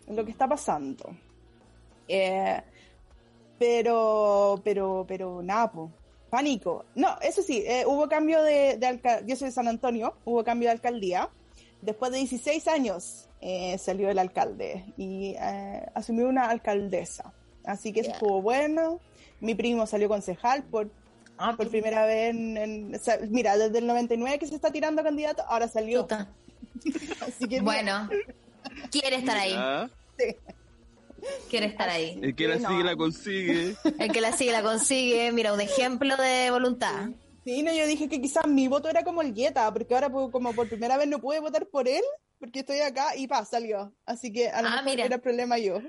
lo 0.08 0.26
que 0.26 0.32
está 0.32 0.48
pasando. 0.48 1.10
Eh, 2.08 2.62
pero, 3.60 4.62
pero, 4.64 5.06
pero 5.08 5.42
nada, 5.42 5.72
po. 5.72 5.92
pánico. 6.30 6.86
No, 6.96 7.18
eso 7.22 7.42
sí, 7.42 7.64
eh, 7.66 7.86
hubo 7.86 8.08
cambio 8.08 8.42
de, 8.44 8.78
de 8.78 8.88
alcaldía. 8.88 9.28
Yo 9.28 9.36
soy 9.36 9.48
de 9.48 9.54
San 9.54 9.68
Antonio, 9.68 10.16
hubo 10.26 10.44
cambio 10.44 10.70
de 10.70 10.74
alcaldía. 10.74 11.30
Después 11.82 12.12
de 12.12 12.18
16 12.20 12.68
años 12.68 13.28
eh, 13.40 13.78
salió 13.78 14.10
el 14.10 14.18
alcalde 14.18 14.84
y 14.98 15.36
eh, 15.40 15.86
asumió 15.94 16.28
una 16.28 16.50
alcaldesa. 16.50 17.34
Así 17.64 17.94
que 17.94 18.02
eso 18.02 18.12
estuvo 18.12 18.42
bueno. 18.42 19.00
Mi 19.42 19.54
primo 19.54 19.86
salió 19.86 20.08
concejal 20.10 20.64
por, 20.64 20.90
Ah, 21.38 21.56
por 21.56 21.70
primera 21.70 22.06
vez. 22.06 22.30
En, 22.36 22.58
en- 22.58 22.96
o 22.96 23.00
sea, 23.00 23.20
mira, 23.30 23.58
desde 23.58 23.80
el 23.80 23.88
99 23.88 24.40
que 24.40 24.48
se 24.48 24.56
está 24.56 24.72
tirando 24.72 25.04
candidato, 25.04 25.44
ahora 25.48 25.68
salió. 25.68 26.02
puta. 26.04 26.30
Así 27.22 27.48
que 27.48 27.62
Bueno, 27.62 28.10
quiere 28.92 29.18
estar 29.18 29.38
ahí. 29.38 29.52
Ya, 29.52 29.90
Quiere 31.50 31.66
estar 31.66 31.90
ahí. 31.90 32.20
El 32.22 32.36
que 32.36 32.48
la 32.48 32.58
Sí, 32.58 32.64
no. 32.64 32.70
sigue 32.70 32.84
la 32.84 32.96
consigue. 32.96 33.76
El 34.00 34.12
que 34.12 34.22
la 34.22 34.32
sigue 34.32 34.52
la 34.52 34.62
consigue. 34.62 35.32
Mira, 35.32 35.52
un 35.54 35.60
ejemplo 35.62 36.16
de 36.16 36.52
voluntad. 36.52 37.10
Sí, 37.44 37.64
no, 37.64 37.74
yo 37.74 37.88
dije 37.88 38.08
que 38.08 38.22
quizás 38.22 38.46
mi 38.48 38.68
voto 38.68 38.88
era 38.90 39.04
como 39.04 39.22
el 39.22 39.34
Guetta, 39.34 39.72
porque 39.74 39.94
ahora 39.96 40.10
pues, 40.10 40.30
como 40.32 40.54
por 40.54 40.68
primera 40.70 40.98
vez 40.98 41.08
no 41.08 41.20
pude 41.20 41.40
votar 41.40 41.66
por 41.68 41.88
él, 41.88 42.04
porque 42.40 42.60
estoy 42.60 42.80
acá 42.80 43.16
y 43.16 43.28
pa, 43.28 43.44
salió. 43.46 43.94
Así 44.06 44.32
que 44.32 44.50
a 44.50 44.62
lo 44.62 44.68
Ah, 44.68 44.72
mejor 44.72 44.86
mira. 44.92 45.06
era 45.06 45.16
el 45.16 45.22
problema 45.22 45.58
yo. 45.58 45.80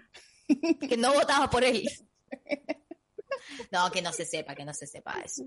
Que 0.88 0.96
no 0.96 1.12
votaba 1.12 1.50
por 1.50 1.62
él. 1.64 1.88
No, 3.70 3.90
que 3.90 4.03
no 4.03 4.12
se 4.12 4.24
sepa, 4.24 4.55
que 4.55 4.64
no 4.64 4.74
se 4.74 4.87
sepa 4.87 5.20
eso. 5.24 5.42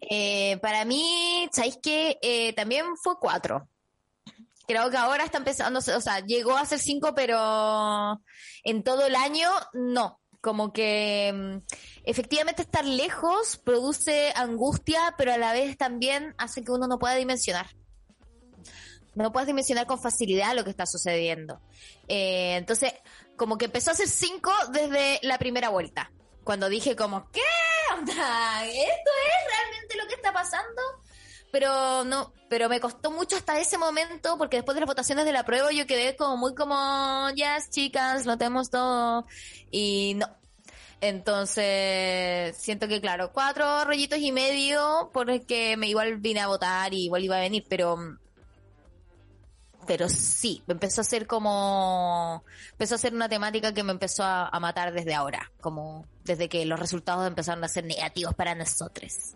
Eh, 0.00 0.58
para 0.58 0.84
mí, 0.84 1.48
¿sabéis 1.52 1.78
qué? 1.82 2.18
Eh, 2.22 2.52
también 2.54 2.96
fue 2.96 3.14
cuatro. 3.20 3.68
Creo 4.66 4.90
que 4.90 4.96
ahora 4.96 5.24
está 5.24 5.38
empezando, 5.38 5.78
o 5.78 6.00
sea, 6.00 6.20
llegó 6.20 6.56
a 6.56 6.66
ser 6.66 6.80
cinco, 6.80 7.14
pero 7.14 8.20
en 8.64 8.82
todo 8.82 9.06
el 9.06 9.14
año 9.14 9.48
no. 9.72 10.20
Como 10.40 10.72
que 10.72 11.32
mm, 11.34 11.56
efectivamente 12.04 12.62
estar 12.62 12.84
lejos 12.84 13.56
produce 13.56 14.32
angustia, 14.34 15.14
pero 15.16 15.32
a 15.32 15.38
la 15.38 15.52
vez 15.52 15.76
también 15.76 16.34
hace 16.38 16.62
que 16.62 16.72
uno 16.72 16.86
no 16.88 16.98
pueda 16.98 17.14
dimensionar. 17.14 17.66
No 19.14 19.32
puedes 19.32 19.46
dimensionar 19.46 19.86
con 19.86 20.00
facilidad 20.00 20.54
lo 20.54 20.62
que 20.62 20.70
está 20.70 20.84
sucediendo. 20.84 21.60
Eh, 22.06 22.56
entonces, 22.56 22.92
como 23.36 23.56
que 23.56 23.64
empezó 23.66 23.90
a 23.90 23.94
ser 23.94 24.08
cinco 24.08 24.52
desde 24.72 25.20
la 25.22 25.38
primera 25.38 25.68
vuelta. 25.68 26.10
Cuando 26.46 26.68
dije 26.68 26.94
como, 26.94 27.28
¿qué 27.32 27.42
onda? 27.92 28.64
¿Esto 28.64 29.10
es 29.26 29.50
realmente 29.50 29.96
lo 30.00 30.06
que 30.06 30.14
está 30.14 30.32
pasando? 30.32 30.80
Pero 31.50 32.04
no, 32.04 32.32
pero 32.48 32.68
me 32.68 32.78
costó 32.78 33.10
mucho 33.10 33.34
hasta 33.34 33.58
ese 33.58 33.78
momento 33.78 34.38
porque 34.38 34.58
después 34.58 34.76
de 34.76 34.82
las 34.82 34.86
votaciones 34.86 35.24
de 35.24 35.32
la 35.32 35.44
prueba 35.44 35.72
yo 35.72 35.88
quedé 35.88 36.14
como 36.14 36.36
muy 36.36 36.54
como, 36.54 37.30
ya 37.34 37.58
chicas, 37.68 38.26
lo 38.26 38.38
tenemos 38.38 38.70
todo. 38.70 39.26
Y 39.72 40.14
no. 40.14 40.28
Entonces, 41.00 42.56
siento 42.56 42.86
que 42.86 43.00
claro, 43.00 43.32
cuatro 43.32 43.84
rollitos 43.84 44.20
y 44.20 44.30
medio 44.30 45.10
porque 45.12 45.76
me 45.76 45.88
igual 45.88 46.18
vine 46.18 46.42
a 46.42 46.46
votar 46.46 46.94
y 46.94 47.06
igual 47.06 47.24
iba 47.24 47.38
a 47.38 47.40
venir, 47.40 47.64
pero 47.68 47.98
pero 49.86 50.08
sí, 50.08 50.62
empezó 50.68 51.00
a 51.00 51.04
ser 51.04 51.26
como, 51.26 52.44
empezó 52.72 52.96
a 52.96 52.98
ser 52.98 53.14
una 53.14 53.28
temática 53.28 53.72
que 53.72 53.82
me 53.82 53.92
empezó 53.92 54.24
a, 54.24 54.48
a 54.48 54.60
matar 54.60 54.92
desde 54.92 55.14
ahora, 55.14 55.50
como 55.60 56.06
desde 56.24 56.48
que 56.48 56.64
los 56.66 56.78
resultados 56.78 57.26
empezaron 57.26 57.62
a 57.64 57.68
ser 57.68 57.84
negativos 57.84 58.34
para 58.34 58.54
nosotros. 58.54 59.34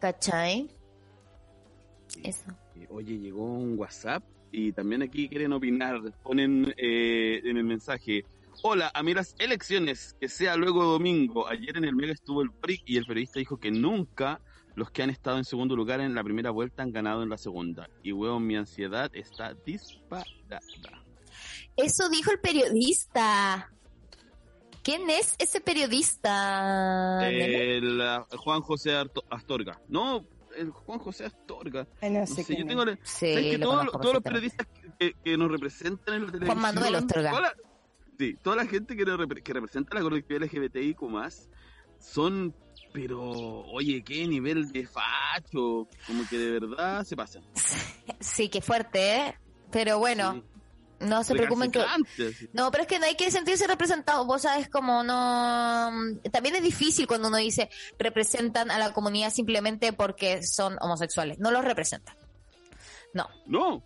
¿Cachai? 0.00 0.68
Eso. 2.22 2.44
Oye, 2.90 3.18
llegó 3.18 3.44
un 3.44 3.78
WhatsApp 3.78 4.22
y 4.50 4.72
también 4.72 5.02
aquí 5.02 5.28
quieren 5.28 5.52
opinar. 5.52 6.00
Ponen 6.22 6.74
eh, 6.76 7.40
en 7.44 7.56
el 7.56 7.64
mensaje. 7.64 8.24
Hola, 8.62 8.90
a 8.94 9.02
mí 9.02 9.12
las 9.12 9.34
elecciones, 9.38 10.16
que 10.18 10.28
sea 10.28 10.56
luego 10.56 10.82
domingo. 10.84 11.46
Ayer 11.46 11.76
en 11.76 11.84
el 11.84 11.94
Mega 11.94 12.12
estuvo 12.12 12.42
el 12.42 12.50
PRIC 12.50 12.82
y 12.86 12.96
el 12.96 13.06
periodista 13.06 13.38
dijo 13.38 13.58
que 13.58 13.70
nunca 13.70 14.40
los 14.76 14.90
que 14.92 15.02
han 15.02 15.10
estado 15.10 15.36
en 15.38 15.44
segundo 15.44 15.74
lugar 15.74 16.00
en 16.00 16.14
la 16.14 16.22
primera 16.22 16.50
vuelta 16.50 16.82
han 16.84 16.92
ganado 16.92 17.22
en 17.24 17.28
la 17.30 17.36
segunda. 17.38 17.88
Y 18.02 18.12
weón, 18.12 18.46
mi 18.46 18.56
ansiedad 18.56 19.10
está 19.14 19.54
disparada. 19.66 20.60
Eso 21.76 22.08
dijo 22.08 22.30
el 22.30 22.38
periodista. 22.38 23.70
¿Quién 24.82 25.10
es 25.10 25.34
ese 25.38 25.60
periodista? 25.60 27.18
nene? 27.20 27.76
El 27.78 28.00
ah, 28.00 28.26
Juan 28.36 28.60
José 28.60 28.92
Arto- 28.96 29.24
Astorga. 29.30 29.80
No, 29.88 30.24
el 30.56 30.70
Juan 30.70 30.98
José 31.00 31.24
Astorga. 31.24 31.86
Ay, 32.00 32.10
no 32.10 32.20
No 32.20 32.26
sé 32.26 32.44
sé, 32.44 32.54
yo 32.54 32.60
es. 32.62 32.66
tengo 32.68 32.84
la- 32.84 32.98
Sí, 33.02 33.34
¿Sabes 33.34 33.50
que 33.50 33.58
lo 33.58 33.66
todos, 33.66 33.92
todos 33.92 34.14
los 34.14 34.22
periodistas 34.22 34.66
que, 34.98 35.14
que 35.24 35.36
nos 35.36 35.50
representan 35.50 36.14
en 36.14 36.26
la 36.26 36.32
televisión... 36.32 36.60
Manuel 36.60 36.94
Astorga. 36.94 37.30
toda 37.30 37.40
la- 37.42 37.54
sí, 38.18 38.36
toda 38.42 38.56
la 38.56 38.66
gente 38.66 38.96
que, 38.96 39.04
nos 39.04 39.18
repre- 39.18 39.42
que 39.42 39.52
representa 39.52 39.94
la 39.96 40.02
colectividad 40.02 40.42
LGBTIQ+, 40.46 41.00
son... 41.98 42.54
Pero, 42.96 43.20
oye, 43.20 44.02
qué 44.02 44.26
nivel 44.26 44.72
de 44.72 44.86
facho. 44.86 45.86
Como 46.06 46.26
que 46.30 46.38
de 46.38 46.58
verdad 46.58 47.04
se 47.04 47.14
pasan. 47.14 47.42
Sí, 48.20 48.48
qué 48.48 48.62
fuerte, 48.62 49.16
¿eh? 49.16 49.34
Pero 49.70 49.98
bueno, 49.98 50.42
no 51.00 51.22
se 51.22 51.34
preocupen 51.34 51.70
que... 51.70 51.84
No, 52.54 52.70
pero 52.70 52.84
es 52.84 52.88
que 52.88 52.98
no 52.98 53.04
hay 53.04 53.14
que 53.14 53.30
sentirse 53.30 53.66
representado. 53.66 54.24
Vos 54.24 54.42
sabes 54.42 54.70
como 54.70 55.02
no. 55.02 55.90
También 56.32 56.56
es 56.56 56.62
difícil 56.62 57.06
cuando 57.06 57.28
uno 57.28 57.36
dice 57.36 57.68
representan 57.98 58.70
a 58.70 58.78
la 58.78 58.94
comunidad 58.94 59.30
simplemente 59.30 59.92
porque 59.92 60.42
son 60.42 60.78
homosexuales. 60.80 61.38
No 61.38 61.50
los 61.50 61.66
representan. 61.66 62.16
No. 63.12 63.28
No. 63.44 63.82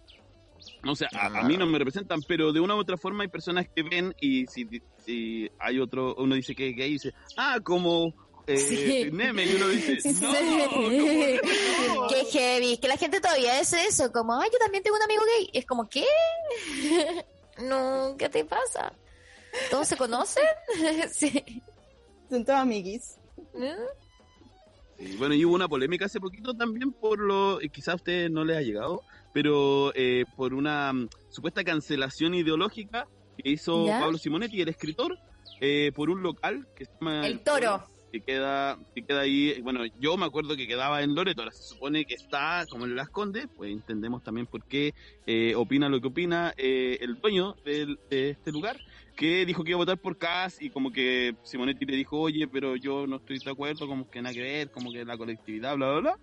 O 0.85 0.95
sea, 0.95 1.09
a, 1.15 1.27
a 1.41 1.43
mí 1.43 1.57
no 1.57 1.67
me 1.67 1.81
representan, 1.81 2.21
pero 2.29 2.53
de 2.53 2.61
una 2.61 2.77
u 2.77 2.79
otra 2.79 2.97
forma 2.97 3.25
hay 3.25 3.29
personas 3.29 3.67
que 3.75 3.83
ven 3.83 4.15
y 4.21 4.47
si, 4.47 4.69
si 5.05 5.51
hay 5.59 5.81
otro, 5.81 6.15
uno 6.15 6.37
dice 6.37 6.55
que 6.55 6.69
es 6.71 6.77
gay 6.77 6.91
y 6.91 6.93
dice, 6.93 7.13
ah, 7.37 7.59
como 7.61 8.15
eh, 8.55 8.59
Sí. 8.59 9.11
Neme, 9.13 9.45
y 9.45 9.55
uno 9.57 9.69
dice, 9.69 10.01
Sí. 10.01 10.15
no, 10.21 10.69
¿cómo 10.71 10.89
no?". 10.91 12.09
Qué 12.09 12.25
heavy. 12.33 12.79
Que 12.79 12.89
la 12.89 12.97
gente 12.97 13.21
todavía 13.21 13.59
hace 13.59 13.85
eso. 13.85 14.11
Como, 14.13 14.35
ay, 14.41 14.49
yo 14.53 14.59
también 14.59 14.83
tengo 14.83 14.97
un 14.97 15.03
amigo 15.03 15.23
gay. 15.37 15.51
Es 15.53 15.67
como, 15.67 15.89
¿qué? 15.89 16.05
no, 17.59 18.15
¿qué 18.19 18.29
te 18.29 18.45
pasa? 18.45 18.93
¿Todos 19.71 19.89
se 19.89 19.97
conocen? 19.97 20.45
sí. 21.13 21.63
Son 22.29 22.45
todos 22.45 22.61
amiguis. 22.61 23.17
¿No? 23.55 23.75
Sí, 24.99 25.17
bueno, 25.17 25.35
y 25.35 25.45
hubo 25.45 25.55
una 25.55 25.69
polémica 25.69 26.05
hace 26.05 26.21
poquito 26.21 26.55
también 26.55 26.93
por 26.93 27.19
lo, 27.19 27.61
eh, 27.61 27.69
quizás 27.71 27.95
a 27.95 27.97
ustedes 27.97 28.31
no 28.31 28.45
les 28.45 28.59
ha 28.59 28.61
llegado, 28.61 29.03
pero 29.33 29.93
eh, 29.95 30.25
por 30.37 30.53
una 30.55 30.93
mm, 30.93 31.09
supuesta 31.31 31.65
cancelación 31.65 32.35
ideológica 32.35 33.09
que 33.37 33.51
hizo 33.51 33.87
¿Ya? 33.87 33.99
Pablo 34.01 34.19
Simonetti, 34.19 34.61
el 34.61 34.69
escritor, 34.69 35.19
eh, 35.61 35.91
por 35.95 36.11
un 36.11 36.23
local 36.23 36.69
que 36.77 36.85
se 36.85 36.93
llama 37.01 37.27
El 37.27 37.41
Toro. 37.41 37.87
Que 38.11 38.21
queda, 38.21 38.79
que 38.95 39.03
queda 39.03 39.21
ahí, 39.21 39.61
bueno, 39.63 39.85
yo 40.01 40.17
me 40.17 40.27
acuerdo 40.27 40.57
que 40.57 40.67
quedaba 40.67 41.03
en 41.03 41.15
Loreto, 41.15 41.43
ahora 41.43 41.53
se 41.53 41.63
supone 41.63 42.05
que 42.05 42.15
está 42.15 42.67
como 42.69 42.85
en 42.85 42.97
Las 42.97 43.11
Condes, 43.11 43.47
pues 43.57 43.71
entendemos 43.71 44.23
también 44.23 44.47
por 44.47 44.65
qué 44.65 44.95
eh, 45.27 45.55
opina 45.57 45.89
lo 45.89 46.01
que 46.01 46.09
opina 46.09 46.53
eh, 46.57 46.99
el 47.01 47.21
dueño 47.21 47.57
de 47.65 47.97
este 48.11 48.53
lugar, 48.53 48.79
que 49.17 49.45
dijo 49.45 49.63
que 49.63 49.71
iba 49.71 49.77
a 49.77 49.85
votar 49.85 49.99
por 49.99 50.17
Cas 50.17 50.63
y 50.63 50.71
como 50.71 50.91
que 50.91 51.35
Simonetti 51.43 51.85
le 51.85 51.97
dijo, 51.97 52.19
oye, 52.19 52.49
pero 52.49 52.77
yo 52.77 53.07
no 53.07 53.17
estoy 53.17 53.39
de 53.39 53.51
acuerdo, 53.51 53.87
como 53.87 54.09
que 54.09 54.23
nada 54.23 54.35
que 54.35 54.43
ver, 54.43 54.71
como 54.71 54.91
que 54.91 55.05
la 55.05 55.19
colectividad, 55.19 55.77
bla, 55.77 55.91
bla, 55.91 56.01
bla. 56.01 56.19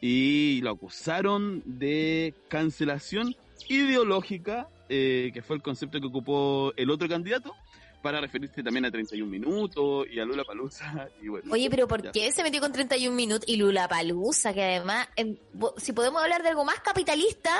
Y 0.00 0.60
lo 0.62 0.70
acusaron 0.70 1.62
de 1.64 2.34
cancelación 2.48 3.36
ideológica, 3.68 4.68
eh, 4.88 5.30
que 5.32 5.42
fue 5.42 5.54
el 5.54 5.62
concepto 5.62 6.00
que 6.00 6.08
ocupó 6.08 6.72
el 6.76 6.90
otro 6.90 7.08
candidato, 7.08 7.54
para 8.02 8.20
referirse 8.20 8.62
también 8.62 8.84
a 8.84 8.90
31 8.90 9.30
minutos 9.30 10.06
y 10.10 10.18
a 10.18 10.24
Lula 10.24 10.44
Palusa. 10.44 11.08
Y 11.22 11.28
bueno, 11.28 11.52
Oye, 11.52 11.70
pero 11.70 11.86
¿por 11.86 12.02
ya. 12.02 12.12
qué 12.12 12.32
se 12.32 12.42
metió 12.42 12.60
con 12.60 12.72
31 12.72 13.14
minutos 13.14 13.48
y 13.48 13.56
Lula 13.56 13.88
Palusa? 13.88 14.52
Que 14.52 14.62
además, 14.62 15.08
em, 15.16 15.36
si 15.76 15.92
podemos 15.92 16.22
hablar 16.22 16.42
de 16.42 16.48
algo 16.50 16.64
más 16.64 16.80
capitalista, 16.80 17.52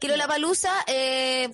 que 0.00 0.08
Lola 0.08 0.26
Palusa 0.26 0.72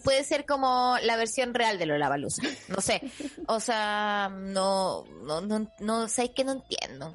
puede 0.04 0.22
ser 0.24 0.46
como 0.46 0.96
la 1.02 1.16
versión 1.16 1.52
real 1.52 1.78
de 1.78 1.86
Lola 1.86 2.08
Palusa. 2.08 2.42
No 2.68 2.80
sé. 2.80 3.02
O 3.48 3.60
sea, 3.60 4.30
no, 4.32 5.04
no, 5.24 5.40
no, 5.40 5.70
no, 5.80 6.08
¿sabes 6.08 6.30
que 6.30 6.44
no 6.44 6.52
entiendo? 6.52 7.14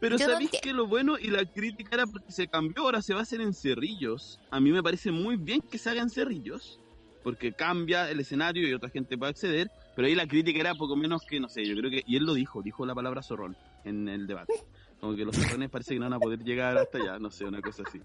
Pero 0.00 0.16
Yo 0.18 0.26
sabéis 0.26 0.50
que 0.62 0.72
lo 0.72 0.86
bueno 0.86 1.18
y 1.18 1.28
la 1.28 1.44
crítica 1.46 1.94
era 1.94 2.06
porque 2.06 2.30
se 2.30 2.46
cambió, 2.46 2.82
ahora 2.82 3.00
se 3.00 3.14
va 3.14 3.20
a 3.20 3.22
hacer 3.22 3.40
en 3.40 3.54
Cerrillos. 3.54 4.38
A 4.50 4.60
mí 4.60 4.70
me 4.70 4.82
parece 4.82 5.10
muy 5.10 5.36
bien 5.36 5.60
que 5.62 5.78
se 5.78 5.90
haga 5.90 6.02
en 6.02 6.10
Cerrillos, 6.10 6.78
porque 7.24 7.52
cambia 7.52 8.08
el 8.10 8.20
escenario 8.20 8.68
y 8.68 8.72
otra 8.74 8.90
gente 8.90 9.18
puede 9.18 9.30
acceder, 9.30 9.70
pero 9.96 10.06
ahí 10.06 10.14
la 10.14 10.28
crítica 10.28 10.60
era 10.60 10.74
poco 10.76 10.94
menos 10.94 11.22
que, 11.26 11.40
no 11.40 11.48
sé, 11.48 11.64
yo 11.66 11.74
creo 11.74 11.90
que, 11.90 12.04
y 12.06 12.16
él 12.16 12.24
lo 12.24 12.34
dijo, 12.34 12.62
dijo 12.62 12.86
la 12.86 12.94
palabra 12.94 13.22
zorrón 13.22 13.56
en 13.84 14.08
el 14.08 14.26
debate. 14.28 14.52
Como 15.00 15.16
que 15.16 15.24
los 15.24 15.34
zorrones 15.36 15.70
parece 15.70 15.94
que 15.94 15.98
no 16.00 16.04
van 16.06 16.12
a 16.12 16.18
poder 16.20 16.44
llegar 16.44 16.76
hasta 16.78 16.98
allá, 16.98 17.18
no 17.18 17.30
sé, 17.30 17.44
una 17.44 17.60
cosa 17.60 17.82
así. 17.86 18.00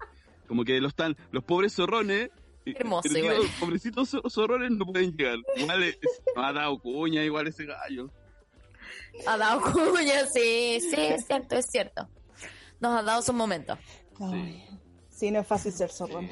Como 0.48 0.64
que 0.64 0.80
los 0.80 0.94
tan, 0.96 1.16
los 1.30 1.44
pobres 1.44 1.72
zorrones, 1.74 2.30
y- 2.64 2.76
Hermoso, 2.76 3.08
pero 3.12 3.18
igual. 3.34 3.48
pobrecitos 3.60 4.12
zor- 4.12 4.30
zorrones 4.30 4.70
no 4.72 4.84
pueden 4.86 5.16
llegar. 5.16 5.38
Igual 5.56 5.82
es- 5.84 5.98
no 6.34 6.42
ha 6.44 6.52
dado 6.52 6.78
cuña, 6.78 7.22
igual 7.24 7.46
ese 7.46 7.64
gallo. 7.66 8.10
Ha 9.26 9.36
dado 9.38 9.60
cuña, 9.60 10.26
sí, 10.32 10.78
sí, 10.80 10.96
es 10.96 11.26
cierto, 11.26 11.56
es 11.56 11.66
cierto. 11.70 12.08
Nos 12.80 12.98
ha 12.98 13.02
dado 13.02 13.22
sus 13.22 13.34
momentos. 13.34 13.78
Ay, 14.20 14.64
sí, 15.20 15.30
no 15.30 15.40
es 15.40 15.46
fácil 15.46 15.72
ser 15.72 15.90
zorrón. 15.90 16.30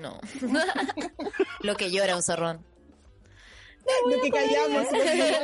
No. 0.00 0.18
Lo 1.60 1.76
que 1.76 1.90
llora 1.90 2.16
un 2.16 2.22
zorrón. 2.22 2.64
Lo 4.10 4.20
que 4.22 4.30
callamos. 4.38 4.86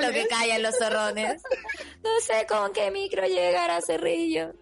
Lo 0.00 0.12
que 0.12 0.26
callan 0.26 0.62
los 0.62 0.76
zorrones. 0.76 1.42
No 2.02 2.10
sé 2.20 2.46
con 2.48 2.72
qué 2.72 2.90
micro 2.90 3.26
llegar 3.26 3.70
a 3.70 3.82
Cerrillos. 3.82 4.56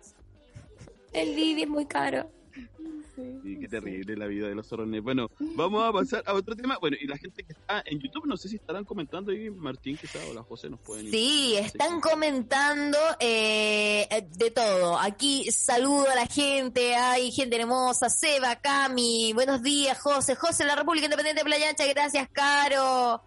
El 1.12 1.34
Didi 1.36 1.62
es 1.62 1.68
muy 1.68 1.86
caro. 1.86 2.30
Sí, 3.42 3.58
qué 3.60 3.68
terrible 3.68 4.16
la 4.16 4.26
vida 4.26 4.48
de 4.48 4.54
los 4.54 4.66
zorrones. 4.66 5.02
Bueno, 5.02 5.30
vamos 5.38 5.88
a 5.88 5.92
pasar 5.92 6.22
a 6.26 6.34
otro 6.34 6.54
tema. 6.54 6.78
Bueno, 6.80 6.96
y 7.00 7.06
la 7.06 7.16
gente 7.16 7.42
que 7.42 7.52
está 7.52 7.82
en 7.84 7.98
YouTube, 8.00 8.26
no 8.26 8.36
sé 8.36 8.48
si 8.48 8.56
estarán 8.56 8.84
comentando 8.84 9.32
ahí, 9.32 9.50
Martín 9.50 9.96
quizá 9.96 10.18
o 10.30 10.34
la 10.34 10.42
José 10.42 10.70
nos 10.70 10.80
pueden 10.80 11.10
Sí, 11.10 11.56
están 11.56 12.00
comentando 12.00 12.98
eh, 13.18 14.26
de 14.36 14.50
todo. 14.50 14.98
Aquí 14.98 15.50
saludo 15.50 16.08
a 16.10 16.14
la 16.14 16.26
gente, 16.26 16.94
hay 16.94 17.30
gente 17.32 17.56
hermosa, 17.56 18.08
Seba, 18.08 18.56
Cami, 18.56 19.32
buenos 19.32 19.62
días, 19.62 19.98
José, 20.00 20.34
José, 20.34 20.64
la 20.64 20.76
República 20.76 21.06
Independiente 21.06 21.40
de 21.40 21.44
Playa 21.44 21.70
Ancha, 21.70 21.86
gracias, 21.86 22.28
Caro. 22.32 23.22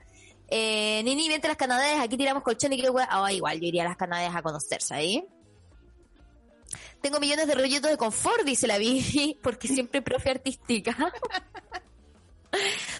Eh, 0.47 1.01
Nini, 1.03 1.29
vente 1.29 1.47
a 1.47 1.49
las 1.49 1.57
Canadades, 1.57 1.99
aquí 1.99 2.17
tiramos 2.17 2.43
colchón 2.43 2.73
y 2.73 2.81
qué 2.81 2.89
hueá. 2.89 3.07
Ah, 3.09 3.31
igual, 3.31 3.59
yo 3.59 3.67
iría 3.67 3.83
a 3.83 3.87
las 3.87 3.97
Canadades 3.97 4.35
a 4.35 4.41
conocerse 4.41 4.93
ahí. 4.93 5.25
Tengo 7.03 7.19
millones 7.19 7.47
de 7.47 7.53
rollitos 7.53 7.91
de 7.91 7.97
confort, 7.97 8.43
dice 8.45 8.65
la 8.65 8.77
Vivi, 8.77 9.37
porque 9.43 9.67
siempre 9.67 10.01
profe 10.01 10.31
artística. 10.31 10.95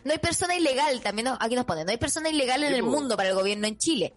No 0.03 0.11
hay 0.11 0.17
persona 0.17 0.55
ilegal, 0.55 0.99
también 1.01 1.25
nos- 1.27 1.37
aquí 1.39 1.53
nos 1.55 1.65
pone, 1.65 1.85
no 1.85 1.91
hay 1.91 1.97
persona 1.97 2.27
ilegal 2.27 2.63
en 2.63 2.73
el 2.73 2.81
po. 2.81 2.87
mundo 2.89 3.15
para 3.15 3.29
el 3.29 3.35
gobierno 3.35 3.67
en 3.67 3.77
Chile. 3.77 4.13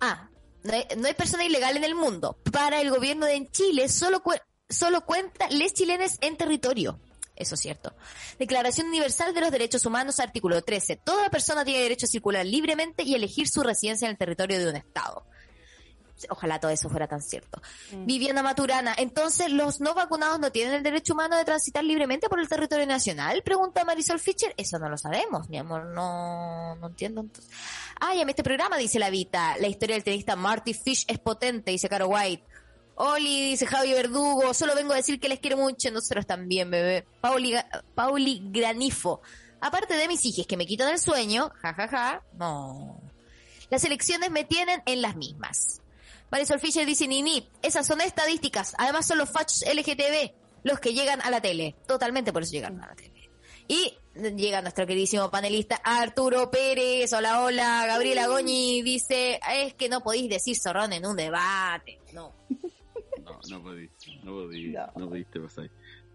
Ah, 0.00 0.30
no 0.62 0.72
hay, 0.72 0.86
no 0.96 1.06
hay 1.08 1.12
persona 1.14 1.44
ilegal 1.44 1.76
en 1.76 1.84
el 1.84 1.94
mundo. 1.94 2.38
Para 2.50 2.80
el 2.80 2.88
gobierno 2.90 3.26
de 3.26 3.34
en 3.34 3.50
Chile 3.50 3.90
solo, 3.90 4.22
cu- 4.22 4.32
solo 4.70 5.04
cuenta 5.04 5.46
les 5.50 5.74
chilenes 5.74 6.16
en 6.22 6.38
territorio. 6.38 6.98
Eso 7.36 7.54
es 7.54 7.60
cierto. 7.60 7.94
Declaración 8.38 8.86
Universal 8.86 9.34
de 9.34 9.42
los 9.42 9.50
Derechos 9.50 9.84
Humanos, 9.84 10.20
artículo 10.20 10.62
13. 10.62 10.96
Toda 10.96 11.28
persona 11.28 11.66
tiene 11.66 11.80
derecho 11.82 12.06
a 12.06 12.08
circular 12.08 12.46
libremente 12.46 13.02
y 13.02 13.14
elegir 13.14 13.48
su 13.48 13.62
residencia 13.62 14.06
en 14.06 14.12
el 14.12 14.18
territorio 14.18 14.58
de 14.58 14.70
un 14.70 14.76
Estado. 14.76 15.26
Ojalá 16.30 16.60
todo 16.60 16.70
eso 16.70 16.88
fuera 16.88 17.06
tan 17.06 17.22
cierto. 17.22 17.60
Viviana 17.90 18.42
Maturana, 18.42 18.94
entonces 18.96 19.50
los 19.50 19.80
no 19.80 19.94
vacunados 19.94 20.38
no 20.38 20.52
tienen 20.52 20.74
el 20.74 20.82
derecho 20.82 21.14
humano 21.14 21.36
de 21.36 21.44
transitar 21.44 21.84
libremente 21.84 22.28
por 22.28 22.40
el 22.40 22.48
territorio 22.48 22.86
nacional? 22.86 23.42
Pregunta 23.42 23.84
Marisol 23.84 24.20
Fischer. 24.20 24.54
Eso 24.56 24.78
no 24.78 24.88
lo 24.88 24.98
sabemos, 24.98 25.48
mi 25.48 25.58
amor, 25.58 25.86
no, 25.86 26.76
no 26.76 26.86
entiendo. 26.88 27.22
Entonces. 27.22 27.50
Ay, 28.00 28.20
en 28.20 28.28
este 28.28 28.42
programa 28.42 28.76
dice 28.76 28.98
la 28.98 29.10
Vita, 29.10 29.56
la 29.58 29.68
historia 29.68 29.94
del 29.94 30.04
tenista 30.04 30.36
Marty 30.36 30.74
Fish 30.74 31.04
es 31.08 31.18
potente, 31.18 31.70
dice 31.70 31.88
Caro 31.88 32.08
White. 32.08 32.44
Oli, 32.94 33.50
dice 33.50 33.66
Javi 33.66 33.92
Verdugo, 33.92 34.52
solo 34.54 34.74
vengo 34.74 34.92
a 34.92 34.96
decir 34.96 35.18
que 35.18 35.28
les 35.28 35.40
quiero 35.40 35.56
mucho, 35.56 35.90
nosotros 35.90 36.26
también, 36.26 36.70
bebé. 36.70 37.06
Pauli, 37.20 37.54
Pauli 37.94 38.42
Granifo. 38.50 39.22
Aparte 39.60 39.94
de 39.94 40.08
mis 40.08 40.24
hijos 40.26 40.46
que 40.46 40.56
me 40.56 40.66
quitan 40.66 40.92
el 40.92 40.98
sueño, 40.98 41.50
jajaja, 41.60 42.22
no. 42.34 43.00
Las 43.70 43.84
elecciones 43.84 44.30
me 44.30 44.44
tienen 44.44 44.82
en 44.86 45.00
las 45.00 45.16
mismas. 45.16 45.81
Marisol 46.32 46.58
Fischer 46.58 46.86
dice, 46.86 47.06
Nini, 47.06 47.46
esas 47.62 47.86
son 47.86 48.00
estadísticas. 48.00 48.74
Además 48.78 49.06
son 49.06 49.18
los 49.18 49.30
fachos 49.30 49.62
LGTB 49.70 50.32
los 50.64 50.80
que 50.80 50.94
llegan 50.94 51.20
a 51.20 51.30
la 51.30 51.42
tele. 51.42 51.76
Totalmente 51.86 52.32
por 52.32 52.42
eso 52.42 52.52
llegan 52.52 52.82
a 52.82 52.86
la 52.88 52.94
tele. 52.94 53.30
Y 53.68 53.94
llega 54.36 54.62
nuestro 54.62 54.86
queridísimo 54.86 55.30
panelista 55.30 55.76
Arturo 55.84 56.50
Pérez. 56.50 57.12
Hola, 57.12 57.42
hola. 57.42 57.84
Gabriela 57.86 58.28
Goñi 58.28 58.80
dice, 58.82 59.38
es 59.54 59.74
que 59.74 59.88
no 59.90 60.00
podéis 60.00 60.30
decir 60.30 60.56
zorrón 60.58 60.92
en 60.94 61.04
un 61.06 61.16
debate. 61.16 62.00
No. 62.12 62.34
No, 63.24 63.38
no 63.48 63.62
podí, 63.62 63.88
no 64.24 64.32
podí, 64.32 64.72
No. 64.72 64.86
no 64.96 65.08
pudiste 65.08 65.38
pasar. 65.38 65.70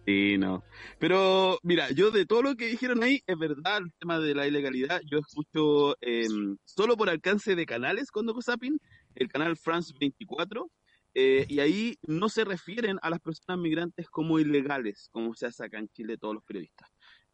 Sí, 0.06 0.38
no. 0.38 0.62
Pero, 1.00 1.58
mira, 1.64 1.90
yo 1.92 2.12
de 2.12 2.26
todo 2.26 2.42
lo 2.42 2.56
que 2.56 2.68
dijeron 2.68 3.02
ahí, 3.02 3.24
es 3.26 3.38
verdad 3.38 3.78
el 3.78 3.94
tema 3.98 4.20
de 4.20 4.36
la 4.36 4.46
ilegalidad. 4.46 5.00
Yo 5.10 5.20
escucho 5.20 5.96
eh, 6.02 6.28
solo 6.66 6.98
por 6.98 7.10
alcance 7.10 7.56
de 7.56 7.66
canales 7.66 8.12
cuando 8.12 8.34
Cosapin, 8.34 8.78
el 9.18 9.28
canal 9.28 9.58
France 9.58 9.94
24, 10.00 10.70
eh, 11.14 11.46
y 11.50 11.60
ahí 11.60 11.96
no 12.08 12.30
se 12.30 12.46
refieren 12.46 12.98
a 13.02 13.10
las 13.10 13.20
personas 13.20 13.60
migrantes 13.60 14.08
como 14.10 14.40
ilegales, 14.40 15.10
como 15.12 15.34
se 15.34 15.48
hace 15.48 15.66
acá 15.66 15.80
en 15.80 15.90
Chile 15.90 16.18
todos 16.18 16.36
los 16.36 16.44
periodistas. 16.44 16.90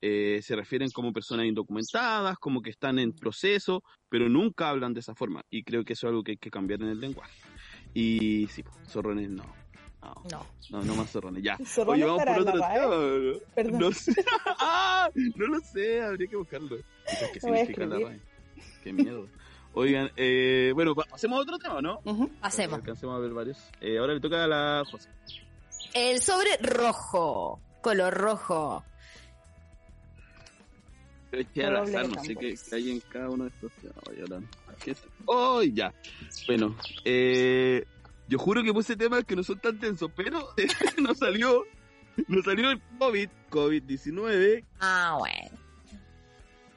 Eh, 0.06 0.42
se 0.44 0.56
refieren 0.56 0.90
como 0.92 1.14
personas 1.14 1.46
indocumentadas, 1.46 2.38
como 2.38 2.62
que 2.62 2.70
están 2.70 3.00
en 3.00 3.14
proceso, 3.14 3.84
pero 4.10 4.28
nunca 4.28 4.70
hablan 4.70 4.94
de 4.94 5.00
esa 5.00 5.16
forma. 5.16 5.44
Y 5.50 5.64
creo 5.64 5.84
que 5.86 5.94
eso 5.94 6.08
es 6.08 6.12
algo 6.12 6.24
que 6.24 6.32
hay 6.32 6.38
que 6.38 6.52
cambiar 6.52 6.82
en 6.82 6.90
el 6.90 7.00
lenguaje. 7.00 7.34
Y 7.94 8.48
sí, 8.48 8.64
zorrones 8.88 9.30
no. 9.30 9.44
No, 10.02 10.14
No. 10.30 10.46
no, 10.72 10.84
no 10.84 10.96
más 10.96 11.10
zorrones, 11.12 11.42
ya. 11.44 11.58
¿Zorrón 11.66 11.94
Oye, 11.96 12.04
vamos 12.04 12.24
por 12.26 12.36
la 12.36 12.42
otro 12.42 12.60
RAE? 12.60 12.80
tema. 13.32 13.46
Perdón. 13.56 13.80
No 13.80 13.92
sé. 13.94 14.14
Ah, 14.60 15.10
no 15.36 15.48
lo 15.48 15.60
sé, 15.62 16.02
habría 16.02 16.28
que 16.28 16.36
buscarlo. 16.36 16.78
¿Qué 17.34 17.40
significa 17.40 17.86
la. 17.86 18.00
RAE? 18.00 18.20
Qué 18.84 18.92
miedo. 18.92 19.28
Oigan, 19.76 20.12
eh, 20.16 20.72
bueno, 20.76 20.94
hacemos 21.12 21.42
otro 21.42 21.58
tema, 21.58 21.82
¿no? 21.82 22.00
Hacemos. 22.42 22.78
Alcancemos 22.80 23.16
a 23.16 23.20
ver 23.20 23.32
varios. 23.32 23.58
Eh, 23.82 23.98
ahora 23.98 24.14
le 24.14 24.20
toca 24.20 24.44
a 24.44 24.48
la 24.48 24.84
José. 24.90 25.10
El 25.94 26.22
sobre 26.22 26.58
rojo. 26.62 27.60
Color 27.82 28.14
rojo. 28.14 28.84
Pero 31.32 31.42
es 31.42 31.50
que 31.50 31.66
al 31.66 31.78
azar, 31.78 32.08
no 32.08 32.24
sé 32.24 32.36
qué, 32.36 32.56
hay 32.72 32.92
en 32.92 33.00
cada 33.02 33.30
uno 33.30 33.46
de 33.46 33.50
estos. 33.50 33.72
¡Oh, 35.26 35.64
ya! 35.64 35.92
Bueno, 36.46 36.76
eh, 37.04 37.84
yo 38.28 38.38
juro 38.38 38.62
que 38.64 38.72
puse 38.72 38.96
temas 38.96 39.24
que 39.24 39.36
no 39.36 39.44
son 39.44 39.60
tan 39.60 39.80
tensos, 39.80 40.12
pero 40.16 40.50
nos 41.02 41.18
salió, 41.18 41.66
nos 42.28 42.46
salió 42.46 42.70
el 42.70 42.80
COVID, 43.00 43.30
COVID-19, 43.50 44.64
Ah, 44.80 45.16
bueno. 45.18 45.63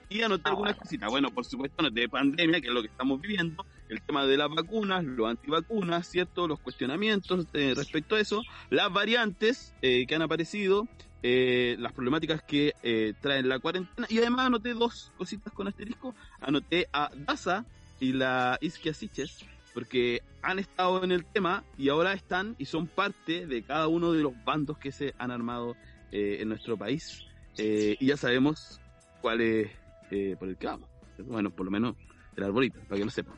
Y 0.09 0.23
anoté 0.23 0.43
Ah, 0.47 0.51
algunas 0.51 0.75
bueno. 0.75 0.83
cositas. 0.83 1.11
Bueno, 1.11 1.31
por 1.31 1.45
supuesto, 1.45 1.77
anoté 1.79 2.09
pandemia, 2.09 2.61
que 2.61 2.69
es 2.69 2.73
lo 2.75 2.83
que 2.83 2.89
estamos 2.89 3.21
viviendo, 3.21 3.65
el 3.89 4.01
tema 4.03 4.27
de 4.27 4.37
las 4.37 4.49
vacunas, 4.49 5.05
los 5.05 5.29
antivacunas, 5.29 6.07
¿cierto? 6.09 6.47
Los 6.47 6.61
cuestionamientos 6.61 7.47
eh, 7.53 7.75
respecto 7.77 8.15
a 8.17 8.21
eso, 8.21 8.43
las 8.71 8.93
variantes 8.93 9.75
eh, 9.83 10.07
que 10.07 10.15
han 10.15 10.23
aparecido, 10.23 10.87
eh, 11.23 11.77
las 11.79 11.93
problemáticas 11.93 12.43
que 12.43 12.73
traen 13.21 13.49
la 13.49 13.59
cuarentena, 13.59 14.07
y 14.11 14.19
además 14.19 14.47
anoté 14.47 14.75
dos 14.75 15.13
cositas 15.17 15.53
con 15.53 15.67
asterisco. 15.67 16.15
Anoté 16.41 16.87
a 16.93 17.11
DASA 17.15 17.65
y 17.99 18.13
la 18.13 18.59
Isquia 18.61 18.95
Siches, 18.95 19.45
porque 19.75 20.21
han 20.43 20.59
estado 20.59 21.03
en 21.03 21.11
el 21.11 21.25
tema 21.25 21.65
y 21.77 21.89
ahora 21.89 22.13
están 22.13 22.55
y 22.59 22.67
son 22.67 22.87
parte 22.87 23.47
de 23.47 23.63
cada 23.65 23.89
uno 23.89 24.13
de 24.13 24.23
los 24.23 24.33
bandos 24.45 24.79
que 24.79 24.93
se 24.93 25.15
han 25.19 25.31
armado 25.33 25.77
en 26.13 26.49
nuestro 26.49 26.77
país. 26.77 27.25
Y 27.59 28.07
ya 28.07 28.17
sabemos 28.17 28.81
cuál 29.21 29.41
es 29.41 29.71
eh, 30.11 30.37
por 30.39 30.49
el 30.49 30.57
que 30.57 30.67
vamos. 30.67 30.89
Bueno, 31.19 31.51
por 31.51 31.67
lo 31.67 31.71
menos 31.73 31.97
el 32.37 32.45
arbolito, 32.45 32.79
para 32.89 32.99
que 32.99 33.05
lo 33.05 33.11
sepan. 33.11 33.37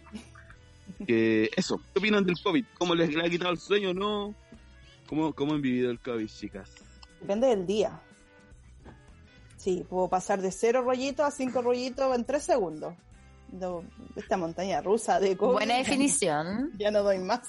Que 1.06 1.50
eso, 1.56 1.80
¿qué 1.92 1.98
opinan 1.98 2.24
del 2.24 2.40
COVID? 2.42 2.64
¿Cómo 2.78 2.94
les, 2.94 3.14
ha 3.16 3.28
quitado 3.28 3.50
el 3.52 3.58
sueño 3.58 3.90
o 3.90 3.94
no? 3.94 4.34
¿Cómo, 5.06 5.32
¿Cómo 5.32 5.54
han 5.54 5.62
vivido 5.62 5.90
el 5.90 6.00
COVID, 6.00 6.26
chicas? 6.26 6.70
Depende 7.20 7.48
del 7.48 7.66
día. 7.66 8.00
Sí, 9.56 9.84
puedo 9.88 10.08
pasar 10.08 10.40
de 10.40 10.52
cero 10.52 10.82
rollitos 10.82 11.26
a 11.26 11.30
cinco 11.30 11.62
rollitos 11.62 12.14
en 12.14 12.24
tres 12.24 12.44
segundos. 12.44 12.94
Esta 14.16 14.36
montaña 14.36 14.80
rusa 14.80 15.18
de 15.20 15.36
COVID. 15.36 15.52
Buena 15.52 15.76
definición. 15.76 16.72
Ya 16.78 16.90
no 16.90 17.02
doy 17.02 17.18
más. 17.18 17.48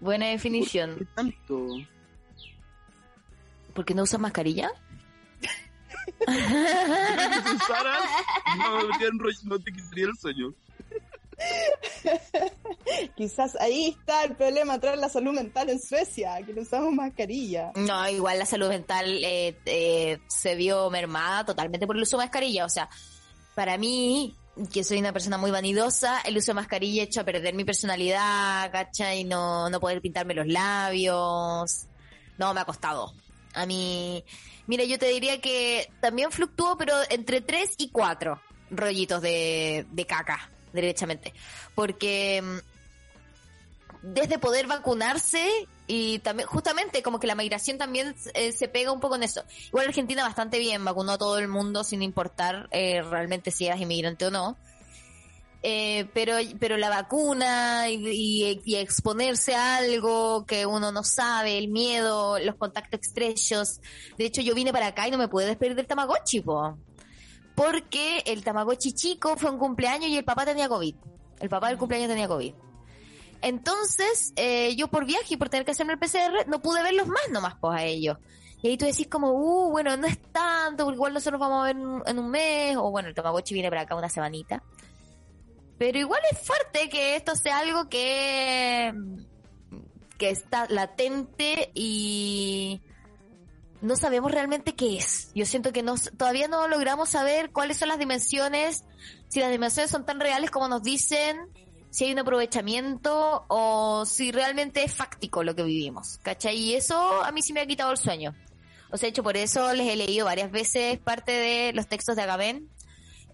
Buena 0.00 0.26
¿Qué 0.26 0.32
definición. 0.32 1.08
tanto? 1.14 1.68
¿Por 3.72 3.84
qué 3.84 3.94
no 3.94 4.02
usas 4.02 4.20
mascarilla? 4.20 4.70
Si 6.26 7.56
usaras, 7.56 8.04
no, 9.44 9.58
te 9.58 9.72
quitaría 9.72 10.06
el 10.06 10.16
sueño. 10.16 10.54
Quizás 13.16 13.56
ahí 13.56 13.96
está 13.98 14.24
el 14.24 14.36
problema 14.36 14.78
de 14.78 14.96
la 14.96 15.08
salud 15.08 15.32
mental 15.32 15.70
en 15.70 15.80
Suecia, 15.80 16.40
que 16.44 16.52
no 16.52 16.62
usamos 16.62 16.92
mascarilla. 16.92 17.72
No, 17.74 18.08
igual 18.08 18.38
la 18.38 18.46
salud 18.46 18.68
mental 18.68 19.06
eh, 19.24 19.56
eh, 19.66 20.18
se 20.28 20.54
vio 20.54 20.90
mermada 20.90 21.44
totalmente 21.44 21.86
por 21.86 21.96
el 21.96 22.02
uso 22.02 22.16
de 22.16 22.24
mascarilla. 22.24 22.64
O 22.64 22.68
sea, 22.68 22.88
para 23.54 23.78
mí, 23.78 24.36
que 24.72 24.84
soy 24.84 24.98
una 24.98 25.12
persona 25.12 25.38
muy 25.38 25.50
vanidosa, 25.50 26.20
el 26.20 26.36
uso 26.36 26.52
de 26.52 26.56
mascarilla 26.56 27.02
hecho 27.02 27.20
a 27.20 27.24
perder 27.24 27.54
mi 27.54 27.64
personalidad, 27.64 28.70
¿cachai? 28.70 29.24
No, 29.24 29.70
no 29.70 29.80
poder 29.80 30.00
pintarme 30.00 30.34
los 30.34 30.46
labios. 30.46 31.86
No, 32.38 32.54
me 32.54 32.60
ha 32.60 32.64
costado. 32.64 33.14
A 33.54 33.66
mí, 33.66 34.24
mira, 34.72 34.84
yo 34.84 34.98
te 34.98 35.08
diría 35.08 35.38
que 35.38 35.92
también 36.00 36.32
fluctúo, 36.32 36.78
pero 36.78 36.94
entre 37.10 37.42
3 37.42 37.74
y 37.76 37.90
4 37.90 38.40
rollitos 38.70 39.20
de, 39.20 39.84
de 39.90 40.06
caca, 40.06 40.48
derechamente. 40.72 41.34
Porque 41.74 42.40
mm, 42.42 44.14
desde 44.14 44.38
poder 44.38 44.66
vacunarse 44.66 45.46
y 45.86 46.20
también, 46.20 46.48
justamente, 46.48 47.02
como 47.02 47.20
que 47.20 47.26
la 47.26 47.34
migración 47.34 47.76
también 47.76 48.16
eh, 48.32 48.52
se 48.52 48.66
pega 48.66 48.92
un 48.92 49.00
poco 49.00 49.16
en 49.16 49.24
eso. 49.24 49.44
Igual 49.66 49.88
Argentina 49.88 50.22
bastante 50.22 50.58
bien, 50.58 50.82
vacunó 50.86 51.12
a 51.12 51.18
todo 51.18 51.38
el 51.38 51.48
mundo 51.48 51.84
sin 51.84 52.00
importar 52.00 52.70
eh, 52.70 53.02
realmente 53.02 53.50
si 53.50 53.66
eras 53.66 53.78
inmigrante 53.78 54.24
o 54.24 54.30
no. 54.30 54.56
Eh, 55.64 56.08
pero, 56.12 56.34
pero 56.58 56.76
la 56.76 56.90
vacuna 56.90 57.88
y, 57.88 58.74
exponerse 58.74 59.54
a 59.54 59.76
algo 59.76 60.44
que 60.44 60.66
uno 60.66 60.90
no 60.90 61.04
sabe, 61.04 61.56
el 61.56 61.68
miedo, 61.68 62.38
los 62.40 62.56
contactos 62.56 63.00
estrechos. 63.00 63.80
De 64.18 64.24
hecho, 64.24 64.42
yo 64.42 64.54
vine 64.54 64.72
para 64.72 64.88
acá 64.88 65.06
y 65.06 65.12
no 65.12 65.18
me 65.18 65.28
pude 65.28 65.46
despedir 65.46 65.76
del 65.76 65.86
Tamagotchi, 65.86 66.40
po. 66.40 66.76
Porque 67.54 68.22
el 68.26 68.42
Tamagotchi 68.42 68.92
chico 68.92 69.36
fue 69.36 69.50
un 69.50 69.58
cumpleaños 69.58 70.08
y 70.08 70.16
el 70.16 70.24
papá 70.24 70.44
tenía 70.44 70.68
COVID. 70.68 70.96
El 71.40 71.48
papá 71.48 71.68
del 71.68 71.78
cumpleaños 71.78 72.08
tenía 72.08 72.26
COVID. 72.26 72.54
Entonces, 73.42 74.32
eh, 74.36 74.74
yo 74.76 74.88
por 74.88 75.04
viaje 75.04 75.34
y 75.34 75.36
por 75.36 75.48
tener 75.48 75.64
que 75.64 75.72
hacerme 75.72 75.92
el 75.92 75.98
PCR, 75.98 76.48
no 76.48 76.60
pude 76.60 76.82
verlos 76.82 77.06
más 77.06 77.28
nomás, 77.30 77.54
pues, 77.60 77.78
a 77.78 77.84
ellos. 77.84 78.18
Y 78.62 78.68
ahí 78.68 78.76
tú 78.78 78.84
decís 78.84 79.08
como, 79.08 79.32
uh, 79.32 79.70
bueno, 79.70 79.96
no 79.96 80.06
es 80.06 80.18
tanto, 80.30 80.90
igual 80.92 81.12
nosotros 81.12 81.40
vamos 81.40 81.62
a 81.62 81.64
ver 81.66 81.76
en, 81.76 82.02
en 82.06 82.18
un 82.18 82.30
mes, 82.30 82.76
o 82.76 82.90
bueno, 82.92 83.08
el 83.08 83.14
Tamagotchi 83.14 83.54
viene 83.54 83.68
para 83.68 83.82
acá 83.82 83.96
una 83.96 84.08
semanita. 84.08 84.62
Pero 85.82 85.98
igual 85.98 86.20
es 86.30 86.38
fuerte 86.38 86.88
que 86.88 87.16
esto 87.16 87.34
sea 87.34 87.58
algo 87.58 87.88
que, 87.88 88.94
que 90.16 90.30
está 90.30 90.68
latente 90.68 91.72
y 91.74 92.80
no 93.80 93.96
sabemos 93.96 94.30
realmente 94.30 94.76
qué 94.76 94.98
es. 94.98 95.32
Yo 95.34 95.44
siento 95.44 95.72
que 95.72 95.82
no, 95.82 95.96
todavía 96.16 96.46
no 96.46 96.68
logramos 96.68 97.08
saber 97.08 97.50
cuáles 97.50 97.78
son 97.78 97.88
las 97.88 97.98
dimensiones, 97.98 98.84
si 99.26 99.40
las 99.40 99.50
dimensiones 99.50 99.90
son 99.90 100.06
tan 100.06 100.20
reales 100.20 100.52
como 100.52 100.68
nos 100.68 100.84
dicen, 100.84 101.36
si 101.90 102.04
hay 102.04 102.12
un 102.12 102.20
aprovechamiento 102.20 103.44
o 103.48 104.06
si 104.06 104.30
realmente 104.30 104.84
es 104.84 104.94
fáctico 104.94 105.42
lo 105.42 105.56
que 105.56 105.64
vivimos. 105.64 106.20
¿Cachai? 106.22 106.56
Y 106.58 106.74
eso 106.74 107.24
a 107.24 107.32
mí 107.32 107.42
sí 107.42 107.52
me 107.52 107.60
ha 107.60 107.66
quitado 107.66 107.90
el 107.90 107.98
sueño. 107.98 108.36
O 108.92 108.98
sea, 108.98 109.08
hecho, 109.08 109.24
por 109.24 109.36
eso 109.36 109.72
les 109.72 109.88
he 109.88 109.96
leído 109.96 110.26
varias 110.26 110.52
veces 110.52 111.00
parte 111.00 111.32
de 111.32 111.72
los 111.72 111.88
textos 111.88 112.14
de 112.14 112.22
Agamben, 112.22 112.70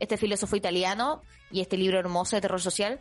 este 0.00 0.16
filósofo 0.16 0.56
italiano, 0.56 1.22
y 1.50 1.60
este 1.60 1.76
libro 1.76 1.98
hermoso 1.98 2.36
de 2.36 2.42
terror 2.42 2.60
social. 2.60 3.00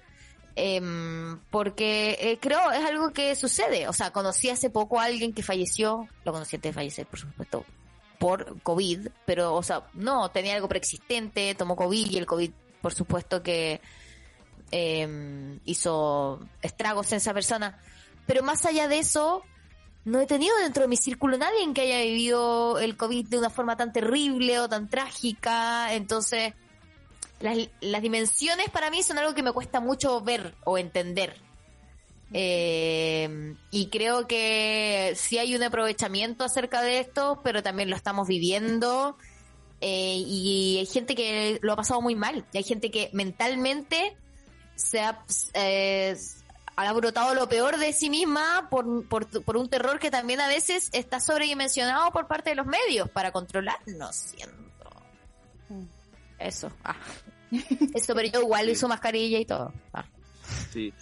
em, 0.60 1.40
porque 1.52 2.18
eh, 2.20 2.40
creo 2.42 2.72
es 2.72 2.84
algo 2.84 3.12
que 3.12 3.36
sucede. 3.36 3.88
O 3.88 3.94
sea, 3.94 4.12
conocí 4.12 4.50
hace 4.50 4.72
poco 4.72 5.00
a 5.00 5.04
alguien 5.04 5.32
que 5.32 5.44
falleció, 5.44 6.08
lo 6.26 6.32
conocí 6.34 6.56
antes 6.56 6.72
de 6.72 6.74
fallecer, 6.74 7.06
por 7.06 7.20
supuesto, 7.20 7.64
por 8.18 8.60
COVID, 8.64 9.10
pero, 9.26 9.54
o 9.54 9.62
sea, 9.62 9.84
no, 9.94 10.32
tenía 10.32 10.56
algo 10.56 10.68
preexistente, 10.68 11.54
tomó 11.54 11.76
COVID 11.76 12.10
y 12.10 12.18
el 12.18 12.26
COVID, 12.26 12.52
por 12.82 12.94
supuesto 12.96 13.44
que 13.44 13.82
eh, 14.72 15.60
hizo 15.66 16.40
estragos 16.64 17.12
en 17.12 17.18
esa 17.18 17.36
persona. 17.36 17.80
Pero 18.26 18.42
más 18.42 18.66
allá 18.66 18.88
de 18.88 19.00
eso, 19.00 19.44
no 20.06 20.20
he 20.20 20.26
tenido 20.26 20.56
dentro 20.58 20.84
de 20.84 20.90
mi 20.90 20.98
círculo 20.98 21.38
nadie 21.38 21.74
que 21.74 21.82
haya 21.82 22.02
vivido 22.02 22.80
el 22.80 22.98
COVID 22.98 23.28
de 23.28 23.38
una 23.38 23.50
forma 23.50 23.78
tan 23.78 23.94
terrible 23.94 24.60
o 24.60 24.68
tan 24.68 24.90
trágica. 24.90 25.94
Entonces, 25.94 26.54
las, 27.40 27.58
las 27.82 28.02
dimensiones 28.02 28.70
para 28.70 28.90
mí 28.90 29.04
son 29.04 29.18
algo 29.18 29.34
que 29.34 29.44
me 29.44 29.52
cuesta 29.52 29.80
mucho 29.80 30.22
ver 30.22 30.56
o 30.64 30.78
entender. 30.78 31.36
Eh, 32.34 33.56
y 33.72 33.88
creo 33.88 34.28
que 34.28 35.14
sí 35.16 35.38
hay 35.38 35.56
un 35.56 35.64
aprovechamiento 35.64 36.44
acerca 36.44 36.82
de 36.82 37.00
esto, 37.00 37.40
pero 37.44 37.64
también 37.64 37.90
lo 37.90 37.96
estamos 37.96 38.28
viviendo. 38.28 39.18
Eh, 39.80 40.18
y 40.26 40.78
hay 40.80 40.86
gente 40.88 41.16
que 41.16 41.60
lo 41.62 41.74
ha 41.74 41.76
pasado 41.76 42.02
muy 42.02 42.16
mal. 42.16 42.46
Y 42.52 42.58
hay 42.58 42.64
gente 42.64 42.92
que 42.92 43.10
mentalmente 43.14 44.16
se 44.76 45.00
ha, 45.00 45.24
eh, 45.54 46.18
ha 46.76 46.94
brotado 46.94 47.34
lo 47.34 47.48
peor 47.48 47.78
de 47.78 47.94
sí 47.94 48.10
misma 48.10 48.68
por, 48.70 49.08
por, 49.08 49.28
por 49.44 49.58
un 49.58 49.70
terror 49.70 50.00
que 50.00 50.12
también 50.12 50.42
a 50.42 50.48
veces 50.48 50.90
está 50.94 51.20
sobredimensionado 51.20 52.12
por 52.12 52.28
parte 52.28 52.52
de 52.52 52.56
los 52.56 52.66
medios 52.66 53.10
para 53.10 53.32
controlarnos. 53.32 54.16
Siento. 54.16 54.67
Eso. 56.40 56.72
Ah. 56.84 56.96
Eso, 57.96 58.14
pero 58.16 58.30
yo 58.32 58.42
igual 58.42 58.66
Sí. 58.66 58.72
uso 58.74 58.88
mascarilla 58.88 59.40
y 59.40 59.46
todo. 59.46 59.74
Ah. 59.94 60.06
Sí. 60.72 60.94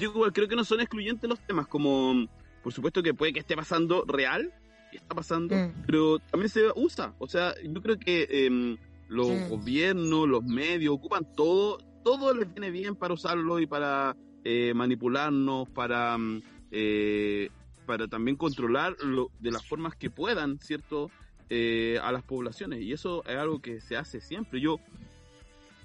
Yo 0.00 0.10
igual 0.10 0.32
creo 0.32 0.48
que 0.48 0.56
no 0.56 0.64
son 0.64 0.80
excluyentes 0.80 1.28
los 1.28 1.38
temas, 1.40 1.66
como 1.66 2.26
por 2.62 2.72
supuesto 2.72 3.02
que 3.02 3.12
puede 3.12 3.32
que 3.32 3.40
esté 3.40 3.54
pasando 3.56 4.04
real, 4.06 4.52
que 4.90 4.96
está 4.96 5.14
pasando, 5.14 5.54
Mm. 5.54 5.72
pero 5.86 6.18
también 6.18 6.48
se 6.48 6.62
usa. 6.74 7.14
O 7.18 7.28
sea, 7.28 7.54
yo 7.62 7.82
creo 7.82 7.98
que 7.98 8.26
em, 8.30 8.78
los 9.08 9.28
Mm. 9.28 9.48
gobiernos, 9.50 10.26
los 10.28 10.42
medios 10.44 10.94
ocupan 10.94 11.26
todo, 11.36 11.78
todo 12.02 12.32
les 12.32 12.50
viene 12.52 12.70
bien 12.70 12.96
para 12.96 13.12
usarlo 13.14 13.60
y 13.60 13.66
para 13.66 14.16
eh, 14.46 14.72
manipularnos, 14.74 15.68
para, 15.70 16.18
mm, 16.18 16.42
eh, 16.70 17.48
para 17.86 18.08
también 18.08 18.36
controlar 18.36 18.94
lo- 19.02 19.30
de 19.40 19.50
las 19.50 19.66
formas 19.66 19.94
que 19.96 20.10
puedan, 20.10 20.58
¿cierto? 20.60 21.10
Eh, 21.50 21.98
a 22.02 22.10
las 22.10 22.22
poblaciones. 22.22 22.80
Y 22.80 22.92
eso 22.92 23.22
es 23.26 23.36
algo 23.36 23.60
que 23.60 23.80
se 23.80 23.96
hace 23.96 24.20
siempre. 24.20 24.60
Yo 24.60 24.80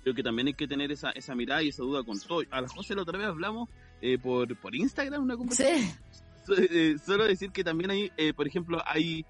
creo 0.03 0.15
que 0.15 0.23
también 0.23 0.47
hay 0.47 0.53
que 0.53 0.67
tener 0.67 0.91
esa, 0.91 1.11
esa 1.11 1.35
mirada 1.35 1.61
y 1.61 1.67
esa 1.67 1.83
duda 1.83 2.01
con 2.03 2.17
todo. 2.19 2.43
A 2.49 2.61
la 2.61 2.67
José 2.69 2.95
la 2.95 3.01
otra 3.01 3.17
vez 3.17 3.27
hablamos 3.27 3.69
eh, 4.01 4.17
por, 4.17 4.55
por 4.57 4.73
Instagram, 4.73 5.23
una 5.23 5.35
conversación. 5.35 5.81
Sí. 6.11 6.21
So- 6.45 6.55
eh, 6.57 6.95
solo 7.05 7.25
decir 7.25 7.51
que 7.51 7.63
también 7.63 7.91
hay, 7.91 8.11
eh, 8.17 8.33
por 8.33 8.47
ejemplo, 8.47 8.81
hay 8.85 9.25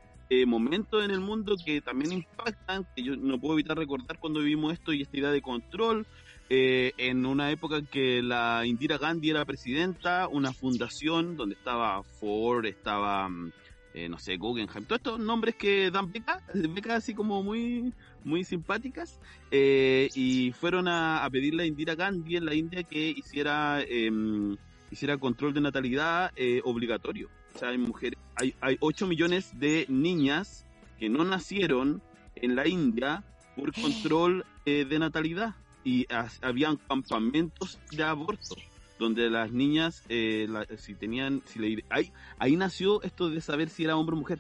momentos 0.46 1.04
en 1.04 1.10
el 1.10 1.20
mundo 1.20 1.56
que 1.66 1.82
también 1.82 2.12
impactan, 2.12 2.86
que 2.96 3.02
yo 3.02 3.16
no 3.16 3.40
puedo 3.40 3.56
evitar 3.56 3.76
recordar 3.76 4.20
cuando 4.20 4.42
vivimos 4.42 4.72
esto 4.74 4.94
y 4.94 5.02
esta 5.02 5.18
idea 5.18 5.32
de 5.32 5.42
control, 5.42 6.06
en 6.50 7.26
una 7.26 7.50
época 7.50 7.78
en 7.78 7.88
que 7.88 8.22
la 8.22 8.62
Indira 8.64 9.00
Gandhi 9.00 9.32
era 9.32 9.44
presidenta, 9.46 10.28
una 10.28 10.54
fundación 10.54 11.36
donde 11.36 11.56
estaba 11.56 12.04
Ford, 12.04 12.68
estaba, 12.68 13.28
mm, 13.28 13.52
eh, 13.94 14.08
no 14.10 14.18
sé, 14.20 14.38
Guggenheim, 14.38 14.86
todos 14.86 15.00
estos 15.00 15.20
nombres 15.20 15.56
que 15.56 15.90
dan 15.92 16.12
becas, 16.12 16.42
becas 16.54 16.94
así 16.98 17.14
como 17.14 17.42
muy, 17.44 17.94
muy 18.24 18.44
simpáticas, 18.44 19.20
eh, 19.52 20.10
y 20.16 20.52
fueron 20.52 20.88
a, 20.88 21.24
a 21.26 21.30
pedirle 21.30 21.64
a 21.64 21.66
Indira 21.66 21.96
Gandhi 21.96 22.38
en 22.38 22.46
la 22.46 22.54
India 22.56 22.84
que 22.84 23.10
hiciera... 23.10 23.82
em, 23.88 24.56
hiciera 24.92 25.18
control 25.18 25.54
de 25.54 25.62
natalidad 25.62 26.32
eh, 26.36 26.62
obligatorio. 26.64 27.30
O 27.54 27.60
sea, 27.60 27.70
hay 27.70 27.78
mujeres, 27.78 28.18
hay, 28.36 28.56
hay 28.60 28.76
8 28.80 29.06
millones 29.06 29.52
de 29.60 29.86
niñas 29.88 30.66
que 30.98 31.10
no 31.10 31.24
nacieron 31.24 32.02
en 32.36 32.56
la 32.56 32.68
India 32.68 33.24
por 33.56 33.72
control 33.72 34.46
eh, 34.66 34.86
de 34.86 34.98
natalidad. 34.98 35.54
Y 35.84 36.12
has- 36.12 36.40
habían 36.42 36.78
campamentos 36.78 37.78
de 37.92 38.02
aborto 38.04 38.56
donde 39.00 39.30
las 39.30 39.52
niñas, 39.52 40.04
eh, 40.10 40.46
la- 40.50 40.68
si 40.78 40.94
tenían, 40.94 41.42
si 41.46 41.58
le, 41.58 41.84
ahí, 41.90 42.12
ahí 42.38 42.56
nació 42.58 43.02
esto 43.02 43.30
de 43.30 43.42
saber 43.42 43.70
si 43.70 43.86
era 43.86 43.96
hombre 43.96 44.16
o 44.16 44.20
mujer. 44.20 44.40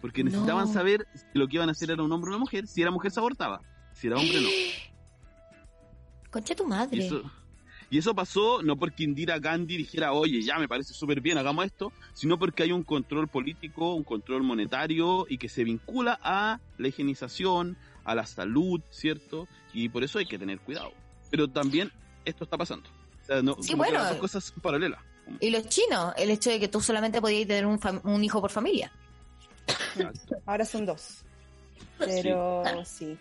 Porque 0.00 0.24
No. 0.24 0.30
necesitaban 0.30 0.66
saber 0.68 1.06
si 1.14 1.38
lo 1.38 1.46
que 1.46 1.56
iban 1.56 1.68
a 1.68 1.72
hacer 1.72 1.90
era 1.90 2.02
un 2.02 2.10
hombre 2.10 2.28
o 2.30 2.32
una 2.32 2.38
mujer. 2.40 2.66
Si 2.66 2.82
era 2.82 2.90
mujer 2.90 3.10
se 3.12 3.20
abortaba. 3.20 3.60
Si 3.92 4.06
era 4.06 4.16
hombre 4.16 4.40
no. 4.40 4.48
Concha 6.30 6.54
tu 6.56 6.64
Y 6.64 6.68
madre. 6.68 7.06
eso, 7.06 7.22
Y 7.90 7.98
eso 7.98 8.14
pasó 8.14 8.62
no 8.62 8.76
porque 8.76 9.04
Indira 9.04 9.38
Gandhi 9.38 9.76
dijera, 9.76 10.12
oye, 10.12 10.42
ya 10.42 10.58
me 10.58 10.66
parece 10.66 10.94
súper 10.94 11.20
bien, 11.20 11.38
hagamos 11.38 11.66
esto, 11.66 11.92
sino 12.12 12.38
porque 12.38 12.64
hay 12.64 12.72
un 12.72 12.82
control 12.82 13.28
político, 13.28 13.94
un 13.94 14.02
control 14.02 14.42
monetario 14.42 15.26
y 15.28 15.38
que 15.38 15.48
se 15.48 15.62
vincula 15.62 16.18
a 16.22 16.58
la 16.78 16.88
higienización, 16.88 17.76
a 18.04 18.14
la 18.14 18.26
salud, 18.26 18.80
¿cierto? 18.90 19.46
Y 19.72 19.90
por 19.90 20.02
eso 20.02 20.18
hay 20.18 20.26
que 20.26 20.38
tener 20.38 20.58
cuidado. 20.60 20.92
Pero 21.30 21.46
también 21.48 21.92
esto 22.24 22.44
está 22.44 22.56
pasando. 22.58 22.88
O 23.24 23.26
sea, 23.26 23.42
no, 23.42 23.56
Sí, 23.62 23.74
bueno. 23.74 23.94
las 23.98 24.10
dos 24.10 24.18
cosas 24.18 24.52
paralelas. 24.62 25.00
Y 25.40 25.50
los 25.50 25.66
chinos, 25.68 26.12
el 26.16 26.30
hecho 26.30 26.50
de 26.50 26.60
que 26.60 26.68
tú 26.68 26.80
solamente 26.80 27.20
podías 27.20 27.46
tener 27.48 27.64
un, 27.66 27.80
un 28.04 28.22
hijo 28.24 28.40
por 28.40 28.50
familia. 28.50 28.92
Ahora 30.46 30.64
son 30.64 30.84
dos. 30.86 31.22
Pero 31.98 32.62
sí. 32.84 33.16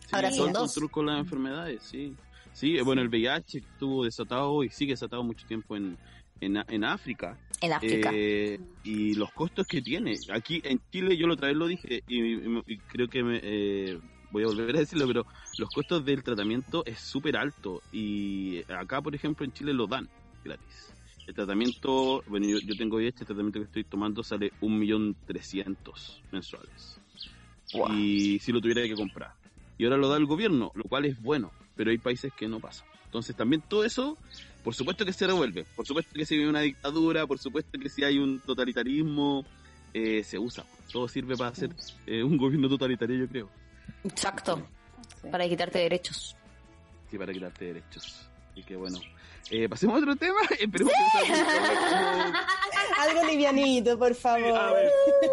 Sí, 0.00 0.08
Ahora 0.12 0.30
todo 0.30 0.44
son 0.44 0.52
dos. 0.84 0.90
con 0.90 1.06
las 1.06 1.18
enfermedades, 1.18 1.82
sí. 1.82 2.14
Sí, 2.52 2.78
eh, 2.78 2.82
bueno, 2.82 3.02
el 3.02 3.08
VIH 3.08 3.58
estuvo 3.58 4.04
desatado 4.04 4.64
y 4.64 4.70
sigue 4.70 4.92
desatado 4.92 5.22
mucho 5.22 5.46
tiempo 5.46 5.76
en, 5.76 5.98
en, 6.40 6.56
en 6.66 6.84
África. 6.84 7.36
En 7.60 7.72
África. 7.74 8.10
Eh, 8.12 8.58
y 8.84 9.14
los 9.14 9.30
costos 9.32 9.66
que 9.66 9.82
tiene. 9.82 10.16
Aquí 10.32 10.62
en 10.64 10.80
Chile, 10.90 11.16
yo 11.16 11.26
la 11.26 11.34
otra 11.34 11.48
vez 11.48 11.56
lo 11.56 11.66
dije 11.66 12.02
y, 12.08 12.22
y- 12.22 12.62
y 12.66 12.78
creo 12.78 13.08
que 13.08 13.22
me, 13.22 13.40
eh, 13.42 13.98
voy 14.30 14.44
a 14.44 14.46
volver 14.46 14.76
a 14.76 14.80
decirlo, 14.80 15.06
pero 15.06 15.26
los 15.58 15.68
costos 15.70 16.04
del 16.04 16.22
tratamiento 16.22 16.84
es 16.86 16.98
súper 16.98 17.36
alto. 17.36 17.82
Y 17.92 18.60
acá, 18.70 19.00
por 19.00 19.14
ejemplo, 19.14 19.44
en 19.44 19.52
Chile 19.52 19.72
lo 19.72 19.86
dan 19.86 20.08
gratis. 20.44 20.92
El 21.26 21.34
tratamiento, 21.34 22.22
bueno, 22.26 22.46
yo, 22.46 22.58
yo 22.58 22.74
tengo 22.76 22.98
el 23.00 23.12
tratamiento 23.12 23.58
que 23.58 23.66
estoy 23.66 23.84
tomando 23.84 24.22
sale 24.22 24.52
un 24.60 24.78
millón 24.78 25.14
trescientos 25.26 26.22
mensuales. 26.32 27.00
Y 27.90 28.38
si 28.38 28.52
lo 28.52 28.60
tuviera 28.60 28.82
que 28.82 28.94
comprar. 28.94 29.32
Y 29.76 29.84
ahora 29.84 29.96
lo 29.96 30.08
da 30.08 30.16
el 30.16 30.26
gobierno, 30.26 30.72
lo 30.74 30.84
cual 30.84 31.04
es 31.04 31.20
bueno, 31.22 31.52
pero 31.76 31.90
hay 31.90 31.98
países 31.98 32.32
que 32.32 32.48
no 32.48 32.60
pasa. 32.60 32.84
Entonces 33.04 33.36
también 33.36 33.62
todo 33.66 33.84
eso, 33.84 34.18
por 34.64 34.74
supuesto 34.74 35.04
que 35.04 35.12
se 35.12 35.26
revuelve, 35.26 35.64
por 35.76 35.86
supuesto 35.86 36.12
que 36.14 36.26
si 36.26 36.34
hay 36.34 36.44
una 36.44 36.60
dictadura, 36.60 37.26
por 37.26 37.38
supuesto 37.38 37.78
que 37.78 37.88
si 37.88 38.04
hay 38.04 38.18
un 38.18 38.40
totalitarismo, 38.40 39.44
eh, 39.94 40.22
se 40.24 40.38
usa. 40.38 40.64
Todo 40.92 41.08
sirve 41.08 41.36
para 41.36 41.50
hacer 41.50 41.70
eh, 42.06 42.22
un 42.22 42.36
gobierno 42.36 42.68
totalitario, 42.68 43.16
yo 43.16 43.28
creo. 43.28 43.50
Exacto. 44.04 44.66
Sí. 45.22 45.28
Para 45.28 45.48
quitarte 45.48 45.78
derechos. 45.78 46.36
Sí, 47.10 47.18
para 47.18 47.32
quitarte 47.32 47.64
derechos. 47.66 48.28
Y 48.54 48.62
que 48.62 48.76
bueno. 48.76 48.98
Eh, 49.50 49.68
pasemos 49.68 49.96
a 49.96 49.98
otro 50.00 50.16
tema. 50.16 50.38
Esperemos 50.58 50.92
que 50.92 51.34
sea 51.34 51.44
como- 52.96 53.02
Algo 53.02 53.24
livianito, 53.30 53.98
por 53.98 54.12
A 54.12 54.14
favor. 54.14 54.74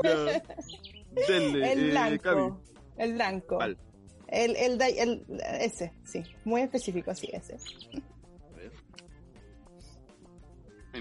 ver, 0.04 0.44
ya. 1.16 1.24
Denle, 1.28 1.72
El 1.72 1.80
eh, 1.80 1.90
blanco. 1.92 2.62
El 2.98 3.14
blanco. 3.14 3.60
El, 4.28 4.56
el, 4.56 4.78
da- 4.78 4.88
el- 4.88 5.24
ese, 5.60 5.94
sí. 6.04 6.24
Muy 6.46 6.62
específico, 6.62 7.14
sí, 7.14 7.30
ese. 7.32 7.58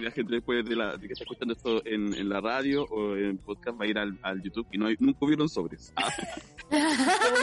La 0.01 0.11
gente 0.11 0.35
después 0.35 0.65
de, 0.65 0.77
la, 0.77 0.97
de 0.97 1.07
que 1.07 1.13
está 1.13 1.25
escuchando 1.25 1.55
esto 1.55 1.85
en, 1.87 2.13
en 2.15 2.29
la 2.29 2.41
radio 2.41 2.85
o 2.85 3.17
en 3.17 3.39
podcast 3.39 3.81
va 3.81 3.85
a 3.85 3.89
ir 3.89 3.99
al, 3.99 4.19
al 4.23 4.43
YouTube 4.43 4.67
y 4.73 4.79
no 4.79 4.87
hay, 4.87 4.97
nunca 4.99 5.19
hubieron 5.25 5.49
sobres. 5.49 5.93
Ah. 5.97 6.13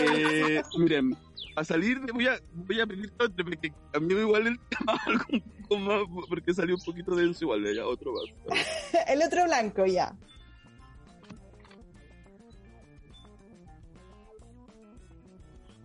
Eh, 0.03 0.61
miren, 0.79 1.15
a 1.55 1.63
salir 1.63 2.01
de- 2.01 2.11
voy 2.11 2.27
a, 2.27 2.39
voy 2.53 2.81
a 2.81 2.87
pedir 2.87 3.11
todo 3.11 3.29
porque 3.35 3.71
cambió 3.93 4.19
igual 4.19 4.47
el 4.47 4.59
tema 4.67 4.97
algo 5.05 5.23
un 5.31 5.41
poco 5.61 5.77
más 5.77 6.01
porque 6.27 6.53
salió 6.53 6.75
un 6.75 6.81
poquito 6.83 7.15
denso 7.15 7.45
igual, 7.45 7.63
ya 7.73 7.85
otro 7.85 8.13
más. 8.13 8.65
El 9.07 9.21
otro 9.21 9.43
blanco, 9.45 9.85
ya. 9.85 10.13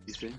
Dice, 0.06 0.30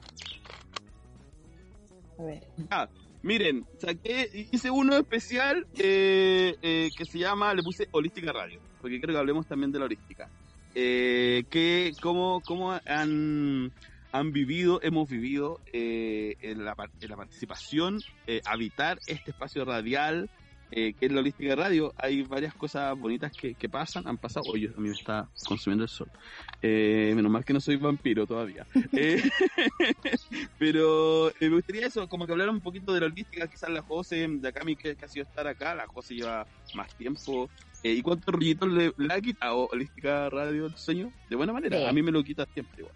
A 2.19 2.23
ver. 2.23 2.47
ah, 2.71 2.87
miren, 3.27 3.65
saqué, 3.77 4.47
hice 4.51 4.71
uno 4.71 4.95
especial 4.95 5.67
eh, 5.77 6.55
eh, 6.61 6.89
que 6.97 7.05
se 7.05 7.19
llama, 7.19 7.53
le 7.53 7.61
puse 7.61 7.89
Holística 7.91 8.31
Radio, 8.31 8.61
porque 8.81 9.01
creo 9.01 9.13
que 9.13 9.19
hablemos 9.19 9.45
también 9.45 9.71
de 9.71 9.79
la 9.79 9.85
holística. 9.85 10.29
Eh, 10.73 11.43
que, 11.49 11.91
cómo, 12.01 12.41
cómo 12.45 12.71
han, 12.71 13.71
han 14.11 14.31
vivido, 14.31 14.79
hemos 14.81 15.09
vivido 15.09 15.59
eh, 15.73 16.35
en, 16.41 16.63
la, 16.63 16.75
en 17.01 17.09
la 17.09 17.17
participación, 17.17 17.99
eh, 18.27 18.41
habitar 18.45 18.97
este 19.07 19.31
espacio 19.31 19.65
radial, 19.65 20.29
eh, 20.71 20.93
que 20.93 21.05
es 21.05 21.11
la 21.11 21.21
holística 21.21 21.55
radio. 21.55 21.93
Hay 21.97 22.23
varias 22.23 22.53
cosas 22.53 22.97
bonitas 22.97 23.31
que, 23.31 23.53
que 23.55 23.69
pasan, 23.69 24.07
han 24.07 24.17
pasado. 24.17 24.45
Oye, 24.51 24.69
a 24.75 24.79
mí 24.79 24.89
me 24.89 24.95
está 24.95 25.27
consumiendo 25.47 25.83
el 25.83 25.89
sol. 25.89 26.09
Eh, 26.61 27.13
menos 27.15 27.31
mal 27.31 27.45
que 27.45 27.53
no 27.53 27.59
soy 27.61 27.75
vampiro 27.77 28.25
todavía. 28.25 28.65
Eh, 28.93 29.21
pero 30.59 31.29
eh, 31.29 31.33
me 31.41 31.55
gustaría 31.55 31.87
eso, 31.87 32.07
como 32.09 32.25
que 32.25 32.31
hablar 32.31 32.49
un 32.49 32.61
poquito 32.61 32.93
de 32.93 33.01
la 33.01 33.05
holística, 33.07 33.47
quizás 33.47 33.69
la 33.69 33.81
José 33.81 34.27
de 34.27 34.47
acá, 34.47 34.63
mi 34.63 34.75
que, 34.75 34.95
que 34.95 35.05
ha 35.05 35.07
sido 35.07 35.23
estar 35.23 35.45
acá, 35.47 35.75
la 35.75 35.85
José 35.87 36.15
lleva 36.15 36.45
más 36.73 36.93
tiempo. 36.95 37.49
Eh, 37.83 37.91
¿Y 37.93 38.01
cuántos 38.01 38.33
rollitos 38.33 38.69
le, 38.69 38.91
le 38.97 39.13
ha 39.13 39.21
quitado 39.21 39.67
holística 39.71 40.29
radio 40.29 40.65
el 40.65 40.75
sueño? 40.75 41.11
De 41.29 41.35
buena 41.35 41.53
manera, 41.53 41.77
Sí. 41.77 41.85
a 41.85 41.91
mí 41.93 42.01
me 42.01 42.11
lo 42.11 42.23
quita 42.23 42.45
siempre 42.53 42.79
igual. 42.81 42.95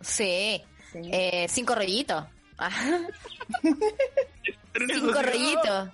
Sí. 0.00 0.60
Sí. 0.92 1.00
Eh, 1.12 1.46
cinco 1.48 1.74
rollitos. 1.74 2.24
Cinco 4.92 5.22
rollitos. 5.22 5.88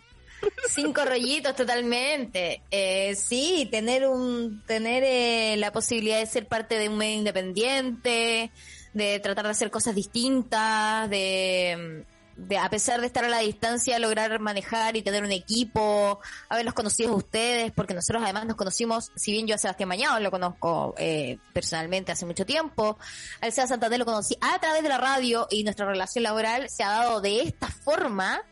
Cinco 0.68 1.04
rollitos 1.04 1.54
totalmente. 1.54 2.62
Eh, 2.70 3.14
sí, 3.16 3.68
tener 3.70 4.06
un 4.06 4.62
tener 4.66 5.02
eh, 5.04 5.56
la 5.58 5.72
posibilidad 5.72 6.18
de 6.18 6.26
ser 6.26 6.46
parte 6.46 6.78
de 6.78 6.88
un 6.88 6.98
medio 6.98 7.18
independiente, 7.18 8.50
de 8.92 9.20
tratar 9.20 9.44
de 9.44 9.50
hacer 9.50 9.70
cosas 9.70 9.94
distintas, 9.94 11.08
de, 11.10 12.04
de 12.36 12.58
a 12.58 12.68
pesar 12.70 13.00
de 13.00 13.06
estar 13.06 13.24
a 13.24 13.28
la 13.28 13.40
distancia 13.40 13.98
lograr 13.98 14.40
manejar 14.40 14.96
y 14.96 15.02
tener 15.02 15.24
un 15.24 15.32
equipo, 15.32 16.20
haberlos 16.48 16.74
conocido 16.74 17.12
a 17.12 17.16
ustedes, 17.16 17.72
porque 17.72 17.94
nosotros 17.94 18.22
además 18.22 18.46
nos 18.46 18.56
conocimos, 18.56 19.12
si 19.16 19.32
bien 19.32 19.46
yo 19.46 19.54
a 19.54 19.58
Sebastián 19.58 19.88
Mañado 19.88 20.18
lo 20.20 20.30
conozco 20.30 20.94
eh, 20.98 21.38
personalmente 21.52 22.12
hace 22.12 22.26
mucho 22.26 22.46
tiempo, 22.46 22.98
al 23.40 23.52
Seba 23.52 23.66
Santander 23.66 23.98
lo 23.98 24.06
conocí 24.06 24.36
a 24.40 24.58
través 24.58 24.82
de 24.82 24.88
la 24.88 24.98
radio 24.98 25.46
y 25.50 25.64
nuestra 25.64 25.86
relación 25.86 26.24
laboral 26.24 26.68
se 26.70 26.82
ha 26.82 26.90
dado 26.90 27.20
de 27.20 27.42
esta 27.42 27.68
forma 27.68 28.42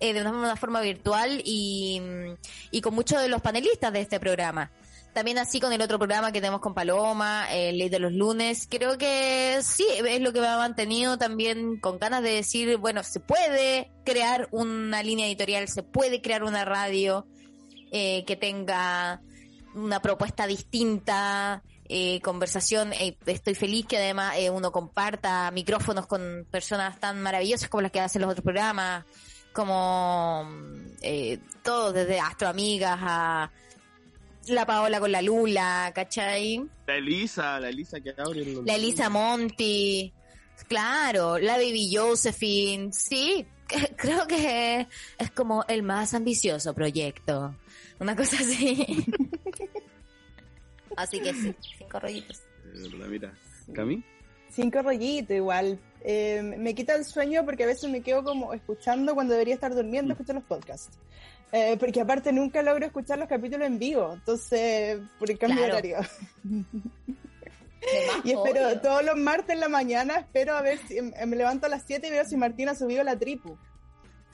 eh, 0.00 0.12
de 0.12 0.20
una, 0.20 0.56
forma 0.56 0.80
virtual 0.80 1.42
y, 1.44 2.00
y 2.70 2.80
con 2.80 2.94
muchos 2.94 3.20
de 3.20 3.28
los 3.28 3.42
panelistas 3.42 3.92
de 3.92 4.00
este 4.00 4.20
programa. 4.20 4.70
También 5.12 5.38
así 5.38 5.58
con 5.58 5.72
el 5.72 5.80
otro 5.82 5.98
programa 5.98 6.30
que 6.30 6.40
tenemos 6.40 6.60
con 6.60 6.74
Paloma, 6.74 7.46
eh, 7.50 7.72
Ley 7.72 7.88
de 7.88 7.98
los 7.98 8.12
Lunes. 8.12 8.68
Creo 8.70 8.98
que 8.98 9.58
sí, 9.62 9.84
es 10.06 10.20
lo 10.20 10.32
que 10.32 10.40
me 10.40 10.46
ha 10.46 10.58
mantenido 10.58 11.18
también 11.18 11.78
con 11.78 11.98
ganas 11.98 12.22
de 12.22 12.30
decir, 12.30 12.76
bueno, 12.76 13.02
se 13.02 13.18
puede 13.18 13.90
crear 14.04 14.48
una 14.52 15.02
línea 15.02 15.26
editorial, 15.26 15.66
se 15.68 15.82
puede 15.82 16.22
crear 16.22 16.44
una 16.44 16.64
radio 16.64 17.26
eh, 17.90 18.24
que 18.26 18.36
tenga 18.36 19.20
una 19.74 20.00
propuesta 20.00 20.46
distinta, 20.46 21.62
eh, 21.88 22.20
conversación. 22.20 22.92
eh, 22.92 23.16
estoy 23.24 23.54
feliz 23.54 23.86
que 23.86 23.96
además 23.96 24.34
eh, 24.36 24.50
uno 24.50 24.70
comparta 24.70 25.50
micrófonos 25.50 26.06
con 26.06 26.46
personas 26.50 27.00
tan 27.00 27.22
maravillosas 27.22 27.70
como 27.70 27.80
las 27.80 27.90
que 27.90 28.00
hacen 28.00 28.20
los 28.20 28.30
otros 28.30 28.44
programas, 28.44 29.06
como 29.58 30.48
eh, 31.02 31.40
todos, 31.64 31.92
desde 31.92 32.20
Astroamigas 32.20 32.96
a 33.02 33.50
la 34.46 34.64
Paola 34.64 35.00
con 35.00 35.10
la 35.10 35.20
Lula, 35.20 35.90
¿cachai? 35.92 36.64
La 36.86 36.94
Elisa, 36.94 37.58
la 37.58 37.68
Elisa 37.70 37.98
que 38.00 38.14
abre 38.16 38.44
los- 38.44 38.64
La 38.64 38.76
Elisa 38.76 39.10
Monti, 39.10 40.12
claro, 40.68 41.38
la 41.38 41.54
Baby 41.56 41.90
Josephine, 41.92 42.92
sí, 42.92 43.44
creo 43.96 44.28
que 44.28 44.86
es 45.18 45.30
como 45.32 45.64
el 45.66 45.82
más 45.82 46.14
ambicioso 46.14 46.72
proyecto, 46.72 47.56
una 47.98 48.14
cosa 48.14 48.36
así. 48.36 48.86
así 50.96 51.18
que 51.20 51.34
sí, 51.34 51.52
cinco 51.78 51.98
rollitos. 51.98 52.38
Eh, 52.64 52.90
la 52.96 53.06
mira, 53.08 53.32
Cami. 53.74 54.04
Cinco 54.50 54.82
rollitos 54.82 55.36
igual. 55.36 55.78
Eh, 56.02 56.42
me 56.42 56.74
quita 56.74 56.94
el 56.94 57.04
sueño 57.04 57.44
porque 57.44 57.64
a 57.64 57.66
veces 57.66 57.90
me 57.90 58.00
quedo 58.02 58.22
como 58.24 58.52
escuchando 58.54 59.14
cuando 59.14 59.32
debería 59.34 59.54
estar 59.54 59.74
durmiendo, 59.74 60.12
escucho 60.14 60.32
los 60.32 60.44
podcasts. 60.44 60.96
Eh, 61.52 61.76
porque 61.80 62.00
aparte 62.00 62.30
nunca 62.32 62.62
logro 62.62 62.84
escuchar 62.86 63.18
los 63.18 63.28
capítulos 63.28 63.66
en 63.66 63.78
vivo, 63.78 64.12
entonces 64.14 65.00
por 65.18 65.30
el 65.30 65.38
cambio 65.38 65.62
de 65.62 65.68
Claro. 65.70 65.78
horario. 65.78 65.98
De 66.42 66.64
Y 68.24 68.32
espero 68.32 68.66
obvio. 68.66 68.80
todos 68.80 69.04
los 69.04 69.16
martes 69.16 69.50
en 69.54 69.60
la 69.60 69.68
mañana, 69.68 70.16
espero 70.18 70.56
a 70.56 70.62
ver 70.62 70.78
si 70.86 71.00
me 71.00 71.36
levanto 71.36 71.66
a 71.66 71.68
las 71.70 71.84
7 71.86 72.06
y 72.06 72.10
veo 72.10 72.24
si 72.24 72.36
Martín 72.36 72.68
ha 72.68 72.74
subido 72.74 73.02
la 73.04 73.16
tripu. 73.18 73.56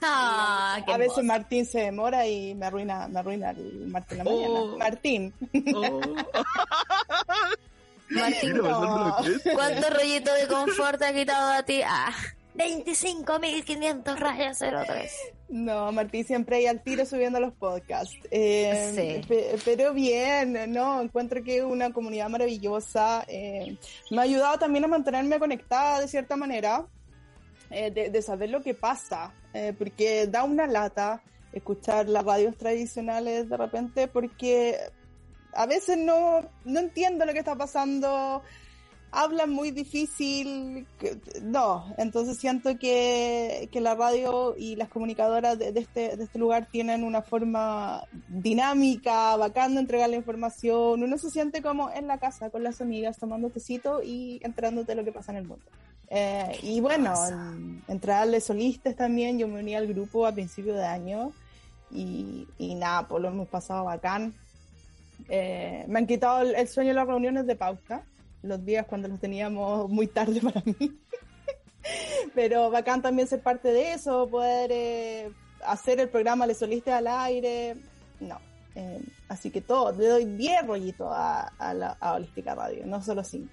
Ah, 0.03 0.83
a 0.87 0.97
veces. 0.99 1.23
Martín 1.25 1.65
se 1.65 1.81
demora 1.81 2.27
y 2.27 2.55
me 2.55 2.67
arruina, 2.67 3.07
me 3.09 3.21
arruina 3.21 3.51
el 3.51 3.87
martes 3.87 4.19
en 4.19 4.25
la 4.25 4.31
Oh. 4.31 4.67
mañana. 4.67 4.77
Martín. 4.79 5.35
Oh. 5.75 6.01
Martín, 8.15 8.57
es. 8.57 9.55
¿cuántos 9.55 9.91
rollitos 9.95 10.35
de 10.41 10.47
confort 10.49 10.99
te 10.99 11.07
ha 11.07 11.12
quitado 11.15 11.51
a 11.53 11.62
ti? 11.62 11.81
Ah, 11.85 12.12
25.500 12.57 14.17
rayas 14.19 14.59
03. 14.59 15.12
No, 15.49 15.93
Martín 15.93 16.25
siempre 16.25 16.57
hay 16.57 16.67
al 16.67 16.83
tiro 16.83 17.05
subiendo 17.05 17.39
los 17.41 17.53
podcasts. 17.53 18.17
Eh, 18.31 18.93
Sí. 18.95 19.27
pe- 19.29 19.57
pero 19.65 19.93
bien, 19.93 20.73
no, 20.73 21.01
encuentro 21.01 21.43
que 21.43 21.59
es 21.59 21.65
una 21.65 21.93
comunidad 21.93 22.29
maravillosa. 22.29 23.25
eh, 23.29 23.77
me 24.11 24.19
ha 24.19 24.23
ayudado 24.23 24.59
también 24.59 24.85
a 24.85 24.89
mantenerme 24.89 25.39
conectada 25.39 26.01
de 26.01 26.09
cierta 26.09 26.37
manera. 26.37 26.87
eh, 27.71 27.91
de, 27.91 28.11
de 28.11 28.23
saber 28.23 28.51
lo 28.51 28.62
que 28.62 28.75
pasa, 28.75 29.33
eh, 29.53 29.73
porque 29.77 30.27
da 30.29 30.45
una 30.45 30.67
lata 30.67 31.23
escuchar 31.53 32.09
las 32.09 32.23
radios 32.23 32.57
tradicionales 32.57 33.49
de 33.49 33.57
repente, 33.57 34.07
porque 34.07 34.79
a 35.55 35.67
veces 35.67 35.97
no, 35.99 36.41
no 36.65 36.81
entiendo 36.81 37.25
lo 37.25 37.33
que 37.33 37.39
está 37.41 37.55
pasando, 37.57 38.43
hablan 39.17 39.51
muy 39.51 39.71
difícil, 39.71 40.87
no, 41.43 41.85
entonces 41.99 42.37
siento 42.39 42.77
que, 42.79 43.69
que 43.71 43.81
la 43.81 43.95
radio 43.95 44.57
y 44.59 44.75
las 44.75 44.89
comunicadoras 44.89 45.57
de, 45.59 45.71
de 45.71 45.81
este, 45.81 46.17
de 46.17 46.25
este 46.25 46.39
lugar 46.39 46.67
tienen 46.71 47.05
una 47.05 47.23
forma 47.23 48.03
dinámica, 48.29 49.37
bacán 49.37 49.75
de 49.75 49.81
entregar 49.83 50.11
la 50.11 50.17
información, 50.17 51.03
uno 51.03 51.19
se 51.19 51.31
siente 51.31 51.63
como 51.63 51.91
en 51.91 52.07
la 52.09 52.19
casa 52.19 52.51
con 52.51 52.63
las 52.65 52.81
amigas 52.81 53.19
tomando 53.19 53.51
tecito 53.51 54.03
y 54.03 54.41
enterándote 54.43 54.93
de 54.93 54.97
lo 54.97 55.05
que 55.05 55.13
pasa 55.13 55.33
en 55.33 55.39
el 55.39 55.47
mundo. 55.47 55.65
Eh, 56.11 56.59
y 56.63 56.81
bueno, 56.81 57.13
en- 57.29 57.83
entrarle 57.89 58.41
solistas 58.41 58.95
también, 58.97 59.39
yo 59.39 59.49
me 59.49 59.61
uní 59.61 59.75
al 59.75 59.87
grupo 59.87 60.27
a 60.27 60.33
principio 60.33 60.75
de 60.75 60.85
año 60.85 61.33
y, 61.91 62.47
y 62.59 62.75
nada, 62.75 63.07
pues 63.09 63.23
lo 63.23 63.29
hemos 63.29 63.49
pasado 63.49 63.85
bacán. 63.85 64.35
Eh, 65.29 65.85
me 65.89 66.01
han 66.01 66.07
quitado 66.07 66.43
el, 66.43 66.69
sueño 66.69 66.91
de 66.91 66.95
las 66.95 67.07
reuniones 67.07 67.47
de 67.47 67.57
pauta, 67.57 68.05
los 68.43 68.65
días 68.65 68.87
cuando 68.87 69.09
los 69.09 69.21
teníamos 69.21 69.89
muy 69.91 70.07
tarde 70.07 70.41
para 70.41 70.62
mí. 70.65 70.77
Pero 72.35 72.71
bacán 72.71 73.03
también 73.03 73.29
ser 73.29 73.43
parte 73.43 73.69
de 73.69 73.93
eso, 73.93 74.29
poder 74.29 74.71
eh, 74.73 75.31
hacer 75.67 76.01
el 76.01 76.09
programa 76.09 76.47
Le 76.47 76.55
Soliste 76.55 76.93
al 76.93 77.07
aire. 77.07 77.77
No. 78.21 78.39
eh, 78.75 79.01
así 79.29 79.51
que 79.51 79.61
todo, 79.61 79.93
le 79.93 80.07
doy 80.09 80.25
10 80.25 80.67
rollitos 80.67 81.09
a, 81.11 81.49
a, 81.59 81.75
la, 81.75 81.97
a 82.01 82.15
Holística 82.15 82.55
Radio, 82.55 82.87
no 82.87 83.03
solo 83.03 83.23
5. 83.23 83.49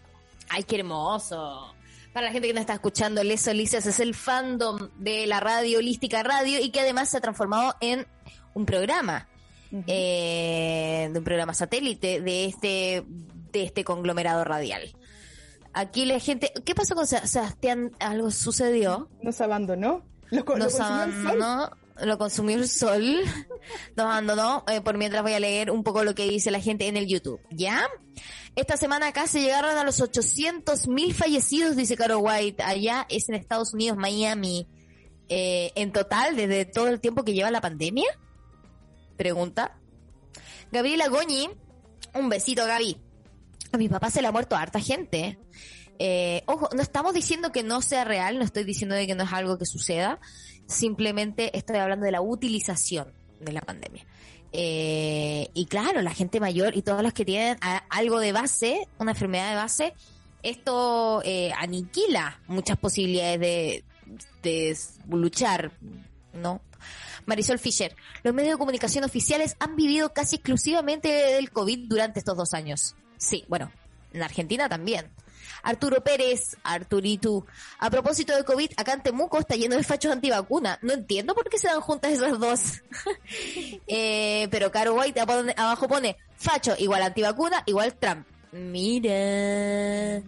Ay, 0.49 0.63
qué 0.63 0.79
hermoso. 0.79 1.73
Para 2.13 2.27
la 2.27 2.33
gente 2.33 2.47
que 2.49 2.53
nos 2.53 2.61
está 2.61 2.73
escuchando, 2.73 3.23
Les 3.23 3.39
Solicias 3.39 3.85
es 3.85 3.99
el 4.01 4.15
fandom 4.15 4.89
de 4.97 5.25
la 5.27 5.39
radio 5.39 5.79
Holística 5.79 6.21
Radio 6.23 6.59
y 6.59 6.69
que 6.69 6.81
además 6.81 7.09
se 7.09 7.17
ha 7.17 7.21
transformado 7.21 7.75
en 7.79 8.05
un 8.53 8.65
programa, 8.65 9.29
eh, 9.87 11.09
de 11.11 11.17
un 11.19 11.23
programa 11.23 11.53
satélite 11.53 12.21
de 12.21 12.45
este, 12.45 13.03
de 13.51 13.63
este 13.63 13.83
conglomerado 13.83 14.43
radial. 14.43 14.95
Aquí 15.73 16.05
la 16.05 16.19
gente, 16.19 16.51
¿qué 16.65 16.75
pasó 16.75 16.95
con 16.95 17.07
Sebastián? 17.07 17.91
¿Algo 17.99 18.29
sucedió? 18.31 19.09
Nos 19.21 19.39
abandonó. 19.41 20.03
Lo, 20.29 20.43
lo 20.43 20.57
Nos 20.57 20.73
consumió 20.75 21.03
el 21.03 21.11
sol. 21.11 21.21
abandonó, 21.27 21.77
lo 22.01 22.17
consumió 22.17 22.55
el 22.57 22.67
sol, 22.67 23.03
nos 23.95 24.05
abandonó, 24.05 24.63
eh, 24.67 24.81
por 24.81 24.97
mientras 24.97 25.23
voy 25.23 25.33
a 25.33 25.39
leer 25.39 25.71
un 25.71 25.83
poco 25.83 26.03
lo 26.03 26.15
que 26.15 26.27
dice 26.27 26.51
la 26.51 26.59
gente 26.59 26.87
en 26.87 26.97
el 26.97 27.07
YouTube, 27.07 27.39
¿ya? 27.51 27.87
Esta 28.55 28.75
semana 28.75 29.07
acá 29.07 29.27
se 29.27 29.41
llegaron 29.41 29.77
a 29.77 29.83
los 29.83 30.01
800 30.01 30.87
mil 30.87 31.13
fallecidos, 31.13 31.75
dice 31.75 31.95
Caro 31.95 32.19
White, 32.19 32.63
allá 32.63 33.05
es 33.09 33.29
en 33.29 33.35
Estados 33.35 33.73
Unidos, 33.73 33.97
Miami, 33.97 34.67
Eh, 35.33 35.71
en 35.75 35.93
total, 35.93 36.35
desde 36.35 36.65
todo 36.65 36.89
el 36.89 36.99
tiempo 36.99 37.23
que 37.23 37.33
lleva 37.33 37.49
la 37.51 37.61
pandemia, 37.61 38.09
pregunta. 39.17 39.77
Gabriela 40.71 41.07
Goñi, 41.07 41.49
un 42.13 42.29
besito 42.29 42.65
Gaby, 42.65 42.97
a 43.71 43.77
mi 43.77 43.89
papá 43.89 44.09
se 44.09 44.21
le 44.21 44.27
ha 44.27 44.31
muerto 44.31 44.55
a 44.55 44.61
harta 44.61 44.79
gente, 44.79 45.37
eh, 46.03 46.41
ojo, 46.47 46.67
no 46.75 46.81
estamos 46.81 47.13
diciendo 47.13 47.51
que 47.51 47.61
no 47.61 47.81
sea 47.83 48.03
real, 48.03 48.39
no 48.39 48.43
estoy 48.43 48.63
diciendo 48.63 48.95
de 48.95 49.05
que 49.05 49.13
no 49.13 49.23
es 49.23 49.33
algo 49.33 49.59
que 49.59 49.67
suceda, 49.67 50.19
simplemente 50.65 51.55
estoy 51.55 51.77
hablando 51.77 52.05
de 52.07 52.11
la 52.11 52.21
utilización 52.21 53.13
de 53.39 53.51
la 53.51 53.61
pandemia. 53.61 54.03
Eh, 54.51 55.49
y 55.53 55.67
claro, 55.67 56.01
la 56.01 56.13
gente 56.13 56.39
mayor 56.39 56.75
y 56.75 56.81
todos 56.81 57.03
los 57.03 57.13
que 57.13 57.23
tienen 57.23 57.57
algo 57.89 58.19
de 58.19 58.31
base, 58.31 58.87
una 58.97 59.11
enfermedad 59.11 59.49
de 59.51 59.55
base, 59.55 59.93
esto 60.41 61.21
eh, 61.23 61.51
aniquila 61.55 62.41
muchas 62.47 62.77
posibilidades 62.79 63.39
de, 63.39 63.83
de 64.41 64.77
luchar, 65.07 65.71
¿no? 66.33 66.61
Marisol 67.25 67.59
Fischer, 67.59 67.95
los 68.23 68.33
medios 68.33 68.53
de 68.53 68.59
comunicación 68.59 69.03
oficiales 69.03 69.55
han 69.59 69.75
vivido 69.75 70.13
casi 70.13 70.37
exclusivamente 70.37 71.09
del 71.09 71.51
COVID 71.51 71.87
durante 71.87 72.19
estos 72.19 72.37
dos 72.37 72.53
años. 72.53 72.95
Sí, 73.17 73.45
bueno, 73.47 73.71
en 74.13 74.23
Argentina 74.23 74.67
también. 74.67 75.09
Arturo 75.63 76.03
Pérez, 76.03 76.57
Arturito. 76.63 77.45
A 77.79 77.89
propósito 77.89 78.35
de 78.35 78.43
COVID, 78.43 78.71
acá 78.77 78.93
en 78.93 79.03
Temuco 79.03 79.39
está 79.39 79.55
lleno 79.55 79.75
de 79.75 79.83
fachos 79.83 80.11
antivacuna. 80.11 80.79
No 80.81 80.93
entiendo 80.93 81.35
por 81.35 81.49
qué 81.49 81.59
se 81.59 81.67
dan 81.67 81.81
juntas 81.81 82.13
esas 82.13 82.39
dos. 82.39 82.81
eh, 83.87 84.47
pero 84.49 84.71
Caro 84.71 84.95
White 84.95 85.19
abajo 85.19 85.87
pone 85.87 86.17
facho 86.35 86.73
igual 86.77 87.03
antivacuna 87.03 87.63
igual 87.65 87.93
Trump. 87.95 88.25
Mira, 88.51 90.21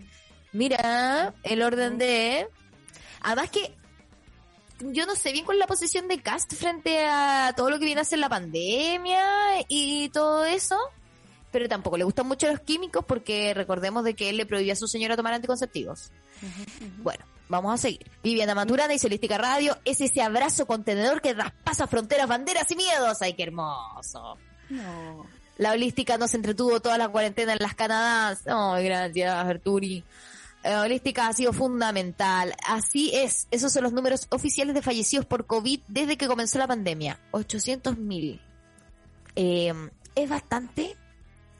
mira 0.53 1.33
el 1.43 1.61
orden 1.61 1.97
de... 1.97 2.47
Además 3.21 3.49
que 3.49 3.73
yo 4.79 5.05
no 5.05 5.15
sé 5.15 5.31
bien 5.31 5.45
cuál 5.45 5.57
es 5.57 5.61
la 5.61 5.67
posición 5.67 6.07
de 6.07 6.21
Cast 6.21 6.53
frente 6.53 7.05
a 7.05 7.53
todo 7.55 7.69
lo 7.69 7.79
que 7.79 7.85
viene 7.85 8.01
a 8.01 8.05
ser 8.05 8.19
la 8.19 8.29
pandemia 8.29 9.21
y 9.69 10.09
todo 10.09 10.45
eso 10.45 10.77
pero 11.53 11.69
tampoco 11.69 11.97
le 11.97 12.03
gustan 12.03 12.27
mucho 12.27 12.47
los 12.47 12.59
químicos 12.61 13.05
porque 13.05 13.53
recordemos 13.53 14.03
de 14.03 14.15
que 14.15 14.29
él 14.29 14.37
le 14.37 14.47
prohibió 14.47 14.73
a 14.73 14.75
su 14.75 14.87
señora 14.87 15.15
tomar 15.15 15.35
anticonceptivos. 15.35 16.11
Bueno, 16.97 17.23
vamos 17.47 17.75
a 17.75 17.77
seguir. 17.77 18.09
Viviana 18.23 18.55
Maturana 18.55 18.95
y 18.95 18.99
Celística 18.99 19.37
Radio 19.37 19.77
es 19.85 20.01
ese 20.01 20.23
abrazo 20.23 20.65
contenedor 20.65 21.21
que 21.21 21.35
traspasa 21.35 21.85
fronteras, 21.85 22.27
banderas 22.27 22.69
y 22.71 22.75
miedos. 22.75 23.21
¡Ay, 23.21 23.35
qué 23.35 23.43
hermoso! 23.43 24.39
No. 24.69 25.27
La 25.57 25.73
holística 25.73 26.17
nos 26.17 26.33
entretuvo 26.33 26.79
toda 26.79 26.97
la 26.97 27.09
cuarentena 27.09 27.53
en 27.53 27.59
las 27.59 27.75
Canadas. 27.75 28.41
Ay, 28.47 28.85
gracias, 28.85 29.31
Arturi. 29.31 30.03
La 30.63 30.81
holística 30.81 31.27
ha 31.27 31.33
sido 31.33 31.51
fundamental. 31.53 32.53
Así 32.65 33.11
es. 33.13 33.47
Esos 33.51 33.73
son 33.73 33.83
los 33.83 33.93
números 33.93 34.27
oficiales 34.29 34.73
de 34.73 34.81
fallecidos 34.81 35.25
por 35.25 35.45
COVID 35.45 35.81
desde 35.87 36.17
que 36.17 36.27
comenzó 36.27 36.57
la 36.57 36.67
pandemia. 36.67 37.19
800 37.31 37.97
mil. 37.97 38.41
Eh, 39.35 39.73
es 40.15 40.29
bastante, 40.29 40.95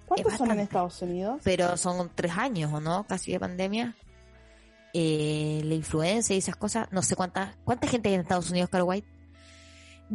¿Cuántos 0.05 0.33
Es 0.33 0.37
son 0.37 0.51
en. 0.51 0.59
Estados 0.59 1.01
Unidos? 1.01 1.41
pero 1.43 1.75
son 1.77 2.11
tres 2.13 2.33
años, 2.37 2.71
¿o 2.71 2.79
no? 2.79 3.05
Casi 3.05 3.31
de 3.31 3.39
pandemia. 3.39 3.95
Eh, 4.93 5.61
la 5.65 5.73
influencia 5.73 6.35
y 6.35 6.39
esas 6.39 6.55
cosas. 6.55 6.87
No 6.91 7.01
sé 7.01 7.15
cuánta, 7.15 7.55
cuánta 7.65 7.87
gente 7.87 8.09
hay 8.09 8.15
en 8.15 8.21
Estados 8.21 8.51
Unidos, 8.51 8.69
Carl 8.69 8.83
White. 8.83 9.07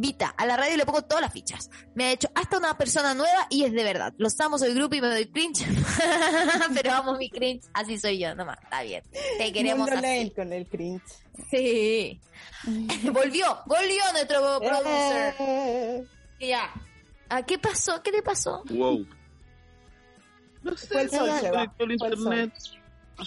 Vita, 0.01 0.33
a 0.37 0.45
la 0.45 0.55
radio 0.55 0.77
le 0.77 0.85
pongo 0.85 1.01
todas 1.01 1.21
las 1.21 1.33
fichas. 1.33 1.69
Me 1.93 2.05
ha 2.05 2.11
hecho 2.11 2.29
hasta 2.33 2.57
una 2.57 2.77
persona 2.77 3.13
nueva 3.13 3.47
y 3.49 3.65
es 3.65 3.73
de 3.73 3.83
verdad. 3.83 4.13
Los 4.17 4.39
amo, 4.39 4.57
soy 4.57 4.73
grupo 4.73 4.95
y 4.95 5.01
me 5.01 5.07
doy 5.09 5.25
cringe. 5.25 5.65
pero 6.73 6.93
amo 6.93 7.17
mi 7.17 7.29
cringe. 7.29 7.65
Así 7.73 7.97
soy 7.97 8.17
yo, 8.17 8.33
nomás. 8.33 8.57
Está 8.63 8.81
bien. 8.83 9.03
Te 9.37 9.51
queremos 9.51 9.89
Mundo 9.89 10.07
así. 10.07 10.31
Con 10.33 10.53
el 10.53 10.65
cringe. 10.67 11.03
Sí. 11.51 12.19
volvió, 13.11 13.59
volvió 13.65 14.01
nuestro 14.13 14.59
producer. 14.59 15.35
Eh, 15.39 16.07
Ya. 16.39 16.71
¿A 17.27 17.45
qué 17.45 17.59
pasó? 17.59 18.01
¿Qué 18.01 18.11
le 18.13 18.23
pasó? 18.23 18.63
Wow. 18.69 19.05
No 20.63 20.77
sé, 20.77 20.87
Fue 20.87 21.01
el 21.01 21.09
sol, 21.09 21.29
se 21.41 21.51
va. 21.51 21.73
el 21.77 21.91
internet. 21.91 22.53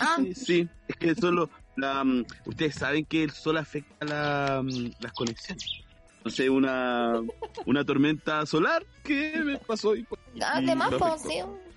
Ah. 0.00 0.16
Sí, 0.18 0.34
sí, 0.34 0.68
es 0.88 0.96
que 0.96 1.14
solo 1.14 1.50
la, 1.76 2.02
mm, 2.02 2.24
ustedes 2.46 2.74
saben 2.76 3.04
que 3.04 3.24
el 3.24 3.30
sol 3.30 3.58
afecta 3.58 4.06
la, 4.06 4.62
mm, 4.62 4.92
las 5.00 5.12
conexiones. 5.12 5.82
Entonces 6.22 6.48
una, 6.48 7.20
una 7.66 7.84
tormenta 7.84 8.46
solar 8.46 8.86
que 9.02 9.40
me 9.44 9.58
pasó 9.58 9.96
y, 9.96 10.06
Ah, 10.40 10.60
y 10.62 10.66
de 10.66 10.74
más, 10.76 10.92
lo 10.92 10.98
pues, 10.98 11.12
afectó. 11.14 11.28
sí. 11.58 11.68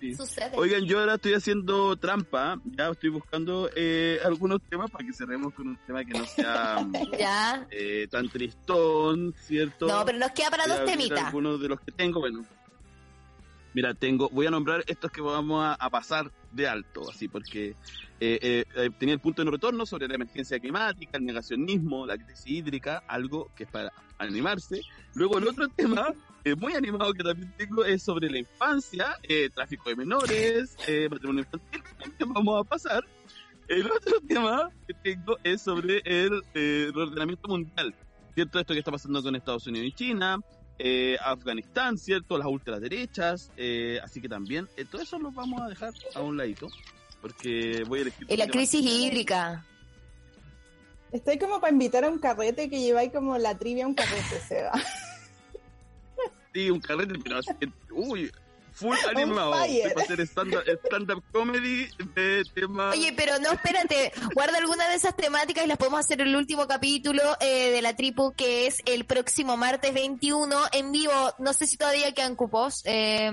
Sí. 0.00 0.16
Sucede. 0.16 0.50
Oigan, 0.56 0.84
yo 0.84 0.98
ahora 0.98 1.14
estoy 1.14 1.34
haciendo 1.34 1.94
trampa, 1.96 2.60
ya 2.76 2.88
estoy 2.88 3.10
buscando 3.10 3.70
eh, 3.76 4.18
algunos 4.24 4.60
temas 4.68 4.90
para 4.90 5.06
que 5.06 5.12
cerremos 5.12 5.54
con 5.54 5.68
un 5.68 5.76
tema 5.86 6.04
que 6.04 6.18
no 6.18 6.24
sea 6.24 6.84
Ya. 7.16 7.68
eh, 7.70 8.08
tan 8.10 8.28
tristón, 8.28 9.32
¿cierto? 9.38 9.86
No, 9.86 10.04
pero 10.04 10.18
nos 10.18 10.32
queda 10.32 10.50
para 10.50 10.66
dos 10.66 10.84
temitas. 10.84 11.26
Algunos 11.26 11.60
de 11.60 11.68
los 11.68 11.80
que 11.82 11.92
tengo, 11.92 12.18
bueno. 12.18 12.44
Mira, 13.74 13.94
tengo, 13.94 14.28
voy 14.30 14.46
a 14.46 14.50
nombrar 14.50 14.84
estos 14.86 15.10
que 15.10 15.20
vamos 15.20 15.64
a, 15.64 15.74
a 15.74 15.90
pasar 15.90 16.30
de 16.52 16.68
alto, 16.68 17.08
así, 17.08 17.28
porque 17.28 17.74
eh, 18.20 18.38
eh, 18.42 18.64
eh, 18.76 18.90
tenía 18.98 19.14
el 19.14 19.20
punto 19.20 19.42
de 19.42 19.46
no 19.46 19.50
retorno 19.50 19.86
sobre 19.86 20.06
la 20.08 20.14
emergencia 20.14 20.60
climática, 20.60 21.18
el 21.18 21.24
negacionismo, 21.24 22.06
la 22.06 22.18
crisis 22.18 22.46
hídrica, 22.46 23.02
algo 23.08 23.50
que 23.56 23.64
es 23.64 23.70
para 23.70 23.92
animarse. 24.18 24.82
Luego 25.14 25.38
el 25.38 25.48
otro 25.48 25.68
tema, 25.76 26.14
eh, 26.44 26.54
muy 26.54 26.74
animado 26.74 27.12
que 27.12 27.22
también 27.22 27.52
tengo, 27.56 27.84
es 27.84 28.02
sobre 28.02 28.30
la 28.30 28.38
infancia, 28.38 29.16
eh, 29.22 29.50
tráfico 29.50 29.88
de 29.88 29.96
menores, 29.96 30.76
eh, 30.86 31.08
matrimonio 31.10 31.44
infantil, 31.44 31.82
también 31.98 32.32
vamos 32.32 32.60
a 32.60 32.68
pasar. 32.68 33.04
El 33.68 33.90
otro 33.90 34.20
tema 34.28 34.70
que 34.86 34.94
tengo 34.94 35.36
es 35.44 35.62
sobre 35.62 36.02
el 36.04 36.42
reordenamiento 36.54 37.48
mundial, 37.48 37.94
¿cierto? 38.34 38.60
Esto 38.60 38.72
que 38.72 38.80
está 38.80 38.90
pasando 38.90 39.22
con 39.22 39.34
Estados 39.36 39.66
Unidos 39.66 39.88
y 39.88 39.92
China, 39.92 40.38
eh, 40.84 41.16
Afganistán, 41.24 41.96
¿cierto? 41.96 42.36
Las 42.36 42.48
ultraderechas, 42.48 43.52
eh, 43.56 44.00
así 44.02 44.20
que 44.20 44.28
también, 44.28 44.68
eh, 44.76 44.84
todo 44.84 45.00
eso 45.00 45.16
lo 45.16 45.30
vamos 45.30 45.62
a 45.62 45.68
dejar 45.68 45.94
a 46.12 46.20
un 46.22 46.36
ladito, 46.36 46.68
porque 47.20 47.84
voy 47.86 48.00
a 48.00 48.02
elegir... 48.02 48.26
Y 48.28 48.36
la 48.36 48.48
crisis 48.48 48.84
hídrica. 48.84 49.64
Estoy 51.12 51.38
como 51.38 51.60
para 51.60 51.72
invitar 51.72 52.04
a 52.04 52.10
un 52.10 52.18
carrete 52.18 52.68
que 52.68 52.80
lleváis 52.80 53.12
como 53.12 53.38
la 53.38 53.56
trivia 53.56 53.84
a 53.84 53.86
un 53.86 53.94
carrete, 53.94 54.40
Seba. 54.48 54.72
Sí, 56.52 56.68
un 56.68 56.80
carrete, 56.80 57.14
pero 57.22 57.38
así 57.38 57.50
que, 57.60 57.70
uy, 57.92 58.32
full 58.72 58.96
animado. 59.08 59.50
Va 59.50 59.62
a 59.62 60.02
hacer 60.02 60.20
stand-up 60.26 61.22
comedy 61.32 61.88
de 62.14 62.42
tema. 62.54 62.90
Oye, 62.90 63.12
pero 63.16 63.38
no, 63.38 63.52
espérate, 63.52 64.12
guarda 64.34 64.58
alguna 64.58 64.88
de 64.88 64.96
esas 64.96 65.16
temáticas 65.16 65.64
y 65.64 65.68
las 65.68 65.78
podemos 65.78 66.00
hacer 66.00 66.20
en 66.20 66.28
el 66.28 66.36
último 66.36 66.66
capítulo 66.66 67.22
eh, 67.40 67.70
de 67.70 67.82
la 67.82 67.94
tripu, 67.94 68.32
que 68.32 68.66
es 68.66 68.82
el 68.86 69.04
próximo 69.04 69.56
martes 69.56 69.92
21 69.94 70.56
en 70.72 70.92
vivo. 70.92 71.34
No 71.38 71.52
sé 71.52 71.66
si 71.66 71.76
todavía 71.76 72.12
quedan 72.12 72.36
cupos 72.36 72.82
eh, 72.84 73.30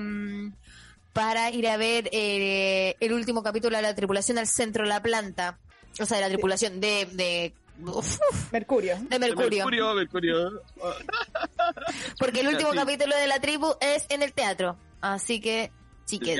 para 1.13 1.51
ir 1.51 1.67
a 1.67 1.77
ver 1.77 2.09
eh, 2.11 2.95
el 2.99 3.13
último 3.13 3.43
capítulo 3.43 3.75
de 3.75 3.83
la 3.83 3.95
tripulación 3.95 4.37
al 4.37 4.47
centro 4.47 4.83
de 4.83 4.89
la 4.89 5.01
planta. 5.01 5.59
O 5.99 6.05
sea, 6.05 6.17
de 6.17 6.23
la 6.23 6.29
tripulación 6.29 6.79
de, 6.79 7.07
de, 7.11 7.53
uf, 7.85 8.17
Mercurio. 8.51 8.95
de 8.97 9.07
De 9.09 9.19
Mercurio. 9.19 9.65
Mercurio, 9.65 9.93
Mercurio. 9.95 10.61
Porque 12.17 12.41
el 12.41 12.47
último 12.49 12.71
capítulo 12.73 13.15
de 13.15 13.27
la 13.27 13.39
tribu 13.39 13.73
es 13.81 14.05
en 14.09 14.21
el 14.23 14.33
teatro. 14.33 14.77
Así 15.01 15.39
que, 15.39 15.71
chiques. 16.05 16.37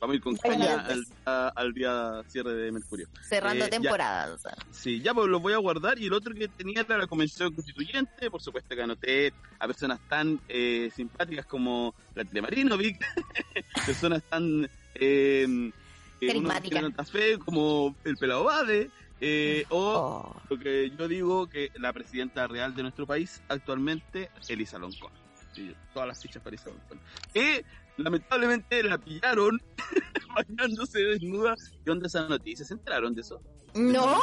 Vamos 0.00 0.14
a 0.14 0.16
ir 0.16 0.22
con 0.22 0.36
caña 0.36 0.86
al, 0.86 1.04
a- 1.26 1.48
al 1.56 1.72
día 1.74 2.22
cierre 2.28 2.54
de 2.54 2.70
Mercurio. 2.70 3.08
cerrando 3.28 3.64
Eh, 3.64 3.68
ya. 3.68 3.70
temporada. 3.80 4.32
o 4.32 4.38
sea. 4.38 4.54
Sí, 4.70 5.00
ya 5.00 5.12
pues 5.12 5.26
lo 5.26 5.40
voy 5.40 5.54
a 5.54 5.56
guardar. 5.56 5.98
Y 5.98 6.06
el 6.06 6.12
otro 6.12 6.32
que 6.34 6.46
tenía 6.46 6.82
era 6.82 6.98
la 6.98 7.08
convención 7.08 7.52
constituyente. 7.52 8.30
Por 8.30 8.40
supuesto 8.40 8.76
que 8.76 8.82
anoté 8.82 9.32
a 9.58 9.66
personas 9.66 9.98
tan 10.08 10.40
eh, 10.48 10.88
simpáticas 10.94 11.46
como 11.46 11.96
la 12.14 12.24
Tile 12.24 12.42
Marinovic, 12.42 13.04
personas 13.86 14.22
tan 14.22 14.70
eh, 14.94 15.72
que 16.20 16.30
uno 16.36 16.48
Carismáticas. 16.48 17.38
como 17.44 17.96
el 18.04 18.16
Pelado 18.16 18.44
Bade, 18.44 18.90
eh, 19.20 19.64
o 19.70 20.32
Oh. 20.34 20.40
lo 20.50 20.58
que 20.58 20.90
yo 20.96 21.08
digo 21.08 21.48
que 21.48 21.70
la 21.76 21.92
presidenta 21.92 22.46
real 22.46 22.74
de 22.74 22.82
nuestro 22.82 23.06
país 23.06 23.42
actualmente, 23.48 24.30
Elisa 24.48 24.78
Loncón. 24.78 25.12
Sí, 25.52 25.74
todas 25.92 26.08
las 26.08 26.22
fichas 26.22 26.42
para 26.42 26.54
Elisa 26.54 26.70
Loncón. 26.70 27.00
Que 27.32 27.64
lamentablemente 27.96 28.82
la 28.82 28.98
pillaron 28.98 29.60
bañándose 30.34 31.00
desnuda. 31.00 31.54
¿Qué 31.84 31.90
onda 31.90 32.06
esa 32.06 32.28
noticia? 32.28 32.64
¿Se 32.64 32.74
enteraron 32.74 33.14
de 33.14 33.22
eso? 33.22 33.40
¿No? 33.74 34.18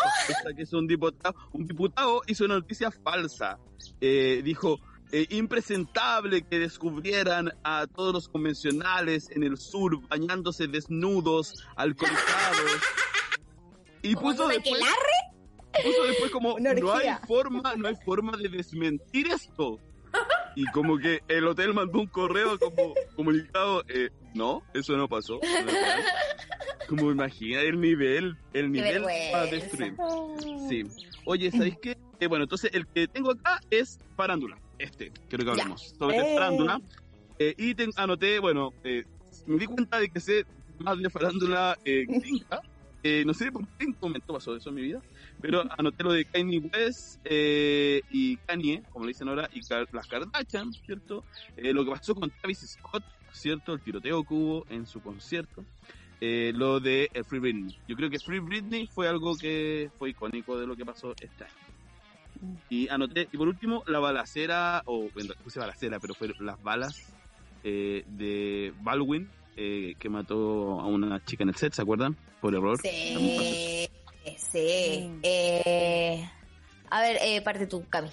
Que 0.56 0.64
es 0.64 0.74
un 0.74 0.88
diputado, 0.88 1.36
un 1.54 1.68
diputado 1.68 2.22
hizo 2.28 2.46
una 2.46 2.56
noticia 2.56 2.90
falsa. 2.92 3.58
Eh, 4.02 4.42
dijo, 4.44 4.80
eh, 5.12 5.28
impresentable 5.30 6.42
que 6.44 6.58
descubrieran 6.60 7.52
a 7.64 7.86
todos 7.88 8.12
los 8.14 8.28
convencionales 8.28 9.30
en 9.30 9.44
el 9.44 9.58
sur 9.58 10.00
bañándose 10.08 10.68
desnudos, 10.68 11.64
alcoholizados. 11.76 12.82
Y 14.06 14.16
puso 14.16 14.38
¿Como 14.44 14.50
después, 14.50 14.82
puso 15.84 16.04
después 16.06 16.32
como, 16.32 16.60
no 16.60 16.94
hay 16.94 17.08
forma, 17.28 17.76
no 17.76 17.88
hay 17.88 17.96
forma 18.06 18.38
de 18.38 18.50
desmentir 18.50 19.28
esto. 19.28 19.80
Y 20.56 20.66
como 20.68 20.98
que 20.98 21.22
el 21.28 21.46
hotel 21.48 21.74
mandó 21.74 22.00
un 22.00 22.08
correo 22.08 22.58
como 22.58 22.94
comunicado, 23.16 23.84
eh, 23.90 24.10
no, 24.34 24.64
eso 24.74 24.96
no 24.96 25.08
pasó. 25.10 25.36
no. 25.42 25.72
Como 26.88 27.12
imagina 27.12 27.62
el 27.62 27.82
nivel, 27.82 28.38
el 28.54 28.72
nivel 28.72 29.04
para 29.32 29.46
destruir. 29.48 29.96
Sí. 30.70 30.84
Oye, 31.26 31.52
¿sabéis 31.52 31.78
qué? 31.82 31.98
Eh, 32.20 32.28
bueno, 32.28 32.44
entonces 32.44 32.70
el 32.74 32.88
que 32.88 33.08
tengo 33.08 33.32
acá 33.32 33.60
es 33.70 34.00
farándula. 34.16 34.58
Este, 34.78 35.12
quiero 35.28 35.44
que 35.46 35.52
hablemos 35.52 35.96
sobre 35.98 36.18
¡Eh! 36.18 36.34
farándula. 36.36 36.80
Eh, 37.40 37.54
y 37.58 37.76
te- 37.76 37.90
anoté, 37.98 38.40
bueno, 38.40 38.72
eh, 38.84 39.04
me 39.48 39.58
di 39.58 39.66
cuenta 39.66 40.00
de 40.00 40.10
que 40.10 40.20
sé 40.22 40.46
más 40.80 40.98
de 40.98 41.10
farándula 41.10 41.78
eh, 41.84 42.06
gringa. 42.08 42.62
Eh, 43.08 43.24
no 43.24 43.36
sé 43.36 43.52
por 43.52 43.68
qué 43.68 43.86
en 43.86 43.94
qué 43.94 44.00
momento 44.02 44.34
pasó 44.34 44.56
eso 44.56 44.70
en 44.70 44.76
mi 44.76 44.82
vida, 44.82 45.00
pero 45.40 45.64
anoté 45.78 46.04
lo 46.04 46.12
de 46.12 46.26
Kanye 46.26 46.58
West 46.58 47.20
eh, 47.24 48.02
y 48.10 48.36
Kanye, 48.38 48.82
como 48.92 49.06
le 49.06 49.10
dicen 49.10 49.30
ahora, 49.30 49.48
y 49.54 49.62
las 49.92 50.08
Kardashian, 50.08 50.74
¿cierto? 50.74 51.24
Eh, 51.56 51.72
lo 51.72 51.86
que 51.86 51.92
pasó 51.92 52.16
con 52.16 52.32
Travis 52.32 52.62
Scott, 52.68 53.04
¿cierto? 53.32 53.74
El 53.74 53.82
tiroteo 53.82 54.24
que 54.24 54.34
hubo 54.34 54.66
en 54.72 54.88
su 54.88 55.04
concierto. 55.04 55.64
Eh, 56.20 56.52
lo 56.56 56.80
de 56.80 57.12
eh, 57.14 57.24
Free 57.24 57.38
Britney. 57.38 57.78
Yo 57.88 57.96
creo 57.96 58.10
que 58.10 58.18
Free 58.18 58.40
Britney 58.40 58.88
fue 58.88 59.08
algo 59.08 59.38
que 59.38 59.92
fue 60.00 60.10
icónico 60.10 60.58
de 60.58 60.66
lo 60.66 60.76
que 60.76 60.84
pasó 60.84 61.14
este 61.22 61.44
año. 61.44 62.58
Y 62.72 62.88
anoté, 62.90 63.30
y 63.32 63.38
por 63.38 63.48
último, 63.48 63.84
la 63.86 64.00
balacera, 64.00 64.82
o 64.86 65.12
bueno, 65.14 65.36
puse 65.44 65.60
balacera, 65.60 66.00
pero 66.00 66.16
fueron 66.16 66.44
las 66.44 66.60
balas 66.64 67.14
eh, 67.64 68.04
de 68.08 68.74
Baldwin, 68.82 69.30
eh, 69.58 69.96
que 70.00 70.10
mató 70.10 70.80
a 70.80 70.86
una 70.86 71.24
chica 71.24 71.44
en 71.44 71.50
el 71.50 71.56
set, 71.56 71.74
¿se 71.74 71.82
acuerdan? 71.82 72.16
Por 72.42 72.54
error. 72.56 72.80
Sí, 72.82 73.88
sí. 74.38 75.12
Eh, 75.24 76.30
a 76.90 77.02
ver, 77.02 77.18
eh, 77.22 77.42
parte 77.42 77.68
tú, 77.68 77.84
Cami. 77.90 78.10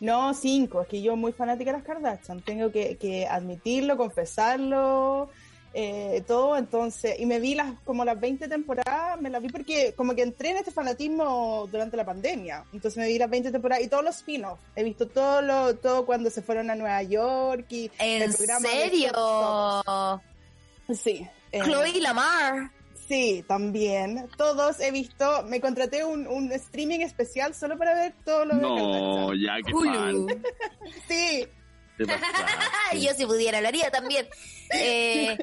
No, 0.00 0.34
cinco. 0.34 0.82
Es 0.82 0.88
que 0.88 1.00
yo 1.00 1.16
muy 1.16 1.32
fanática 1.32 1.70
de 1.70 1.78
las 1.78 1.86
Kardashian. 1.86 2.40
Tengo 2.42 2.72
que, 2.72 2.96
que 2.96 3.26
admitirlo, 3.26 3.96
confesarlo, 3.96 5.30
eh, 5.74 6.24
todo. 6.26 6.56
Entonces, 6.56 7.20
y 7.20 7.26
me 7.26 7.38
vi 7.38 7.54
las 7.54 7.72
como 7.84 8.04
las 8.04 8.20
20 8.20 8.48
temporadas, 8.48 9.20
me 9.20 9.30
las 9.30 9.40
vi 9.40 9.48
porque 9.48 9.94
como 9.96 10.14
que 10.14 10.22
entré 10.22 10.50
en 10.50 10.56
este 10.56 10.72
fanatismo 10.72 11.68
durante 11.70 11.96
la 11.96 12.04
pandemia. 12.04 12.64
Entonces 12.72 12.98
me 12.98 13.06
vi 13.06 13.18
las 13.18 13.30
20 13.30 13.52
temporadas 13.52 13.84
y 13.84 13.88
todos 13.88 14.04
los 14.04 14.16
spin-offs. 14.16 14.60
He 14.74 14.82
visto 14.82 15.06
todo 15.06 15.40
lo, 15.40 15.76
todo 15.76 16.04
cuando 16.04 16.30
se 16.30 16.42
fueron 16.42 16.70
a 16.70 16.74
Nueva 16.74 17.02
York 17.04 17.66
y 17.70 17.90
¿En 18.00 18.22
el 18.22 18.34
programa 18.34 18.68
de 18.68 18.74
serio? 18.74 19.12
Sí. 20.94 21.26
eh, 21.52 21.60
Chloe 21.64 22.00
Lamar. 22.00 22.70
Sí, 23.08 23.44
también. 23.46 24.28
Todos 24.38 24.80
he 24.80 24.90
visto, 24.90 25.42
me 25.44 25.60
contraté 25.60 26.04
un, 26.04 26.26
un 26.26 26.50
streaming 26.52 27.00
especial 27.00 27.54
solo 27.54 27.76
para 27.76 27.94
ver 27.94 28.14
todo 28.24 28.44
lo 28.44 28.54
de 28.54 28.60
No, 28.62 29.34
ya 29.34 29.56
que 29.64 29.74
Hulu. 29.74 30.28
fan. 30.28 30.42
Sí, 31.08 31.46
yo 33.00 33.12
si 33.14 33.26
pudiera 33.26 33.60
lo 33.60 33.68
haría 33.68 33.90
también. 33.90 34.26
Eh, 34.70 35.36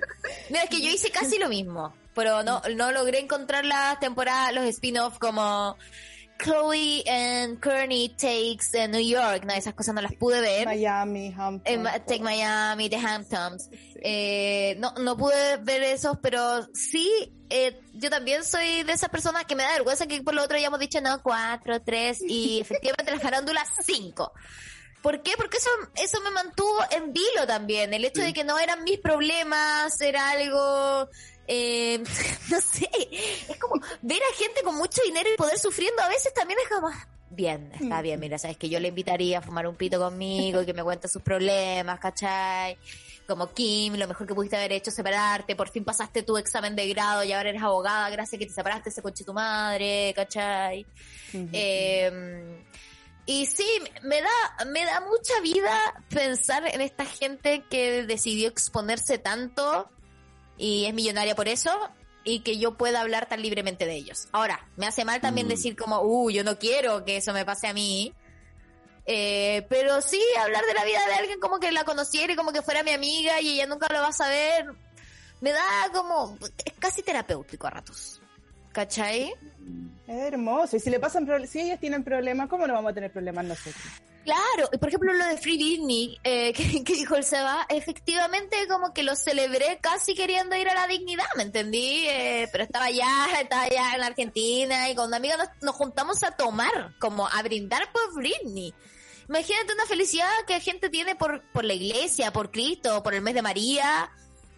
no, 0.50 0.58
es 0.58 0.70
que 0.70 0.82
yo 0.82 0.90
hice 0.90 1.12
casi 1.12 1.38
lo 1.38 1.48
mismo, 1.48 1.94
pero 2.16 2.44
no, 2.44 2.62
no 2.76 2.92
logré 2.92 3.20
encontrar 3.20 3.66
las 3.66 4.00
temporadas, 4.00 4.54
los 4.54 4.66
spin-off 4.66 5.20
como 5.20 5.78
Chloe 6.42 7.04
and 7.06 7.60
Kearney 7.60 8.10
Takes 8.10 8.72
New 8.90 9.02
York, 9.02 9.44
no, 9.46 9.54
esas 9.54 9.74
cosas 9.74 9.94
no 9.94 10.02
las 10.02 10.14
pude 10.16 10.40
ver. 10.40 10.66
Miami, 10.66 11.34
Hampton. 11.38 11.88
Eh, 11.88 12.02
Take 12.08 12.22
Miami, 12.22 12.90
The 12.90 12.98
Hamptons. 12.98 13.70
Eh, 14.02 14.76
no, 14.80 14.94
no 14.94 15.18
pude 15.18 15.58
ver 15.58 15.84
esos, 15.84 16.18
pero 16.22 16.68
sí, 16.74 17.34
eh, 17.50 17.82
yo 17.94 18.10
también 18.10 18.44
soy 18.44 18.84
de 18.84 18.94
esas 18.94 19.10
personas 19.10 19.46
que 19.46 19.56
me 19.56 19.64
da 19.64 19.74
vergüenza 19.74 20.08
que 20.08 20.22
por 20.22 20.34
lo 20.34 20.44
otro 20.44 20.56
hayamos 20.58 20.80
dicho 20.80 21.02
no, 21.02 21.22
cuatro, 21.22 21.82
tres, 21.82 22.22
y 22.22 22.60
efectivamente 22.62 23.12
la 23.12 23.20
farándula 23.20 23.64
cinco. 23.86 24.32
¿Por 25.02 25.22
qué? 25.22 25.34
Porque 25.38 25.58
eso, 25.58 25.70
eso 25.96 26.22
me 26.22 26.32
mantuvo 26.32 26.78
en 26.92 27.14
vilo 27.14 27.48
también. 27.48 27.94
El 27.94 28.04
hecho 28.04 28.22
de 28.22 28.34
que 28.34 28.44
no 28.44 28.60
eran 28.60 28.84
mis 28.84 29.00
problemas, 29.00 30.00
era 30.02 30.32
algo, 30.32 31.10
eh, 31.52 31.98
no 32.52 32.62
sé, 32.62 32.88
es 33.02 33.58
como 33.58 33.82
ver 34.04 34.22
a 34.22 34.36
gente 34.36 34.62
con 34.64 34.76
mucho 34.76 35.02
dinero 35.04 35.28
y 35.34 35.36
poder 35.36 35.58
sufriendo 35.58 36.00
a 36.04 36.08
veces 36.08 36.32
también 36.32 36.60
es 36.64 36.70
como, 36.70 36.92
bien, 37.32 37.72
está 37.74 38.04
bien, 38.04 38.20
mira, 38.20 38.38
sabes 38.38 38.56
que 38.56 38.70
yo 38.70 38.80
le 38.80 38.90
invitaría 38.90 39.40
a 39.40 39.42
fumar 39.42 39.66
un 39.66 39.76
pito 39.76 40.00
conmigo 40.00 40.62
y 40.62 40.66
que 40.68 40.76
me 40.76 40.84
cuente 40.84 41.08
sus 41.08 41.24
problemas, 41.24 42.00
¿cachai? 42.00 42.78
Como 43.28 43.52
Kim, 43.52 43.96
lo 43.96 44.08
mejor 44.08 44.28
que 44.28 44.36
pudiste 44.36 44.58
haber 44.58 44.74
hecho 44.74 44.92
es 44.92 44.96
separarte, 44.96 45.56
por 45.56 45.70
fin 45.70 45.84
pasaste 45.84 46.22
tu 46.22 46.38
examen 46.38 46.76
de 46.76 46.88
grado 46.90 47.24
y 47.24 47.32
ahora 47.32 47.50
eres 47.50 47.64
abogada, 47.64 48.12
gracias 48.12 48.36
a 48.36 48.38
que 48.38 48.46
te 48.46 48.54
separaste 48.54 48.90
ese 48.90 49.02
coche 49.02 49.24
tu 49.24 49.34
madre, 49.34 50.14
¿cachai? 50.16 50.86
Eh, 51.34 52.64
y 53.26 53.48
sí, 53.48 53.68
me 54.04 54.22
da, 54.22 54.66
me 54.66 54.86
da 54.86 55.02
mucha 55.02 55.40
vida 55.42 56.04
pensar 56.10 56.64
en 56.68 56.82
esta 56.82 57.06
gente 57.06 57.64
que 57.72 58.06
decidió 58.06 58.50
exponerse 58.50 59.18
tanto 59.18 59.90
y 60.60 60.86
es 60.86 60.94
millonaria 60.94 61.34
por 61.36 61.48
eso 61.48 61.72
y 62.24 62.42
que 62.42 62.60
yo 62.60 62.78
pueda 62.78 63.02
hablar 63.02 63.28
tan 63.28 63.42
libremente 63.42 63.86
de 63.88 63.96
ellos. 63.96 64.28
Ahora, 64.34 64.68
me 64.76 64.86
hace 64.86 65.06
mal 65.06 65.22
también 65.22 65.48
Mm. 65.48 65.50
decir 65.50 65.76
como, 65.76 66.02
uh, 66.02 66.30
yo 66.30 66.44
no 66.44 66.60
quiero 66.60 67.04
que 67.06 67.18
eso 67.18 67.34
me 67.34 67.46
pase 67.46 67.68
a 67.68 67.74
mí. 67.74 68.14
Eh, 69.12 69.66
pero 69.70 70.02
sí, 70.02 70.22
hablar 70.40 70.64
de 70.66 70.74
la 70.76 70.86
vida 70.86 71.00
de 71.08 71.14
alguien 71.16 71.40
como 71.40 71.60
que 71.60 71.72
la 71.72 71.84
conociera 71.84 72.34
y 72.34 72.36
como 72.36 72.52
que 72.52 72.62
fuera 72.62 72.84
mi 72.84 72.92
amiga 72.92 73.42
y 73.42 73.54
ella 73.56 73.66
nunca 73.66 73.88
lo 73.92 74.02
va 74.02 74.10
a 74.10 74.14
saber, 74.14 74.68
me 75.42 75.52
da 75.52 75.64
como, 75.94 76.38
es 76.64 76.74
casi 76.78 77.02
terapéutico 77.02 77.66
a 77.66 77.72
ratos. 77.72 78.22
¿Cachai? 78.72 79.34
Es 80.08 80.16
hermoso. 80.34 80.76
Y 80.76 80.80
si 80.80 80.92
le 80.92 81.00
pasan 81.00 81.26
pro- 81.26 81.44
si 81.48 81.62
ellos 81.62 81.80
tienen 81.80 82.04
problemas, 82.04 82.48
¿cómo 82.50 82.68
no 82.68 82.74
vamos 82.76 82.92
a 82.92 82.94
tener 82.94 83.12
problemas 83.12 83.46
nosotros? 83.46 83.84
Claro, 84.24 84.70
y 84.72 84.78
por 84.78 84.90
ejemplo 84.90 85.14
lo 85.14 85.26
de 85.26 85.38
Free 85.38 85.58
Disney, 85.58 86.20
eh, 86.24 86.54
que, 86.56 86.84
que 86.84 86.94
dijo 86.94 87.16
el 87.16 87.24
Seba, 87.24 87.66
efectivamente 87.70 88.68
como 88.68 88.94
que 88.94 89.04
lo 89.04 89.16
celebré 89.16 89.80
casi 89.82 90.14
queriendo 90.14 90.56
ir 90.56 90.70
a 90.70 90.76
la 90.76 90.88
dignidad, 90.88 91.26
¿me 91.36 91.44
entendí? 91.44 92.06
Eh, 92.08 92.48
pero 92.52 92.64
estaba 92.64 92.86
allá, 92.86 93.28
estaba 93.42 93.64
allá 93.64 93.96
en 93.96 94.04
Argentina 94.04 94.90
y 94.90 94.96
con 94.96 95.08
una 95.08 95.18
amiga 95.18 95.38
nos, 95.38 95.48
nos 95.62 95.76
juntamos 95.76 96.24
a 96.24 96.32
tomar, 96.32 96.94
como 97.00 97.28
a 97.28 97.42
brindar 97.42 97.92
por 97.92 98.14
Britney. 98.16 98.74
Imagínate 99.28 99.74
una 99.74 99.86
felicidad 99.86 100.30
que 100.48 100.60
gente 100.60 100.90
tiene 100.90 101.16
por, 101.16 101.44
por 101.52 101.64
la 101.64 101.74
iglesia, 101.74 102.34
por 102.34 102.52
Cristo, 102.52 103.04
por 103.04 103.14
el 103.14 103.22
mes 103.22 103.36
de 103.36 103.44
María. 103.44 104.12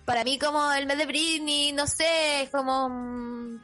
Para 0.05 0.23
mí 0.23 0.39
como 0.39 0.71
el 0.71 0.85
mes 0.85 0.97
de 0.97 1.05
Britney, 1.05 1.71
no 1.73 1.87
sé, 1.87 2.49
como... 2.51 2.89
mm, 2.89 3.61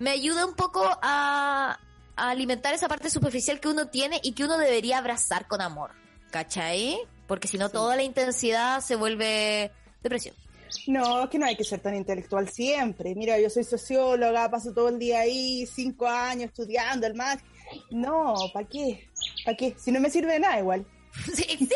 me 0.00 0.10
ayuda 0.10 0.44
un 0.44 0.54
poco 0.54 0.84
a, 1.02 1.78
a 2.16 2.30
alimentar 2.30 2.74
esa 2.74 2.88
parte 2.88 3.10
superficial 3.10 3.60
que 3.60 3.68
uno 3.68 3.86
tiene 3.88 4.20
y 4.22 4.32
que 4.32 4.44
uno 4.44 4.56
debería 4.58 4.98
abrazar 4.98 5.46
con 5.46 5.60
amor. 5.60 5.90
¿Cachai? 6.30 6.98
Porque 7.26 7.48
si 7.48 7.58
no, 7.58 7.66
Sí. 7.68 7.72
toda 7.74 7.96
la 7.96 8.02
intensidad 8.02 8.80
se 8.80 8.96
vuelve 8.96 9.70
depresión. 10.02 10.34
No, 10.88 11.24
es 11.24 11.30
que 11.30 11.38
no 11.38 11.46
hay 11.46 11.56
que 11.56 11.62
ser 11.64 11.78
tan 11.80 11.94
intelectual 11.94 12.48
siempre. 12.48 13.14
Mira, 13.14 13.38
yo 13.38 13.48
soy 13.48 13.62
socióloga, 13.64 14.50
paso 14.50 14.72
todo 14.72 14.88
el 14.88 14.98
día 14.98 15.20
ahí, 15.20 15.66
cinco 15.66 16.06
años 16.08 16.46
estudiando 16.46 17.06
el 17.06 17.14
más. 17.14 17.38
No, 17.90 18.34
¿para 18.52 18.66
qué? 18.68 19.08
¿Para 19.44 19.56
qué? 19.56 19.74
Si 19.78 19.92
no 19.92 20.00
me 20.00 20.10
sirve 20.10 20.32
de 20.32 20.40
nada 20.40 20.58
igual. 20.58 20.84
Sí, 21.32 21.44
sí. 21.44 21.68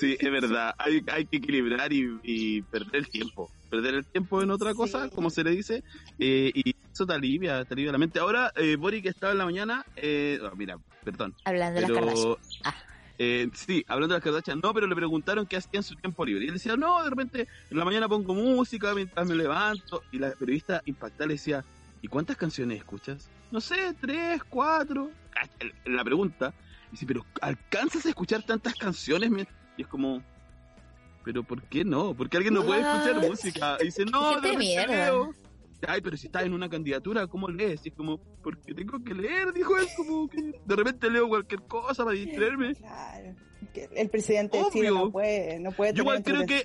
Sí, 0.00 0.16
es 0.18 0.30
verdad. 0.30 0.74
Hay, 0.78 1.02
hay 1.12 1.26
que 1.26 1.36
equilibrar 1.36 1.92
y, 1.92 2.18
y 2.22 2.62
perder 2.62 2.96
el 2.96 3.08
tiempo. 3.08 3.50
Perder 3.70 3.94
el 3.96 4.06
tiempo 4.06 4.42
en 4.42 4.50
otra 4.50 4.74
cosa, 4.74 5.04
Sí. 5.04 5.10
como 5.14 5.30
se 5.30 5.44
le 5.44 5.50
dice, 5.50 5.82
eh, 6.18 6.50
y 6.54 6.74
eso 6.92 7.06
te 7.06 7.14
alivia, 7.14 7.64
te 7.64 7.74
alivia 7.74 7.92
la 7.92 7.98
mente. 7.98 8.18
Ahora, 8.18 8.52
eh, 8.56 8.76
Boric 8.76 9.06
estaba 9.06 9.32
en 9.32 9.38
la 9.38 9.44
mañana, 9.44 9.84
eh, 9.96 10.38
oh, 10.42 10.54
mira, 10.56 10.78
perdón, 11.04 11.34
Hablando 11.44 11.80
de 11.80 11.88
las 11.88 11.90
Kardashian. 11.90 12.36
Ah. 12.64 12.74
eh, 13.18 13.48
sí, 13.54 13.84
hablando 13.88 14.14
de 14.14 14.18
las 14.18 14.24
Kardashian, 14.24 14.60
no, 14.62 14.74
pero 14.74 14.86
le 14.86 14.94
preguntaron 14.94 15.46
qué 15.46 15.56
hacía 15.56 15.78
en 15.78 15.82
su 15.82 15.96
tiempo 15.96 16.24
libre. 16.24 16.44
Y 16.44 16.48
él 16.48 16.54
decía, 16.54 16.76
no, 16.76 17.02
de 17.02 17.10
repente 17.10 17.48
en 17.70 17.78
la 17.78 17.84
mañana 17.84 18.08
pongo 18.08 18.34
música 18.34 18.94
mientras 18.94 19.26
me 19.26 19.34
levanto. 19.34 20.02
Y 20.12 20.18
la 20.18 20.32
periodista 20.32 20.82
impactada 20.84 21.26
le 21.26 21.34
decía, 21.34 21.64
¿y 22.02 22.08
cuántas 22.08 22.36
canciones 22.36 22.78
escuchas? 22.78 23.28
No 23.50 23.60
sé, 23.60 23.94
tres, 24.00 24.42
cuatro. 24.44 25.10
La 25.86 26.04
pregunta, 26.04 26.52
dice, 26.90 27.06
pero 27.06 27.24
¿alcanzas 27.40 28.04
a 28.06 28.10
escuchar 28.10 28.42
tantas 28.42 28.74
canciones? 28.74 29.30
mien-?" 29.30 29.48
Y 29.78 29.82
es 29.82 29.88
como, 29.88 30.22
¿pero 31.24 31.42
por 31.42 31.62
qué 31.62 31.84
no? 31.84 32.14
Porque 32.14 32.36
alguien 32.36 32.54
no 32.54 32.64
puede 32.64 32.80
escuchar 32.82 33.20
música. 33.26 33.78
Y 33.80 33.86
dice, 33.86 34.04
no, 34.04 34.34
Gente 34.34 34.48
de 34.48 35.32
Ay, 35.86 36.00
pero 36.00 36.16
si 36.16 36.26
estás 36.26 36.44
en 36.44 36.52
una 36.52 36.68
candidatura, 36.68 37.26
¿cómo 37.26 37.48
lees? 37.48 37.84
Y 37.84 37.88
es 37.90 37.94
como, 37.94 38.18
porque 38.42 38.74
tengo 38.74 39.02
que 39.02 39.14
leer, 39.14 39.52
dijo 39.52 39.76
él, 39.78 39.86
como 39.96 40.28
que 40.28 40.40
de 40.64 40.76
repente 40.76 41.10
leo 41.10 41.28
cualquier 41.28 41.62
cosa 41.62 42.04
para 42.04 42.16
distraerme. 42.16 42.74
Claro. 42.74 43.34
El 43.94 44.10
presidente 44.10 44.58
de 44.58 44.64
Chile 44.72 44.90
Obvio. 44.90 45.04
no 45.06 45.12
puede, 45.12 45.58
no 45.60 45.72
puede 45.72 45.92
Yo 45.94 46.02
igual 46.02 46.22
creo 46.22 46.44
que-. 46.46 46.64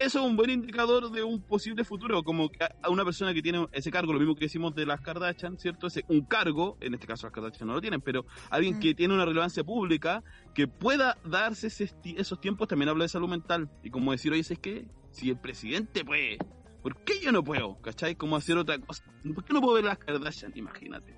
Eso 0.00 0.20
es 0.20 0.24
un 0.24 0.36
buen 0.36 0.48
indicador 0.50 1.10
de 1.10 1.24
un 1.24 1.42
posible 1.42 1.82
futuro, 1.82 2.22
como 2.22 2.48
que 2.50 2.62
a 2.64 2.88
una 2.88 3.04
persona 3.04 3.34
que 3.34 3.42
tiene 3.42 3.66
ese 3.72 3.90
cargo, 3.90 4.12
lo 4.12 4.20
mismo 4.20 4.36
que 4.36 4.44
decimos 4.44 4.72
de 4.76 4.86
las 4.86 5.00
Kardashian, 5.00 5.58
¿cierto? 5.58 5.88
Ese, 5.88 6.04
un 6.06 6.20
cargo, 6.20 6.76
en 6.80 6.94
este 6.94 7.08
caso 7.08 7.26
las 7.26 7.32
Kardashian 7.34 7.66
no 7.66 7.74
lo 7.74 7.80
tienen, 7.80 8.00
pero 8.00 8.24
alguien 8.48 8.76
Mm. 8.76 8.80
que 8.80 8.94
tiene 8.94 9.14
una 9.14 9.24
relevancia 9.24 9.64
pública, 9.64 10.22
que 10.54 10.68
pueda 10.68 11.18
darse 11.24 11.66
ese 11.66 11.90
esos 12.16 12.40
tiempos, 12.40 12.68
también 12.68 12.90
habla 12.90 13.04
de 13.04 13.08
salud 13.08 13.28
mental. 13.28 13.68
Y 13.82 13.90
como 13.90 14.12
decir, 14.12 14.30
oye, 14.30 14.42
es 14.42 14.56
que 14.60 14.86
si 15.10 15.30
el 15.30 15.36
presidente 15.40 16.04
puede, 16.04 16.38
¿por 16.82 16.96
qué 17.04 17.20
yo 17.20 17.32
no 17.32 17.42
puedo? 17.44 17.80
¿Cachai? 17.82 18.14
Como 18.14 18.36
hacer 18.36 18.56
otra 18.58 18.78
cosa. 18.78 19.02
¿Por 19.34 19.44
qué 19.44 19.52
no 19.52 19.60
puedo 19.60 19.74
ver 19.74 19.84
las 19.84 19.98
Kardashian? 19.98 20.52
Imagínate. 20.54 21.14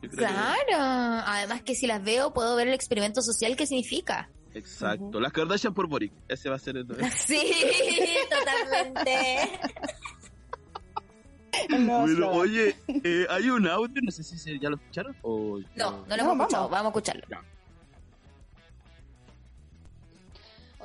Que- 0.00 0.08
Claro. 0.10 1.22
Además 1.26 1.62
que 1.62 1.74
si 1.74 1.86
las 1.86 2.02
veo 2.04 2.32
puedo 2.34 2.54
ver 2.56 2.68
el 2.68 2.74
experimento 2.74 3.22
social 3.22 3.56
que 3.56 3.66
significa. 3.66 4.28
exacto. 4.52 5.18
Las 5.20 5.32
Kardashian 5.32 5.72
por 5.74 5.88
Boric. 5.88 6.12
Ese 6.28 6.48
va 6.50 6.56
a 6.56 6.58
ser 6.58 6.76
el... 6.76 6.86
Sí, 7.16 7.42
totalmente. 8.30 9.50
Bueno, 11.70 12.30
oye, 12.32 12.76
eh, 12.88 13.26
hay 13.30 13.48
un 13.48 13.66
audio, 13.68 14.02
no 14.02 14.10
sé 14.10 14.22
si 14.24 14.36
se- 14.38 14.58
ya 14.58 14.68
lo 14.68 14.76
escucharon 14.76 15.16
o... 15.22 15.58
No, 15.76 15.90
no 15.92 15.98
lo 16.02 16.06
No, 16.08 16.14
hemos 16.14 16.26
vamos. 16.26 16.40
escuchado. 16.42 16.68
Vamos 16.68 16.84
a 16.86 16.88
escucharlo. 16.88 17.26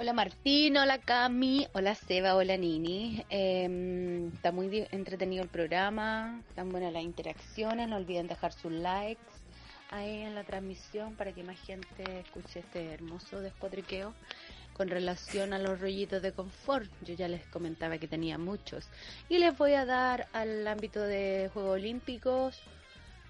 Hola 0.02 0.14
Martín, 0.14 0.78
hola 0.78 0.97
Cami, 0.97 1.68
hola 1.74 1.93
Seba, 1.93 2.38
hola 2.38 2.56
Nini. 2.56 3.22
Eh, 3.30 4.30
está 4.34 4.54
muy 4.54 4.88
entretenido 4.91 5.43
el 5.43 5.50
programa, 5.50 6.41
están 6.47 6.70
buenas 6.70 6.93
las 6.93 7.04
interacciones, 7.04 7.89
no 7.89 7.97
olviden 7.97 8.28
dejar 8.28 8.54
sus 8.54 8.72
likes 8.72 9.20
ahí 9.89 10.22
en 10.22 10.36
la 10.36 10.45
transmisión 10.45 11.16
para 11.16 11.34
que 11.34 11.43
más 11.43 11.60
gente 11.60 12.22
escuche 12.22 12.62
este 12.62 12.93
hermoso 12.93 13.41
despotriqueo 13.41 14.14
con 14.72 14.88
relación 14.88 15.52
a 15.52 15.60
los 15.60 15.82
rollitos 15.82 16.22
de 16.22 16.32
confort. 16.32 16.89
Yo 17.02 17.14
ya 17.16 17.28
les 17.28 17.45
comentaba 17.47 17.97
que 17.97 18.08
tenía 18.08 18.38
muchos. 18.38 18.88
Y 19.28 19.38
les 19.39 19.58
voy 19.58 19.74
a 19.74 19.86
dar 19.86 20.30
al 20.32 20.66
ámbito 20.66 21.02
de 21.02 21.50
Juegos 21.54 21.74
Olímpicos. 21.74 22.62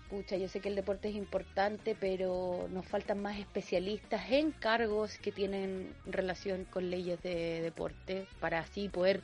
Pucha, 0.10 0.38
yo 0.38 0.48
sé 0.48 0.60
que 0.60 0.70
el 0.70 0.76
deporte 0.76 1.10
es 1.10 1.16
importante, 1.16 1.96
pero 2.00 2.68
nos 2.72 2.88
faltan 2.88 3.22
más 3.22 3.38
especialistas 3.38 4.32
en 4.32 4.52
cargos 4.52 5.20
que 5.20 5.32
tienen 5.32 5.94
relación 6.08 6.66
con 6.66 6.90
leyes 6.90 7.22
de 7.22 7.62
deporte 7.62 8.26
para 8.40 8.58
así 8.58 8.90
poder 8.90 9.22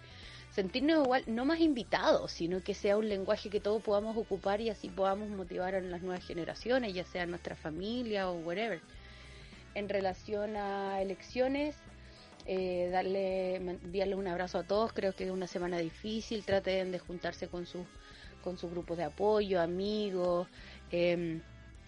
sentirnos 0.52 1.04
igual, 1.04 1.24
no 1.26 1.44
más 1.44 1.60
invitados, 1.60 2.32
sino 2.32 2.62
que 2.62 2.76
sea 2.76 2.98
un 2.98 3.10
lenguaje 3.10 3.50
que 3.50 3.60
todos 3.60 3.82
podamos 3.82 4.16
ocupar 4.16 4.62
y 4.62 4.70
así 4.70 4.90
podamos 4.90 5.30
motivar 5.30 5.74
a 5.74 5.82
las 5.82 6.04
nuevas 6.04 6.24
generaciones, 6.24 6.94
ya 6.94 7.04
sea 7.04 7.26
nuestra 7.26 7.56
familia 7.56 8.30
o 8.30 8.36
whatever. 8.36 8.80
En 9.74 9.90
relación 9.90 10.56
a 10.56 11.02
elecciones, 11.02 11.76
eh, 12.46 12.90
darle, 12.92 13.56
enviarle 13.56 14.14
un 14.14 14.28
abrazo 14.28 14.60
a 14.60 14.64
todos, 14.64 14.94
creo 14.94 15.14
que 15.14 15.24
es 15.24 15.32
una 15.32 15.48
semana 15.48 15.80
difícil, 15.80 16.46
traten 16.46 16.92
de 16.92 17.00
juntarse 17.00 17.48
con 17.48 17.66
sus 17.66 17.88
con 18.46 18.58
sus 18.60 18.70
grupos 18.70 18.98
de 18.98 19.04
apoyo, 19.04 19.60
amigos, 19.60 20.48
eh, 20.92 21.42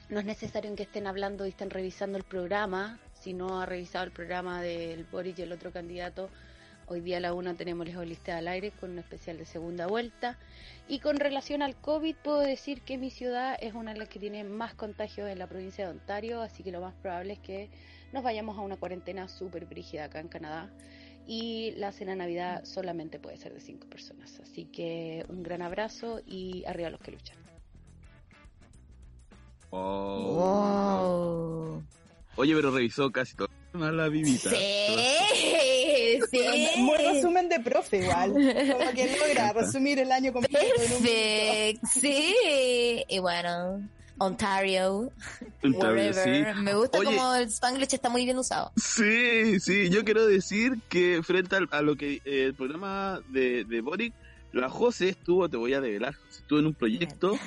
no 0.09 0.19
es 0.19 0.25
necesario 0.25 0.73
que 0.75 0.83
estén 0.83 1.05
hablando 1.05 1.45
y 1.45 1.49
estén 1.49 1.69
revisando 1.69 2.17
el 2.17 2.23
programa. 2.23 2.99
Si 3.13 3.33
no 3.33 3.59
ha 3.59 3.65
revisado 3.65 4.05
el 4.05 4.11
programa 4.11 4.61
del 4.61 5.03
Boris 5.05 5.37
y 5.37 5.41
el 5.41 5.51
otro 5.51 5.71
candidato, 5.71 6.29
hoy 6.85 7.01
día 7.01 7.17
a 7.17 7.19
la 7.19 7.33
una 7.33 7.55
tenemos 7.55 7.85
lejos 7.85 8.07
lista 8.07 8.37
al 8.37 8.47
aire 8.47 8.71
con 8.71 8.91
un 8.91 8.99
especial 8.99 9.37
de 9.37 9.45
segunda 9.45 9.87
vuelta. 9.87 10.37
Y 10.87 10.99
con 10.99 11.17
relación 11.17 11.61
al 11.61 11.75
COVID, 11.75 12.15
puedo 12.23 12.39
decir 12.39 12.81
que 12.83 12.97
mi 12.97 13.09
ciudad 13.09 13.57
es 13.59 13.73
una 13.73 13.91
de 13.91 13.99
las 13.99 14.07
que 14.07 14.19
tiene 14.19 14.45
más 14.45 14.73
contagios 14.73 15.29
en 15.29 15.39
la 15.39 15.47
provincia 15.47 15.85
de 15.85 15.91
Ontario, 15.91 16.41
así 16.41 16.63
que 16.63 16.71
lo 16.71 16.79
más 16.79 16.93
probable 16.95 17.33
es 17.33 17.39
que 17.39 17.69
nos 18.13 18.23
vayamos 18.23 18.57
a 18.57 18.61
una 18.61 18.77
cuarentena 18.77 19.27
súper 19.27 19.65
brígida 19.65 20.05
acá 20.05 20.21
en 20.21 20.29
Canadá. 20.29 20.71
Y 21.27 21.71
la 21.75 21.91
cena 21.91 22.15
Navidad 22.15 22.63
solamente 22.63 23.19
puede 23.19 23.35
ser 23.35 23.53
de 23.53 23.59
cinco 23.59 23.87
personas. 23.89 24.39
Así 24.39 24.63
que 24.63 25.25
un 25.27 25.43
gran 25.43 25.61
abrazo 25.61 26.21
y 26.25 26.63
arriba 26.65 26.89
los 26.89 27.01
que 27.01 27.11
luchan. 27.11 27.46
Oh. 29.69 30.33
Wow. 31.77 31.83
Oye, 32.35 32.55
pero 32.55 32.71
revisó 32.71 33.11
casi 33.11 33.35
todo. 33.35 33.49
Más 33.73 33.93
la 33.93 34.07
vivita. 34.09 34.49
Sí, 34.49 36.19
sí. 36.31 36.39
Muy 36.77 36.97
resumen 36.97 37.49
de 37.49 37.59
profe 37.59 37.97
igual. 38.03 38.31
Como 38.31 38.91
que 38.93 39.17
logra 39.17 39.53
resumir 39.53 39.99
el 39.99 40.11
año 40.11 40.31
completo 40.33 40.57
en 40.65 40.71
un 40.81 40.81
minuto. 40.81 41.03
Perfecto. 41.03 41.87
Sí. 41.91 42.33
Y 43.09 43.19
bueno, 43.19 43.87
Ontario, 44.19 45.11
Ontario, 45.63 46.09
whatever. 46.11 46.55
sí. 46.55 46.61
Me 46.61 46.73
gusta 46.73 46.99
Oye. 46.99 47.15
como 47.15 47.35
el 47.35 47.47
Spanglish 47.49 47.93
está 47.93 48.09
muy 48.09 48.25
bien 48.25 48.37
usado. 48.37 48.71
Sí, 48.75 49.59
sí, 49.59 49.89
yo 49.89 50.03
quiero 50.05 50.25
decir 50.25 50.79
que 50.89 51.21
frente 51.23 51.55
al- 51.55 51.69
a 51.71 51.81
lo 51.81 51.95
que 51.95 52.15
eh, 52.25 52.43
el 52.45 52.53
programa 52.55 53.21
de, 53.29 53.63
de 53.63 53.81
Boric, 53.81 54.13
la 54.53 54.69
José 54.69 55.09
estuvo, 55.09 55.47
te 55.49 55.57
voy 55.57 55.73
a 55.73 55.81
develar, 55.81 56.15
estuvo 56.31 56.59
en 56.59 56.67
un 56.67 56.73
proyecto 56.73 57.37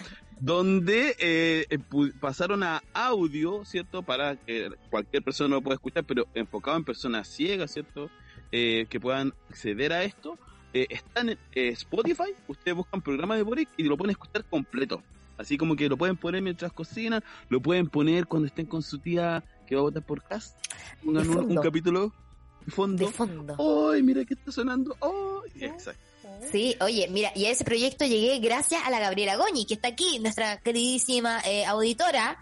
donde 0.41 1.15
eh, 1.19 1.67
eh, 1.71 1.79
pasaron 2.19 2.63
a 2.63 2.83
audio, 2.95 3.65
¿cierto? 3.65 4.03
Para 4.03 4.37
que 4.37 4.71
cualquier 4.91 5.23
persona 5.23 5.55
lo 5.57 5.63
pueda 5.63 5.75
escuchar, 5.75 6.05
pero 6.05 6.27
enfocado 6.35 6.77
en 6.79 6.85
personas 6.85 7.29
ciegas, 7.29 7.73
¿cierto? 7.73 8.11
Eh, 8.53 8.87
que 8.89 8.99
puedan 8.99 9.33
acceder 9.49 9.93
a 9.93 10.03
esto. 10.03 10.39
Eh, 10.73 10.87
está 10.91 11.21
en 11.23 11.31
eh, 11.31 11.39
Spotify, 11.71 12.35
ustedes 12.49 12.77
buscan 12.77 13.03
programa 13.03 13.37
de 13.37 13.43
Boric 13.43 13.69
y 13.77 13.85
lo 13.85 13.97
pueden 13.97 14.13
escuchar 14.13 14.45
completo. 14.45 15.03
Así 15.37 15.57
como 15.57 15.75
que 15.75 15.89
lo 15.89 15.97
pueden 15.97 16.17
poner 16.17 16.43
mientras 16.43 16.73
cocinan, 16.73 17.23
lo 17.49 17.61
pueden 17.61 17.89
poner 17.89 18.27
cuando 18.27 18.47
estén 18.47 18.67
con 18.67 18.83
su 18.83 18.99
tía 18.99 19.43
que 19.67 19.75
va 19.75 19.81
a 19.81 19.85
votar 19.85 20.05
por 20.05 20.23
cast. 20.23 20.57
Pongan 21.05 21.23
De 21.25 21.29
un, 21.31 21.57
un 21.57 21.63
capítulo 21.63 22.13
de 22.61 22.67
De 22.67 22.71
fondo. 22.73 23.09
fondo. 23.09 23.91
¡Ay, 23.91 24.03
mira 24.03 24.25
que 24.25 24.35
está 24.35 24.53
sonando! 24.53 24.97
¡Ay! 25.01 25.65
Exacto. 25.65 26.10
Sí, 26.51 26.77
oye, 26.81 27.09
mira, 27.09 27.33
y 27.35 27.47
a 27.47 27.51
ese 27.51 27.65
proyecto 27.65 28.05
llegué 28.05 28.39
gracias 28.39 28.83
a 28.85 28.91
la 28.91 28.99
Gabriela 28.99 29.37
Goñi, 29.37 29.67
que 29.67 29.75
está 29.75 29.89
aquí, 29.89 30.19
nuestra 30.19 30.59
queridísima 30.59 31.41
eh, 31.45 31.65
auditora, 31.67 32.39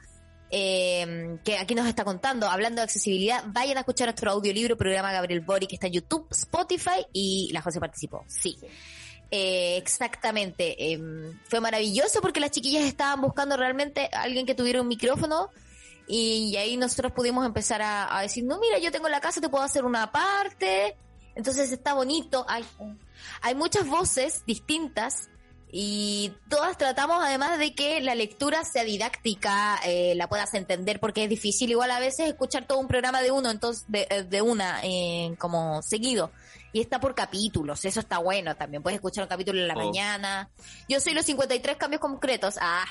eh, 0.51 1.39
que 1.45 1.59
aquí 1.59 1.75
nos 1.75 1.87
está 1.87 2.05
contando, 2.05 2.49
hablando 2.49 2.81
de 2.81 2.85
accesibilidad. 2.85 3.45
Vayan 3.49 3.77
a 3.77 3.81
escuchar 3.81 4.07
nuestro 4.09 4.31
audiolibro, 4.31 4.77
programa 4.77 5.13
Gabriel 5.13 5.41
Bori, 5.41 5.67
que 5.67 5.75
está 5.75 5.89
en 5.89 5.95
YouTube, 5.95 6.27
Spotify, 6.31 7.07
y 7.13 7.51
la 7.53 7.61
José 7.61 7.81
participó. 7.81 8.25
Sí. 8.29 8.59
Eh, 9.31 9.77
exactamente. 9.77 10.93
eh, 10.93 10.99
fue 11.49 11.61
maravilloso 11.61 12.21
porque 12.21 12.41
las 12.41 12.51
chiquillas 12.51 12.85
estaban 12.85 13.21
buscando 13.21 13.57
realmente 13.57 14.09
a 14.13 14.23
alguien 14.23 14.47
que 14.47 14.55
tuviera 14.55 14.81
un 14.81 14.89
micrófono 14.89 15.51
y, 16.07 16.57
ahí 16.57 16.79
nosotros 16.79 17.13
pudimos 17.13 17.45
empezar 17.45 17.83
a, 17.83 18.17
a 18.17 18.23
decir, 18.23 18.43
no, 18.45 18.59
mira, 18.59 18.79
yo 18.79 18.91
tengo 18.91 19.09
la 19.11 19.21
casa, 19.21 19.43
te 19.43 19.51
puedo 19.51 19.63
hacer 19.63 19.85
una 19.85 20.11
parte. 20.11 20.97
Entonces 21.35 21.71
está 21.71 21.93
bonito. 21.93 22.47
Hay, 22.49 22.65
hay 23.43 23.55
muchas 23.55 23.87
voces 23.87 24.45
distintas 24.47 25.29
y 25.71 26.33
todas 26.49 26.79
tratamos 26.79 27.23
además 27.23 27.59
de 27.59 27.75
que 27.75 28.01
la 28.01 28.15
lectura 28.15 28.65
sea 28.65 28.85
didáctica, 28.85 29.79
eh, 29.85 30.15
la 30.17 30.27
puedas 30.29 30.55
entender 30.55 30.99
porque 30.99 31.25
es 31.25 31.29
difícil 31.29 31.71
igual 31.71 31.91
a 31.91 32.01
veces 32.01 32.29
escuchar 32.29 32.67
todo 32.67 32.79
un 32.79 32.89
programa 32.89 33.21
de 33.21 33.31
uno, 33.31 33.51
entonces 33.51 33.85
de, 33.89 34.07
eh, 34.09 34.23
de 34.23 34.41
una 34.43 34.81
eh, 34.83 35.35
como 35.39 35.83
seguido. 35.83 36.31
Y 36.73 36.81
está 36.81 37.01
por 37.01 37.15
capítulos, 37.15 37.85
eso 37.85 38.01
está 38.01 38.19
bueno 38.19 38.55
también. 38.57 38.83
Puedes 38.83 38.97
escuchar 38.97 39.25
un 39.25 39.29
capítulo 39.29 39.61
en 39.61 39.69
la 39.69 39.75
Oh. 39.75 39.79
mañana. 39.85 40.49
Yo 40.89 41.01
soy 41.01 41.13
los 41.15 41.25
53 41.27 41.77
cambios 41.77 42.01
concretos. 42.01 42.57
Ah, 42.61 42.85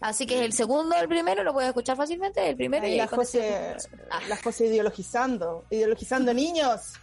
así 0.00 0.26
que 0.26 0.36
es 0.36 0.42
el 0.42 0.52
segundo, 0.54 0.96
el 0.96 1.06
primero, 1.08 1.42
lo 1.44 1.52
puedes 1.52 1.68
escuchar 1.68 1.96
fácilmente. 1.96 2.48
El 2.50 2.56
primero 2.56 2.86
y 2.86 2.96
la 2.96 3.06
José, 3.06 3.76
Ah. 4.10 4.20
la 4.28 4.36
José 4.36 4.66
ideologizando, 4.66 5.64
ideologizando 5.70 6.32
niños. 6.34 6.94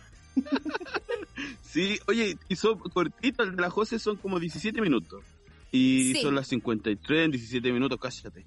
Sí, 1.61 1.99
oye, 2.07 2.37
y 2.49 2.55
son 2.55 2.79
cortitos, 2.79 3.47
el 3.47 3.55
de 3.55 3.61
la 3.61 3.69
José 3.69 3.99
son 3.99 4.15
como 4.17 4.39
17 4.39 4.81
minutos. 4.81 5.23
Y 5.71 6.13
Sí. 6.15 6.21
son 6.21 6.33
las 6.35 6.47
53 6.47 7.25
en 7.25 7.31
17 7.31 7.71
minutos, 7.71 7.99
cállate. 8.01 8.45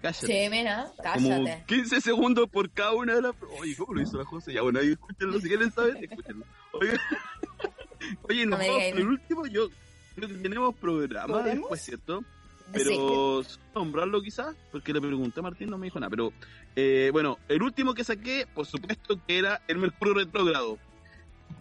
Cállate. 0.00 0.26
Sí, 0.26 0.48
mira, 0.50 0.90
Como 1.14 1.28
cállate. 1.28 1.64
15 1.66 2.00
segundos 2.00 2.48
por 2.48 2.70
cada 2.70 2.92
una 2.92 3.14
de 3.16 3.22
las... 3.22 3.34
Oye, 3.60 3.74
¿cómo 3.76 3.94
lo 3.94 4.00
hizo 4.02 4.16
la 4.16 4.24
José? 4.24 4.52
Ya, 4.54 4.62
bueno, 4.62 4.78
ahí 4.80 4.92
escúchenlo, 4.92 5.38
si 5.40 5.48
quieren 5.48 5.70
saber, 5.72 5.96
escúchenlo. 6.02 6.44
Oye, 6.72 6.92
Oye 8.28 8.46
nos 8.46 8.58
No 8.60 8.66
vamos 8.66 8.82
por 8.90 9.00
el 9.00 9.08
último, 9.08 9.46
yo 9.46 9.68
creo 10.14 10.28
que 10.28 10.34
tenemos 10.36 10.74
programa 10.76 11.42
después, 11.42 11.82
¿cierto? 11.82 12.24
Pero 12.72 13.42
nombrarlo 13.74 14.22
quizás, 14.22 14.54
porque 14.70 14.92
le 14.92 15.00
pregunté 15.00 15.40
a 15.40 15.42
Martín, 15.42 15.68
no 15.70 15.76
me 15.76 15.86
dijo 15.88 15.98
nada. 15.98 16.08
Pero 16.08 16.32
eh, 16.76 17.10
bueno, 17.12 17.38
el 17.48 17.62
último 17.62 17.94
que 17.94 18.04
saqué, 18.04 18.46
por 18.54 18.64
supuesto 18.64 19.20
que 19.26 19.38
era 19.38 19.60
el 19.66 19.78
Mercurio 19.78 20.14
retrógrado. 20.14 20.78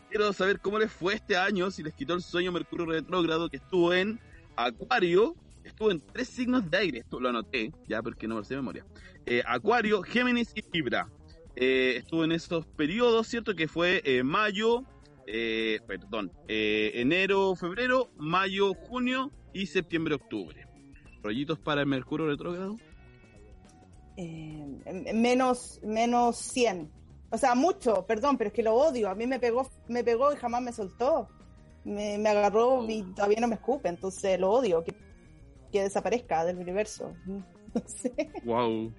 Quiero 0.09 0.33
saber 0.33 0.59
cómo 0.59 0.79
les 0.79 0.91
fue 0.91 1.13
este 1.13 1.37
año, 1.37 1.69
si 1.71 1.83
les 1.83 1.93
quitó 1.93 2.13
el 2.13 2.21
sueño 2.21 2.51
Mercurio 2.51 2.85
retrógrado, 2.85 3.49
que 3.49 3.57
estuvo 3.57 3.93
en 3.93 4.19
Acuario, 4.55 5.35
estuvo 5.63 5.91
en 5.91 6.01
tres 6.01 6.27
signos 6.29 6.69
de 6.69 6.77
aire, 6.77 6.99
esto 6.99 7.19
lo 7.19 7.29
anoté, 7.29 7.71
ya 7.87 8.01
porque 8.01 8.27
no 8.27 8.35
me 8.35 8.41
lo 8.41 8.47
de 8.47 8.55
memoria. 8.55 8.85
Eh, 9.25 9.43
Acuario, 9.45 10.01
Géminis 10.01 10.51
y 10.55 10.63
Libra. 10.73 11.07
Eh, 11.61 11.97
estuvo 11.97 12.23
en 12.23 12.31
esos 12.31 12.65
periodos, 12.65 13.27
¿cierto? 13.27 13.53
Que 13.53 13.67
fue 13.67 14.01
eh, 14.05 14.23
mayo, 14.23 14.85
eh, 15.27 15.81
perdón, 15.85 16.31
enero, 16.47 17.53
febrero, 17.55 18.11
mayo, 18.17 18.73
junio 18.73 19.29
y 19.53 19.65
septiembre, 19.65 20.15
octubre. 20.15 20.65
¿Rollitos 21.21 21.59
para 21.59 21.81
el 21.81 21.87
Mercurio 21.87 22.27
retrógrado? 22.27 22.77
Menos, 24.15 25.81
menos 25.83 26.37
100. 26.37 26.98
O 27.31 27.37
sea, 27.37 27.55
mucho, 27.55 28.05
perdón, 28.05 28.37
pero 28.37 28.49
es 28.49 28.53
que 28.53 28.63
lo 28.63 28.73
odio. 28.75 29.09
A 29.09 29.15
mí 29.15 29.27
me 29.27 29.39
pegó, 29.39 29.69
me 29.87 30.03
pegó 30.03 30.33
y 30.33 30.37
jamás 30.37 30.61
me 30.61 30.73
soltó. 30.73 31.27
Me, 31.83 32.17
me 32.17 32.29
agarró 32.29 32.85
y 32.87 33.03
todavía 33.13 33.39
no 33.39 33.47
me 33.47 33.55
escupe, 33.55 33.87
entonces 33.87 34.39
lo 34.39 34.51
odio, 34.51 34.83
que, 34.83 34.93
que 35.71 35.83
desaparezca 35.83 36.45
del 36.45 36.57
universo. 36.57 37.13
No 37.71 37.83
sé. 37.85 38.31
Wow. 38.45 38.91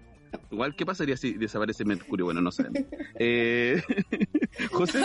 Igual, 0.53 0.77
¿qué 0.77 0.87
pasaría 0.87 1.17
si 1.17 1.33
desaparece 1.33 1.85
Mercurio? 1.85 2.27
Bueno, 2.27 2.41
no 2.41 2.53
sabemos. 2.53 2.83
Eh, 3.19 3.83
José, 4.71 4.99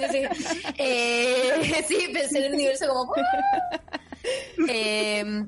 dice, 0.00 0.28
eh, 0.78 1.84
sí, 1.86 2.10
pensé 2.12 2.38
en 2.38 2.44
el 2.44 2.54
universo 2.54 2.86
como... 2.88 3.12
Eh, 4.68 5.44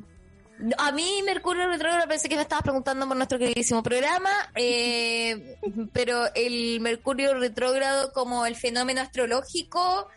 a 0.78 0.92
mí 0.92 1.22
Mercurio 1.24 1.66
retrógrado 1.68 2.08
pensé 2.08 2.28
que 2.28 2.36
me 2.36 2.42
estabas 2.42 2.62
preguntando 2.62 3.06
por 3.08 3.16
nuestro 3.16 3.38
queridísimo 3.38 3.82
programa, 3.82 4.30
eh, 4.54 5.56
pero 5.92 6.24
el 6.34 6.80
Mercurio 6.80 7.34
retrógrado 7.34 8.12
como 8.12 8.46
el 8.46 8.56
fenómeno 8.56 9.00
astrológico, 9.00 10.08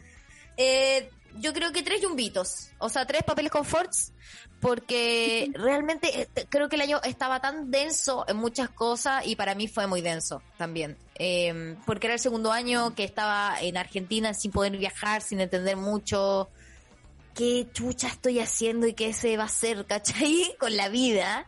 eh, 0.57 1.09
yo 1.39 1.53
creo 1.53 1.71
que 1.71 1.83
tres 1.83 2.01
yumbitos, 2.01 2.69
o 2.79 2.89
sea, 2.89 3.05
tres 3.05 3.23
papeles 3.23 3.51
conforts, 3.51 4.13
porque 4.59 5.51
realmente 5.53 6.21
eh, 6.21 6.27
te- 6.33 6.45
creo 6.47 6.67
que 6.69 6.75
el 6.75 6.81
año 6.81 6.99
estaba 7.03 7.39
tan 7.41 7.69
denso 7.69 8.25
en 8.27 8.37
muchas 8.37 8.69
cosas 8.69 9.25
y 9.27 9.35
para 9.35 9.53
mí 9.55 9.67
fue 9.67 9.85
muy 9.87 10.01
denso 10.01 10.41
también, 10.57 10.97
Eh, 11.19 11.75
porque 11.85 12.07
era 12.07 12.13
el 12.15 12.19
segundo 12.19 12.51
año 12.51 12.93
que 12.95 13.03
estaba 13.03 13.57
en 13.61 13.75
Argentina 13.77 14.33
sin 14.33 14.51
poder 14.51 14.77
viajar, 14.77 15.21
sin 15.21 15.41
entender 15.41 15.75
mucho 15.77 16.49
qué 17.37 17.67
chucha 17.71 18.07
estoy 18.07 18.39
haciendo 18.39 18.87
y 18.87 18.93
qué 18.93 19.13
se 19.13 19.37
va 19.37 19.43
a 19.43 19.45
hacer, 19.45 19.85
¿cachai? 19.85 20.55
Con 20.59 20.75
la 20.75 20.89
vida. 20.89 21.45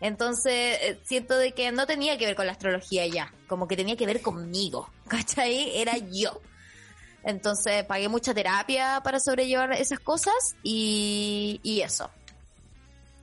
Entonces, 0.00 0.78
eh, 0.80 1.00
siento 1.02 1.36
de 1.36 1.52
que 1.52 1.72
no 1.72 1.86
tenía 1.86 2.18
que 2.18 2.26
ver 2.26 2.34
con 2.34 2.46
la 2.46 2.52
astrología 2.52 3.06
ya, 3.06 3.32
como 3.46 3.66
que 3.66 3.76
tenía 3.76 3.96
que 3.96 4.04
ver 4.04 4.20
conmigo, 4.20 4.90
¿cachai? 5.08 5.76
Era 5.80 5.96
yo. 5.96 6.40
Entonces, 7.22 7.84
pagué 7.84 8.08
mucha 8.08 8.34
terapia 8.34 9.00
para 9.02 9.18
sobrellevar 9.18 9.72
esas 9.72 9.98
cosas 9.98 10.34
y, 10.62 11.58
y 11.62 11.80
eso. 11.80 12.10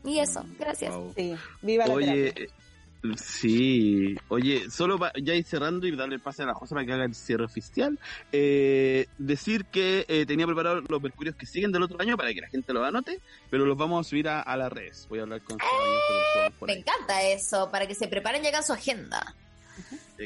Y 0.04 0.18
eso, 0.18 0.44
gracias. 0.58 0.96
Wow. 0.96 1.14
Sí, 1.16 1.36
viva 1.62 1.86
la 1.86 1.94
Oye, 1.94 2.34
terapia. 2.34 2.56
Eh, 3.04 3.08
sí, 3.18 4.16
oye, 4.28 4.70
solo 4.70 5.00
ya 5.22 5.34
ir 5.36 5.44
cerrando 5.46 5.88
y 5.88 5.96
darle 5.96 6.16
el 6.16 6.22
pase 6.22 6.44
a 6.44 6.46
la 6.46 6.54
José 6.54 6.74
para 6.76 6.86
que 6.86 6.94
haga 6.94 7.06
el 7.06 7.16
cierre 7.16 7.46
oficial. 7.46 7.98
Eh, 8.32 9.08
decir 9.18 9.66
que 9.66 10.06
eh, 10.08 10.26
tenía 10.26 10.46
preparados 10.46 10.84
los 10.90 11.02
mercurios 11.02 11.36
que 11.36 11.46
siguen 11.46 11.72
del 11.72 11.84
otro 11.84 12.00
año 12.02 12.16
para 12.18 12.34
que 12.34 12.42
la 12.42 12.48
gente 12.50 12.74
lo 12.74 12.84
anote, 12.84 13.20
pero 13.50 13.66
los 13.66 13.78
vamos 13.78 14.06
a 14.06 14.10
subir 14.10 14.28
a, 14.30 14.42
a 14.42 14.56
las 14.58 14.72
redes. 14.72 15.06
Voy 15.10 15.20
a 15.20 15.24
hablar 15.24 15.42
con 15.42 15.58
Sebastián 15.58 16.54
por 16.60 16.68
Me 16.68 16.74
ahí. 16.74 16.80
encanta 16.80 17.22
eso, 17.24 17.70
para 17.72 17.88
que 17.88 17.96
se 17.96 18.08
preparen 18.08 18.44
y 18.44 18.48
hagan 18.48 18.64
su 18.64 18.74
agenda. 18.74 19.36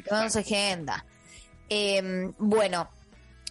Con 0.09 0.30
su 0.30 0.39
agenda. 0.39 1.05
Eh, 1.69 2.32
bueno, 2.38 2.89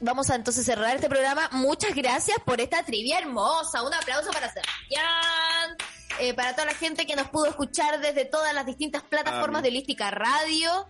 vamos 0.01 0.30
a 0.30 0.34
entonces 0.34 0.64
cerrar 0.64 0.97
este 0.97 1.09
programa. 1.09 1.49
Muchas 1.53 1.95
gracias 1.95 2.36
por 2.45 2.61
esta 2.61 2.82
trivia 2.84 3.18
hermosa. 3.18 3.82
Un 3.82 3.95
aplauso 3.95 4.30
para 4.30 4.53
Sebastián. 4.53 5.76
Eh, 6.20 6.34
para 6.34 6.53
toda 6.53 6.66
la 6.66 6.74
gente 6.74 7.07
que 7.07 7.16
nos 7.16 7.28
pudo 7.28 7.47
escuchar 7.47 8.01
desde 8.01 8.24
todas 8.24 8.55
las 8.55 8.66
distintas 8.66 9.03
plataformas 9.03 9.62
de 9.62 9.70
Lística 9.70 10.11
Radio. 10.11 10.86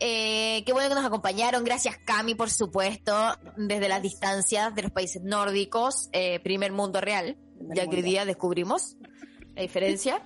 Eh, 0.00 0.62
qué 0.64 0.72
bueno 0.72 0.88
que 0.88 0.94
nos 0.94 1.04
acompañaron. 1.04 1.64
Gracias, 1.64 1.96
Cami, 2.04 2.34
por 2.34 2.50
supuesto, 2.50 3.14
desde 3.56 3.88
las 3.88 4.02
distancias 4.02 4.74
de 4.74 4.82
los 4.82 4.90
países 4.90 5.22
nórdicos, 5.22 6.08
eh, 6.12 6.40
primer 6.40 6.72
mundo 6.72 7.00
real, 7.00 7.36
Primer 7.58 7.76
ya 7.76 7.82
que 7.84 7.90
hoy 7.90 7.96
mundo. 7.96 8.08
día 8.10 8.24
descubrimos 8.24 8.96
la 9.54 9.62
diferencia. 9.62 10.22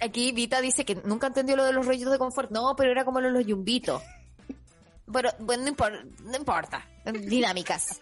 Aquí 0.00 0.32
Vita 0.32 0.60
dice 0.60 0.84
que 0.84 0.96
nunca 0.96 1.28
entendió 1.28 1.56
lo 1.56 1.64
de 1.64 1.72
los 1.72 1.86
rollos 1.86 2.10
de 2.10 2.18
confort. 2.18 2.50
No, 2.50 2.74
pero 2.76 2.90
era 2.90 3.04
como 3.04 3.20
lo 3.20 3.28
de 3.28 3.34
los 3.34 3.46
yumbitos. 3.46 4.02
Bueno, 5.06 5.30
bueno, 5.38 5.64
no, 5.64 5.70
impor- 5.70 6.04
no 6.22 6.36
importa. 6.36 6.86
Dinámicas. 7.04 8.00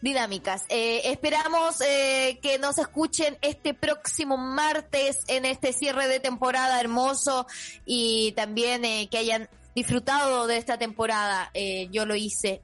Dinámicas. 0.00 0.62
Eh, 0.68 1.02
esperamos 1.06 1.80
eh, 1.80 2.38
que 2.40 2.58
nos 2.58 2.78
escuchen 2.78 3.36
este 3.40 3.74
próximo 3.74 4.36
martes 4.36 5.18
en 5.26 5.44
este 5.44 5.72
cierre 5.72 6.06
de 6.06 6.20
temporada 6.20 6.80
hermoso 6.80 7.46
y 7.84 8.32
también 8.32 8.84
eh, 8.84 9.08
que 9.10 9.18
hayan 9.18 9.48
disfrutado 9.74 10.46
de 10.46 10.56
esta 10.58 10.78
temporada. 10.78 11.50
Eh, 11.54 11.88
yo 11.90 12.06
lo 12.06 12.14
hice. 12.14 12.62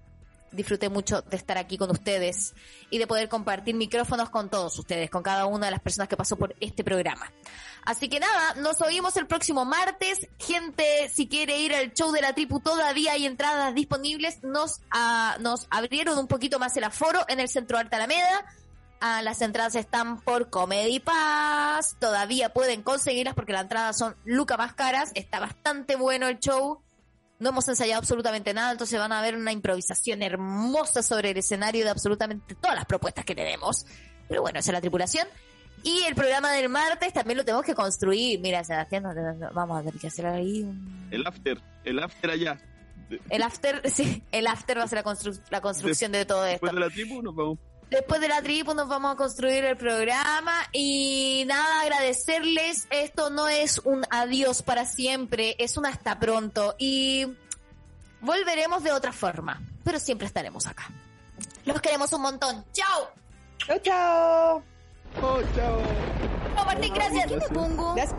Disfruté 0.55 0.89
mucho 0.89 1.23
de 1.23 1.37
estar 1.37 1.59
aquí 1.59 1.77
con 1.77 1.91
ustedes 1.91 2.55
y 2.91 2.99
de 2.99 3.07
poder 3.07 3.29
compartir 3.29 3.75
micrófonos 3.75 4.31
con 4.31 4.49
todos 4.49 4.79
ustedes, 4.79 5.11
con 5.11 5.23
cada 5.23 5.47
una 5.47 5.67
de 5.67 5.73
las 5.73 5.81
personas 5.81 6.09
que 6.09 6.17
pasó 6.17 6.37
por 6.37 6.55
este 6.61 6.85
programa. 6.85 7.31
Así 7.85 8.09
que 8.09 8.19
nada, 8.19 8.55
nos 8.55 8.81
oímos 8.81 9.17
el 9.17 9.27
próximo 9.27 9.65
martes. 9.65 10.27
Gente, 10.39 11.11
si 11.13 11.29
quiere 11.29 11.59
ir 11.59 11.75
al 11.75 11.93
show 11.93 12.13
de 12.13 12.23
la 12.23 12.35
tribu, 12.35 12.61
todavía 12.61 13.13
hay 13.13 13.27
entradas 13.27 13.75
disponibles. 13.75 14.43
Nos, 14.43 14.81
ah, 14.91 15.37
nos 15.41 15.67
abrieron 15.71 16.19
un 16.19 16.27
poquito 16.27 16.59
más 16.59 16.77
el 16.77 16.85
aforo 16.85 17.25
en 17.29 17.41
el 17.41 17.49
Centro 17.49 17.77
Arte 17.77 17.97
Alameda. 17.97 18.47
Ah, 19.01 19.21
las 19.21 19.43
entradas 19.43 19.75
están 19.75 20.21
por 20.23 20.49
Comedy 20.49 20.99
Pass. 20.99 21.97
Todavía 21.99 22.55
pueden 22.55 22.83
conseguirlas 22.83 23.35
porque 23.35 23.53
las 23.53 23.63
entradas 23.63 23.99
son 23.99 24.17
luca 24.25 24.57
más 24.57 24.73
caras. 24.73 25.11
Está 25.15 25.41
bastante 25.41 25.97
bueno 25.97 26.27
el 26.27 26.39
show. 26.39 26.81
No 27.45 27.51
hemos 27.51 27.69
ensayado 27.69 27.99
absolutamente 27.99 28.55
nada, 28.55 28.73
entonces 28.73 28.99
van 28.99 29.13
a 29.13 29.21
ver 29.21 29.37
una 29.37 29.53
improvisación 29.53 30.23
hermosa 30.23 31.03
sobre 31.03 31.33
el 31.33 31.37
escenario 31.37 31.85
de 31.85 31.91
absolutamente 31.91 32.55
todas 32.55 32.75
las 32.75 32.87
propuestas 32.87 33.23
que 33.27 33.35
tenemos. 33.35 33.85
Pero 34.27 34.41
bueno, 34.41 34.59
esa 34.59 34.71
es 34.71 34.73
la 34.73 34.81
tripulación. 34.81 35.29
Y 35.83 36.05
el 36.05 36.15
programa 36.15 36.51
del 36.53 36.71
martes 36.71 37.13
también 37.13 37.37
lo 37.37 37.45
tenemos 37.45 37.67
que 37.67 37.75
construir. 37.75 38.41
Mira, 38.41 38.65
Sebastián, 38.65 39.03
no- 39.03 39.13
no- 39.13 39.35
no- 39.35 39.51
vamos 39.53 39.79
a 39.79 39.83
tener 39.85 40.01
que 40.01 40.07
hacer 40.07 40.25
ahí 40.25 40.63
un- 40.63 41.07
El 41.11 41.27
after, 41.27 41.61
el 41.85 41.99
after 41.99 42.31
allá. 42.31 42.59
De- 43.11 43.21
El 43.29 43.43
after, 43.43 43.83
sí, 43.91 44.23
el 44.33 44.47
after 44.47 44.79
va 44.79 44.85
a 44.85 44.89
ser 44.89 44.97
la, 44.97 45.05
constru- 45.05 45.39
la 45.51 45.61
construcción 45.61 46.13
de 46.13 46.25
todo 46.25 46.47
esto. 46.47 46.53
Después 46.65 46.73
de 46.73 46.81
la 46.81 46.89
tribu 46.89 47.21
nos 47.21 47.35
vamos. 47.37 47.59
Después 47.91 48.21
de 48.21 48.29
la 48.29 48.43
tribu 48.43 48.75
nos 48.75 48.89
vamos 48.89 49.13
a 49.13 49.17
construir 49.17 49.65
el 49.65 49.77
programa 49.77 50.53
y 50.73 51.45
nada, 51.47 51.83
agradecerles. 51.83 52.87
Esto 52.91 53.31
no 53.31 53.49
es 53.49 53.79
un 53.85 54.05
adiós 54.11 54.63
para 54.63 54.85
siempre, 54.85 55.55
es 55.59 55.77
un 55.77 55.87
hasta 55.87 56.19
pronto 56.19 56.75
y 56.79 57.27
volveremos 58.21 58.83
de 58.83 58.93
otra 58.93 59.13
forma, 59.13 59.63
pero 59.85 59.99
siempre 59.99 60.27
estaremos 60.27 60.67
acá. 60.67 60.91
Los 61.65 61.81
queremos 61.81 62.13
un 62.13 62.23
montón. 62.23 62.65
¡Chao! 62.73 63.11
Chao, 63.59 63.79
chao. 63.79 64.63
Oh, 65.23 65.41
chao. 65.55 65.83
Oh, 66.59 66.65
Martín, 66.65 66.93
gracias. 66.95 67.31
Gracias. 67.31 68.15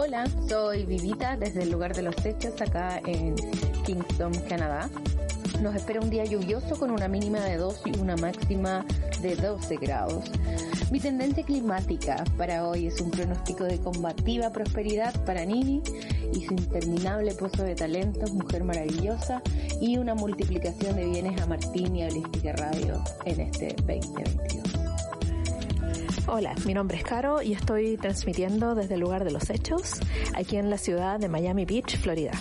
Hola, 0.00 0.30
soy 0.48 0.86
Vivita 0.86 1.36
desde 1.36 1.64
el 1.64 1.72
lugar 1.72 1.92
de 1.92 2.02
los 2.02 2.24
hechos 2.24 2.62
acá 2.62 3.00
en 3.04 3.34
Kingston, 3.84 4.32
Canadá. 4.48 4.88
Nos 5.60 5.74
espera 5.74 6.00
un 6.00 6.08
día 6.08 6.24
lluvioso 6.24 6.78
con 6.78 6.92
una 6.92 7.08
mínima 7.08 7.40
de 7.40 7.56
2 7.56 7.80
y 7.86 7.98
una 7.98 8.16
máxima 8.16 8.86
de 9.20 9.34
12 9.34 9.76
grados. 9.78 10.30
Mi 10.92 11.00
tendencia 11.00 11.44
climática 11.44 12.22
para 12.36 12.68
hoy 12.68 12.86
es 12.86 13.00
un 13.00 13.10
pronóstico 13.10 13.64
de 13.64 13.80
combativa 13.80 14.50
prosperidad 14.50 15.12
para 15.24 15.44
Nini 15.44 15.82
y 16.32 16.46
su 16.46 16.54
interminable 16.54 17.34
pozo 17.34 17.64
de 17.64 17.74
talentos, 17.74 18.32
mujer 18.32 18.62
maravillosa, 18.62 19.42
y 19.80 19.98
una 19.98 20.14
multiplicación 20.14 20.94
de 20.94 21.06
bienes 21.06 21.42
a 21.42 21.46
Martín 21.46 21.96
y 21.96 22.04
a 22.04 22.06
Holística 22.06 22.52
Radio 22.52 23.02
en 23.24 23.40
este 23.40 23.74
2022. 23.78 24.87
Hola, 26.30 26.54
mi 26.66 26.74
nombre 26.74 26.98
es 26.98 27.04
Caro 27.04 27.40
y 27.40 27.54
estoy 27.54 27.96
transmitiendo 27.96 28.74
desde 28.74 28.94
el 28.94 29.00
lugar 29.00 29.24
de 29.24 29.30
los 29.30 29.48
hechos, 29.48 29.98
aquí 30.34 30.58
en 30.58 30.68
la 30.68 30.76
ciudad 30.76 31.18
de 31.18 31.26
Miami 31.26 31.64
Beach, 31.64 31.96
Florida. 31.96 32.32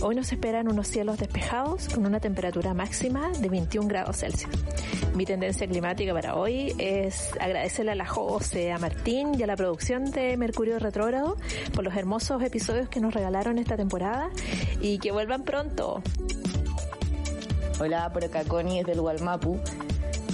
Hoy 0.00 0.16
nos 0.16 0.32
esperan 0.32 0.66
unos 0.66 0.88
cielos 0.88 1.18
despejados 1.18 1.90
con 1.90 2.06
una 2.06 2.20
temperatura 2.20 2.72
máxima 2.72 3.30
de 3.38 3.50
21 3.50 3.86
grados 3.86 4.16
Celsius. 4.16 4.50
Mi 5.14 5.26
tendencia 5.26 5.66
climática 5.66 6.14
para 6.14 6.36
hoy 6.36 6.74
es 6.78 7.32
agradecerle 7.38 7.92
a 7.92 7.96
la 7.96 8.06
Jose, 8.06 8.72
a 8.72 8.78
Martín 8.78 9.38
y 9.38 9.42
a 9.42 9.46
la 9.46 9.56
producción 9.56 10.10
de 10.10 10.38
Mercurio 10.38 10.78
Retrógrado 10.78 11.36
por 11.74 11.84
los 11.84 11.94
hermosos 11.94 12.42
episodios 12.42 12.88
que 12.88 13.00
nos 13.00 13.12
regalaron 13.12 13.58
esta 13.58 13.76
temporada 13.76 14.30
y 14.80 14.98
que 14.98 15.12
vuelvan 15.12 15.42
pronto. 15.42 16.02
Hola, 17.78 18.10
por 18.10 18.24
acá 18.24 18.42
Connie 18.44 18.82
desde 18.84 18.94
el. 18.94 19.60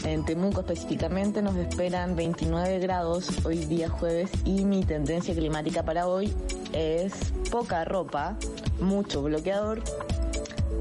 En 0.04 0.24
Temuco 0.24 0.60
específicamente 0.60 1.42
nos 1.42 1.56
esperan 1.56 2.16
29 2.16 2.78
grados 2.78 3.28
hoy 3.44 3.64
día 3.64 3.88
jueves 3.88 4.30
y 4.44 4.64
mi 4.64 4.84
tendencia 4.84 5.34
climática 5.34 5.82
para 5.82 6.06
hoy 6.06 6.32
es 6.72 7.12
poca 7.50 7.84
ropa, 7.84 8.36
mucho 8.80 9.22
bloqueador, 9.22 9.82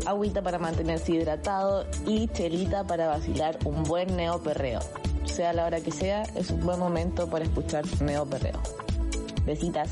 agüita 0.05 0.41
para 0.41 0.59
mantenerse 0.59 1.13
hidratado 1.13 1.85
y 2.05 2.27
chelita 2.29 2.85
para 2.85 3.07
vacilar 3.07 3.57
un 3.65 3.83
buen 3.83 4.15
neoperreo. 4.15 4.79
Sea 5.25 5.53
la 5.53 5.65
hora 5.65 5.81
que 5.81 5.91
sea, 5.91 6.23
es 6.35 6.49
un 6.51 6.65
buen 6.65 6.79
momento 6.79 7.29
para 7.29 7.45
escuchar 7.45 7.85
neoperreo. 8.01 8.61
Besitas. 9.45 9.89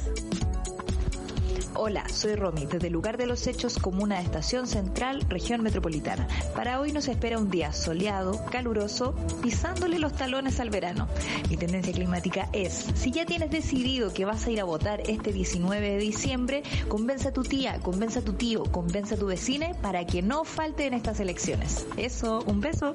Hola, 1.77 2.07
soy 2.07 2.35
Romy, 2.35 2.65
desde 2.65 2.87
el 2.87 2.93
lugar 2.93 3.17
de 3.17 3.25
los 3.25 3.47
hechos, 3.47 3.77
comuna 3.79 4.15
de 4.15 4.23
Estación 4.23 4.65
Central, 4.65 5.25
región 5.27 5.61
metropolitana. 5.61 6.25
Para 6.55 6.79
hoy 6.79 6.93
nos 6.93 7.09
espera 7.09 7.37
un 7.37 7.51
día 7.51 7.73
soleado, 7.73 8.45
caluroso, 8.45 9.13
pisándole 9.43 9.99
los 9.99 10.13
talones 10.13 10.61
al 10.61 10.69
verano. 10.69 11.09
Mi 11.49 11.57
tendencia 11.57 11.91
climática 11.91 12.47
es, 12.53 12.87
si 12.95 13.11
ya 13.11 13.25
tienes 13.25 13.51
decidido 13.51 14.13
que 14.13 14.23
vas 14.23 14.47
a 14.47 14.51
ir 14.51 14.61
a 14.61 14.63
votar 14.63 15.01
este 15.09 15.33
19 15.33 15.89
de 15.89 15.97
diciembre, 15.97 16.63
convence 16.87 17.27
a 17.27 17.33
tu 17.33 17.43
tía, 17.43 17.77
convence 17.81 18.19
a 18.19 18.23
tu 18.23 18.33
tío, 18.33 18.63
convence 18.63 19.15
a 19.15 19.17
tu 19.17 19.25
vecine 19.25 19.75
para 19.81 20.05
que 20.05 20.21
no 20.21 20.45
falte 20.45 20.85
en 20.85 20.93
estas 20.93 21.19
elecciones. 21.19 21.85
Eso, 21.97 22.41
un 22.47 22.61
beso. 22.61 22.93